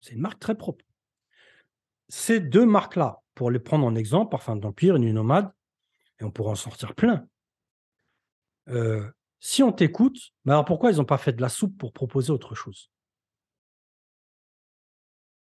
C'est 0.00 0.14
une 0.14 0.20
marque 0.20 0.40
très 0.40 0.56
propre. 0.56 0.84
Ces 2.08 2.40
deux 2.40 2.66
marques-là, 2.66 3.20
pour 3.34 3.50
les 3.50 3.58
prendre 3.58 3.86
en 3.86 3.94
exemple, 3.94 4.30
Parfums 4.30 4.58
d'Empire, 4.58 4.96
Une 4.96 5.02
nuit 5.02 5.12
nomade, 5.12 5.52
et 6.20 6.24
on 6.24 6.30
pourra 6.30 6.52
en 6.52 6.56
sortir 6.56 6.94
plein. 6.94 7.26
Euh, 8.68 9.08
si 9.40 9.62
on 9.62 9.72
t'écoute, 9.72 10.32
mais 10.44 10.52
alors 10.52 10.64
pourquoi 10.64 10.90
ils 10.90 10.96
n'ont 10.96 11.04
pas 11.04 11.18
fait 11.18 11.32
de 11.32 11.40
la 11.40 11.48
soupe 11.48 11.76
pour 11.78 11.92
proposer 11.92 12.30
autre 12.30 12.54
chose? 12.54 12.90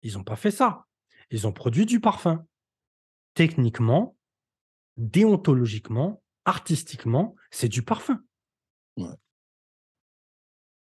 Ils 0.03 0.15
n'ont 0.15 0.25
pas 0.25 0.37
fait 0.37 0.51
ça. 0.51 0.87
Ils 1.31 1.47
ont 1.47 1.53
produit 1.53 1.87
du 1.87 2.01
parfum. 2.01 2.47
Techniquement, 3.35 4.17
déontologiquement, 4.97 6.23
artistiquement, 6.45 7.37
c'est 7.51 7.69
du 7.69 7.83
parfum. 7.83 8.23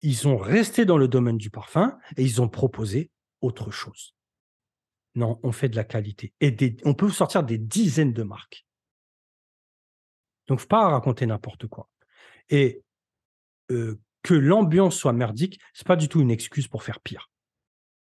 Ils 0.02 0.18
sont 0.18 0.38
restés 0.38 0.86
dans 0.86 0.98
le 0.98 1.08
domaine 1.08 1.38
du 1.38 1.50
parfum 1.50 1.98
et 2.18 2.24
ils 2.24 2.42
ont 2.42 2.50
proposé 2.50 3.12
autre 3.42 3.72
chose. 3.72 4.16
Non, 5.16 5.40
on 5.44 5.52
fait 5.52 5.70
de 5.70 5.76
la 5.76 5.84
qualité. 5.84 6.34
Et 6.42 6.56
on 6.86 6.94
peut 6.94 7.10
sortir 7.10 7.44
des 7.44 7.58
dizaines 7.58 8.14
de 8.14 8.24
marques. 8.24 8.66
Donc 10.48 10.60
faut 10.60 10.68
pas 10.68 10.90
raconter 10.90 11.26
n'importe 11.26 11.68
quoi 11.68 11.90
et 12.52 12.84
que 13.68 14.34
l'ambiance 14.34 14.96
soit 14.96 15.14
merdique, 15.14 15.60
c'est 15.74 15.88
pas 15.88 15.96
du 15.96 16.08
tout 16.08 16.22
une 16.22 16.30
excuse 16.30 16.68
pour 16.68 16.84
faire 16.84 17.00
pire. 17.00 17.32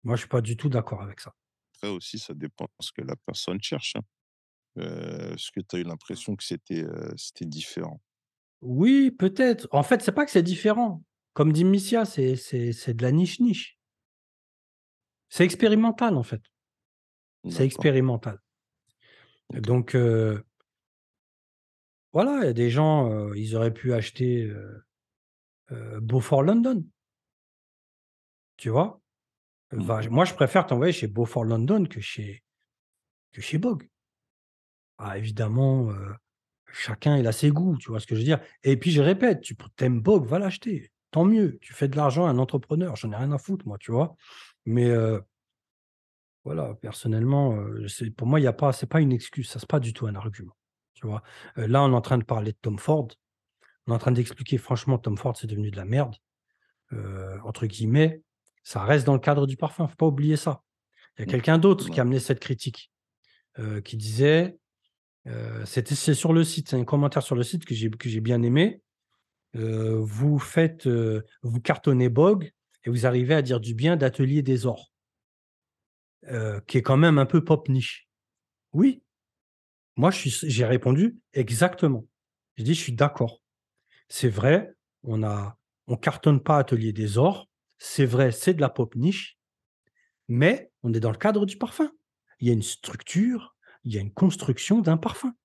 Moi, 0.04 0.16
je 0.16 0.22
suis 0.22 0.30
pas 0.30 0.42
du 0.42 0.58
tout 0.58 0.68
d'accord 0.68 1.02
avec 1.02 1.22
ça. 1.22 1.34
Après 1.76 1.88
aussi, 1.88 2.20
ça 2.20 2.34
dépend 2.34 2.68
ce 2.82 2.92
que 2.92 3.02
la 3.02 3.16
personne 3.16 3.62
cherche, 3.62 3.96
hein. 3.96 4.02
Est-ce 4.76 5.52
que 5.52 5.60
tu 5.60 5.76
as 5.76 5.80
eu 5.80 5.84
l'impression 5.84 6.36
que 6.36 6.44
c'était, 6.44 6.86
différent? 7.42 8.02
Oui, 8.62 9.12
peut-être. 9.12 9.68
En 9.72 9.84
fait, 9.84 10.02
c'est 10.02 10.12
pas 10.12 10.26
que 10.26 10.32
c'est 10.32 10.44
différent. 10.44 11.04
Comme 11.34 11.52
dit 11.52 11.66
Missia, 11.66 12.06
c'est 12.06 12.94
de 12.94 13.02
la 13.02 13.12
niche 13.12 13.40
niche. 13.40 13.78
C'est 15.30 15.44
expérimental, 15.44 16.16
en 16.16 16.24
fait. 16.24 16.42
C'est 17.50 17.66
expérimental. 17.66 18.40
Donc 19.52 19.98
voilà, 22.14 22.40
il 22.42 22.46
y 22.46 22.50
a 22.50 22.54
des 22.54 22.70
gens, 22.70 23.34
ils 23.34 23.56
auraient 23.56 23.74
pu 23.74 23.94
acheter, 23.94 24.52
Beaufort 26.02 26.44
London, 26.44 26.86
tu 28.58 28.70
vois? 28.70 29.02
Mmh 29.74 29.84
Va 29.84 30.02
moi, 30.10 30.26
je 30.26 30.34
préfère 30.36 30.66
t'envoyer 30.68 30.94
chez 30.94 31.08
Beaufort 31.08 31.46
London 31.46 31.86
que 31.86 32.02
chez 32.02 32.44
que 33.34 33.42
chez 33.42 33.58
Bogue. 33.60 33.88
Ah 34.98 35.18
évidemment, 35.18 35.90
chacun 36.72 37.18
il 37.18 37.28
a 37.28 37.32
ses 37.32 37.50
goûts, 37.52 37.78
tu 37.80 37.90
vois 37.92 38.00
ce 38.00 38.08
que 38.08 38.16
je 38.16 38.22
veux 38.22 38.26
dire? 38.26 38.42
Et 38.64 38.78
puis 38.78 38.92
je 38.92 39.02
répète, 39.02 39.42
tu 39.42 39.56
p 39.56 39.66
tu 39.78 39.86
aimes 39.86 40.02
Bogue, 40.02 40.26
va 40.26 40.40
l'acheter, 40.40 40.92
tant 41.12 41.26
mieux, 41.26 41.58
tu 41.62 41.74
fais 41.74 41.88
de 41.88 41.96
l'argent 41.98 42.26
à 42.28 42.32
un 42.32 42.38
entrepreneur, 42.40 42.96
j'en 42.96 43.12
ai 43.12 43.16
rien 43.18 43.32
à 43.32 43.38
foutre 43.40 43.68
moi, 43.68 43.78
tu 43.80 43.92
vois? 43.92 44.16
Mais 44.66 44.92
voilà, 46.44 46.74
personnellement, 46.82 47.58
c'est 47.88 48.12
pour 48.12 48.28
moi, 48.28 48.40
il 48.40 48.44
y 48.44 48.48
a 48.48 48.54
pas 48.54 48.74
c'est 48.74 48.88
pas 48.88 49.02
une 49.02 49.12
excuse, 49.12 49.50
ça, 49.50 49.60
c'est 49.60 49.70
pas 49.70 49.80
du 49.80 49.94
tout 49.94 50.08
un 50.08 50.16
argument, 50.16 50.56
tu 51.00 51.08
vois? 51.08 51.24
Heu, 51.58 51.68
là, 51.68 51.84
on 51.84 51.92
est 51.92 51.96
en 51.96 52.02
train 52.02 52.18
de 52.18 52.24
parler 52.24 52.52
de 52.52 52.58
Tom 52.62 52.78
Ford, 52.78 53.08
on 53.88 53.92
est 53.92 53.96
en 53.96 54.00
train 54.00 54.12
d'expliquer 54.12 54.58
franchement 54.58 54.98
Tom 54.98 55.18
Ford, 55.18 55.36
c'est 55.38 55.48
devenu 55.48 55.72
de 55.72 55.78
la 55.78 55.86
«merde», 55.86 56.16
entre 57.44 57.66
guillemets, 57.68 58.22
ça 58.64 58.84
reste 58.84 59.06
dans 59.06 59.14
le 59.14 59.20
cadre 59.20 59.48
du 59.48 59.58
parfum, 59.58 59.88
faut 59.88 59.96
pas 59.96 60.08
oublier 60.08 60.38
ça. 60.38 60.64
Il 61.18 61.22
y 61.22 61.24
a 61.24 61.26
Mmh. 61.26 61.30
quelqu'un 61.32 61.58
d'autre 61.58 61.90
qui 61.90 62.00
a 62.00 62.04
amené 62.04 62.20
cette 62.20 62.40
critique, 62.40 62.92
qui 63.84 63.98
disait 63.98 64.58
c'était 65.66 65.96
c'est 65.96 66.14
sur 66.14 66.34
le 66.34 66.44
site, 66.44 66.70
c'est 66.70 66.78
un 66.78 66.86
commentaire 66.86 67.24
sur 67.24 67.36
le 67.36 67.44
site 67.44 67.66
que 67.66 67.76
j'ai 67.76 67.90
que 67.90 68.10
j'ai 68.10 68.22
bien 68.22 68.42
aimé. 68.42 68.82
Vous 69.54 70.40
faites, 70.40 70.88
vous 70.88 71.62
cartonnez 71.62 72.10
Bogue 72.10 72.52
et 72.86 72.90
vous 72.90 73.06
arrivez 73.06 73.36
à 73.36 73.42
dire 73.42 73.60
du 73.60 73.74
bien 73.74 73.98
d'Atelier 73.98 74.42
des 74.42 74.66
Ors, 74.66 74.92
qui 76.68 76.78
est 76.78 76.82
quand 76.82 76.98
même 76.98 77.18
un 77.18 77.26
peu 77.26 77.44
pop 77.44 77.68
niche. 77.70 78.08
Oui, 78.74 79.04
moi 80.00 80.12
je 80.12 80.30
j'ai 80.30 80.64
répondu: 80.64 81.20
«Exactement». 81.34 82.08
J'ai 82.56 82.64
dit: 82.64 82.74
«Je 82.74 82.80
suis 82.80 82.94
d'accord. 82.94 83.42
C'est 84.08 84.30
vrai, 84.30 84.74
on 85.04 85.24
a 85.24 85.58
on 85.88 85.98
cartonne 85.98 86.42
pas 86.42 86.58
Atelier 86.58 86.94
des 86.94 87.18
Ors. 87.18 87.50
C'est 87.80 88.06
vrai, 88.06 88.32
c'est 88.32 88.54
de 88.54 88.62
la 88.62 88.70
pop 88.70 88.96
niche, 88.96 89.38
mais 90.30 90.72
on 90.84 90.94
est 90.94 91.02
dans 91.02 91.12
le 91.12 91.18
cadre 91.18 91.46
du 91.46 91.58
parfum. 91.58 91.92
Il 92.40 92.48
y 92.48 92.50
a 92.50 92.54
une 92.54 92.62
structure, 92.62 93.58
il 93.84 93.94
y 93.94 93.98
a 93.98 94.02
une 94.02 94.14
construction 94.14 94.80
d'un 94.80 94.96
parfum. 94.96 95.36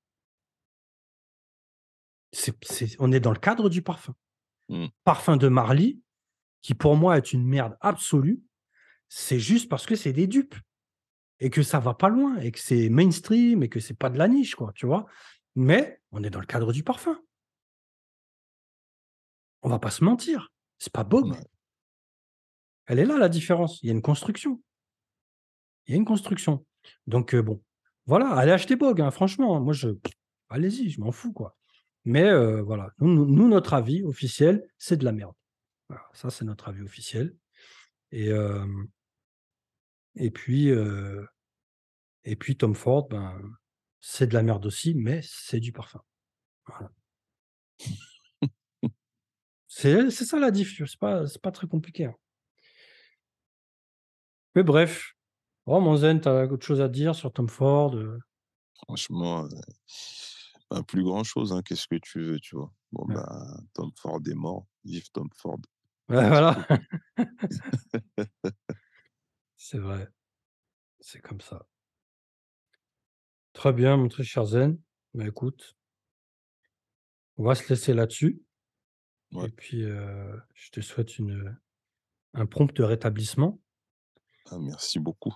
On 3.01 3.11
est 3.11 3.21
dans 3.21 3.33
le 3.33 3.41
cadre 3.41 3.69
du 3.69 3.83
parfum». 3.83 4.15
Mmh. 4.69 4.87
Parfum 5.03 5.37
de 5.37 5.49
Marly, 5.49 6.01
qui 6.63 6.75
pour 6.75 6.95
moi 6.97 7.17
est 7.17 7.33
une 7.33 7.45
merde 7.45 7.77
absolue, 7.81 8.41
c'est 9.09 9.41
juste 9.41 9.69
parce 9.69 9.85
que 9.85 9.97
c'est 9.97 10.13
des 10.13 10.29
dupes 10.29 10.55
et 11.45 11.51
que 11.51 11.63
ça 11.63 11.79
va 11.79 11.93
pas 11.93 12.09
loin 12.09 12.39
et 12.39 12.51
que 12.53 12.59
c'est 12.59 12.89
mainstream 12.89 13.63
et 13.63 13.69
que 13.69 13.79
c'est 13.79 13.99
pas 13.99 14.09
de 14.09 14.17
la 14.17 14.29
niche 14.29 14.55
quoi, 14.55 14.73
tu 14.75 14.87
vois? 14.87 15.05
Mais 15.55 16.01
on 16.11 16.25
est 16.25 16.31
dans 16.31 16.41
le 16.41 16.47
cadre 16.47 16.73
du 16.73 16.83
parfum. 16.83 17.21
On 19.61 19.69
va 19.69 19.79
pas 19.79 19.91
se 19.91 20.03
mentir, 20.03 20.55
c'est 20.79 20.91
pas. 20.91 21.07
Ouais. 21.13 21.37
Elle 22.87 22.99
est 22.99 23.05
là 23.05 23.19
la 23.19 23.29
différence, 23.29 23.83
il 23.83 23.89
y 23.89 23.91
a 23.91 23.93
une 23.93 24.01
construction, 24.01 24.63
il 25.87 25.91
y 25.91 25.95
a 25.95 25.99
une 25.99 26.07
construction. 26.07 26.65
Donc 27.07 27.35
heu, 27.35 27.43
bon, 27.43 27.63
voilà, 28.07 28.31
allez 28.31 28.53
acheter 28.53 28.75
Bogue, 28.75 29.03
hein, 29.03 29.11
franchement, 29.11 29.61
moi 29.61 29.75
je 29.75 29.91
allez-y, 30.49 30.89
je 30.89 30.99
m'en 30.99 31.13
fous 31.13 31.35
quoi. 31.35 31.59
Mais 32.07 32.25
heu, 32.25 32.63
voilà, 32.63 32.91
nous 33.01 33.49
notre 33.49 33.75
avis 33.75 34.03
officiel, 34.03 34.67
c'est 34.79 34.97
de 34.97 35.05
la 35.05 35.13
merde. 35.13 35.35
Voilà, 35.91 36.05
ça 36.15 36.31
c'est 36.31 36.47
notre 36.47 36.69
avis 36.69 36.81
officiel 36.81 37.37
et 38.13 38.29
hem 38.29 38.89
et 40.17 40.31
puis, 40.31 40.71
Et 42.25 42.37
puis 42.37 42.57
Tom 42.59 42.75
Ford, 42.75 43.09
ben, 43.09 43.41
c'est 44.01 44.27
de 44.27 44.35
la 44.35 44.43
merde 44.43 44.67
aussi, 44.67 44.95
mais 44.95 45.21
c'est 45.23 45.61
du 45.61 45.73
parfum. 45.73 46.03
Voilà. 46.69 46.93
C'est 49.67 50.11
ça 50.11 50.39
la 50.39 50.51
diff, 50.51 50.83
c'est 50.87 50.99
pas 50.99 51.25
pas 51.43 51.53
très 51.53 51.67
compliqué, 51.67 52.07
hein. 52.07 52.15
Mais 54.57 54.65
bref, 54.65 55.13
oh 55.67 55.81
mon 55.81 55.97
zen, 55.97 56.21
tu 56.21 56.29
as 56.29 56.47
autre 56.47 56.67
chose 56.67 56.81
à 56.81 56.89
dire 56.89 57.15
sur 57.15 57.33
Tom 57.33 57.49
Ford, 57.49 57.97
heu? 57.97 58.21
Franchement, 58.87 59.45
heu, 59.47 59.49
bah, 60.71 60.83
plus 60.83 61.03
grand 61.05 61.25
chose, 61.25 61.53
hein. 61.53 61.63
Qu'est-ce 61.65 61.87
que 61.89 61.97
tu 61.97 62.21
veux, 62.21 62.41
tu 62.41 62.57
vois? 62.57 62.73
Bon, 62.93 63.07
Ouais. 63.09 63.15
bah, 63.15 63.57
Tom 63.75 63.91
Ford 63.99 64.21
est 64.27 64.35
mort, 64.35 64.67
vive 64.85 65.09
Tom 65.13 65.29
Ford, 65.37 65.59
Ouais, 66.09 66.29
voilà, 66.29 66.67
c'est 69.57 69.79
vrai, 69.79 70.09
c'est 71.01 71.21
comme 71.23 71.41
ça. 71.41 71.67
Très 73.55 73.73
bien, 73.73 73.97
mon 73.97 74.09
très 74.09 74.25
cher 74.25 74.45
zen. 74.45 74.79
Bah, 75.15 75.27
écoute, 75.27 75.77
on 77.39 77.45
va 77.45 77.55
se 77.55 77.69
laisser 77.69 77.95
là-dessus 77.95 78.43
Ouais. 79.33 79.47
et 79.47 79.51
puis, 79.51 79.83
je 79.83 80.71
te 80.71 80.81
souhaite 80.81 81.19
une, 81.19 81.59
un 82.35 82.47
prompt 82.47 82.79
rétablissement. 82.79 83.59
Ah, 84.51 84.59
merci 84.59 85.01
beaucoup. 85.01 85.35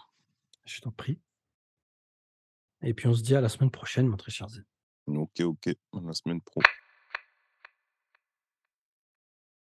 Je 0.66 0.81
t'en 0.81 0.93
prie 0.93 1.19
et 2.83 2.95
puis 2.95 3.07
on 3.09 3.14
se 3.14 3.23
dit 3.23 3.35
à 3.35 3.41
la 3.41 3.49
semaine 3.49 3.71
prochaine, 3.71 4.07
mon 4.07 4.16
très 4.16 4.31
cher 4.31 4.49
zen. 4.49 4.64
OK, 5.07 5.41
OK, 5.41 5.69
à 5.69 6.01
la 6.01 6.12
semaine 6.12 6.41
pro. 6.41 6.61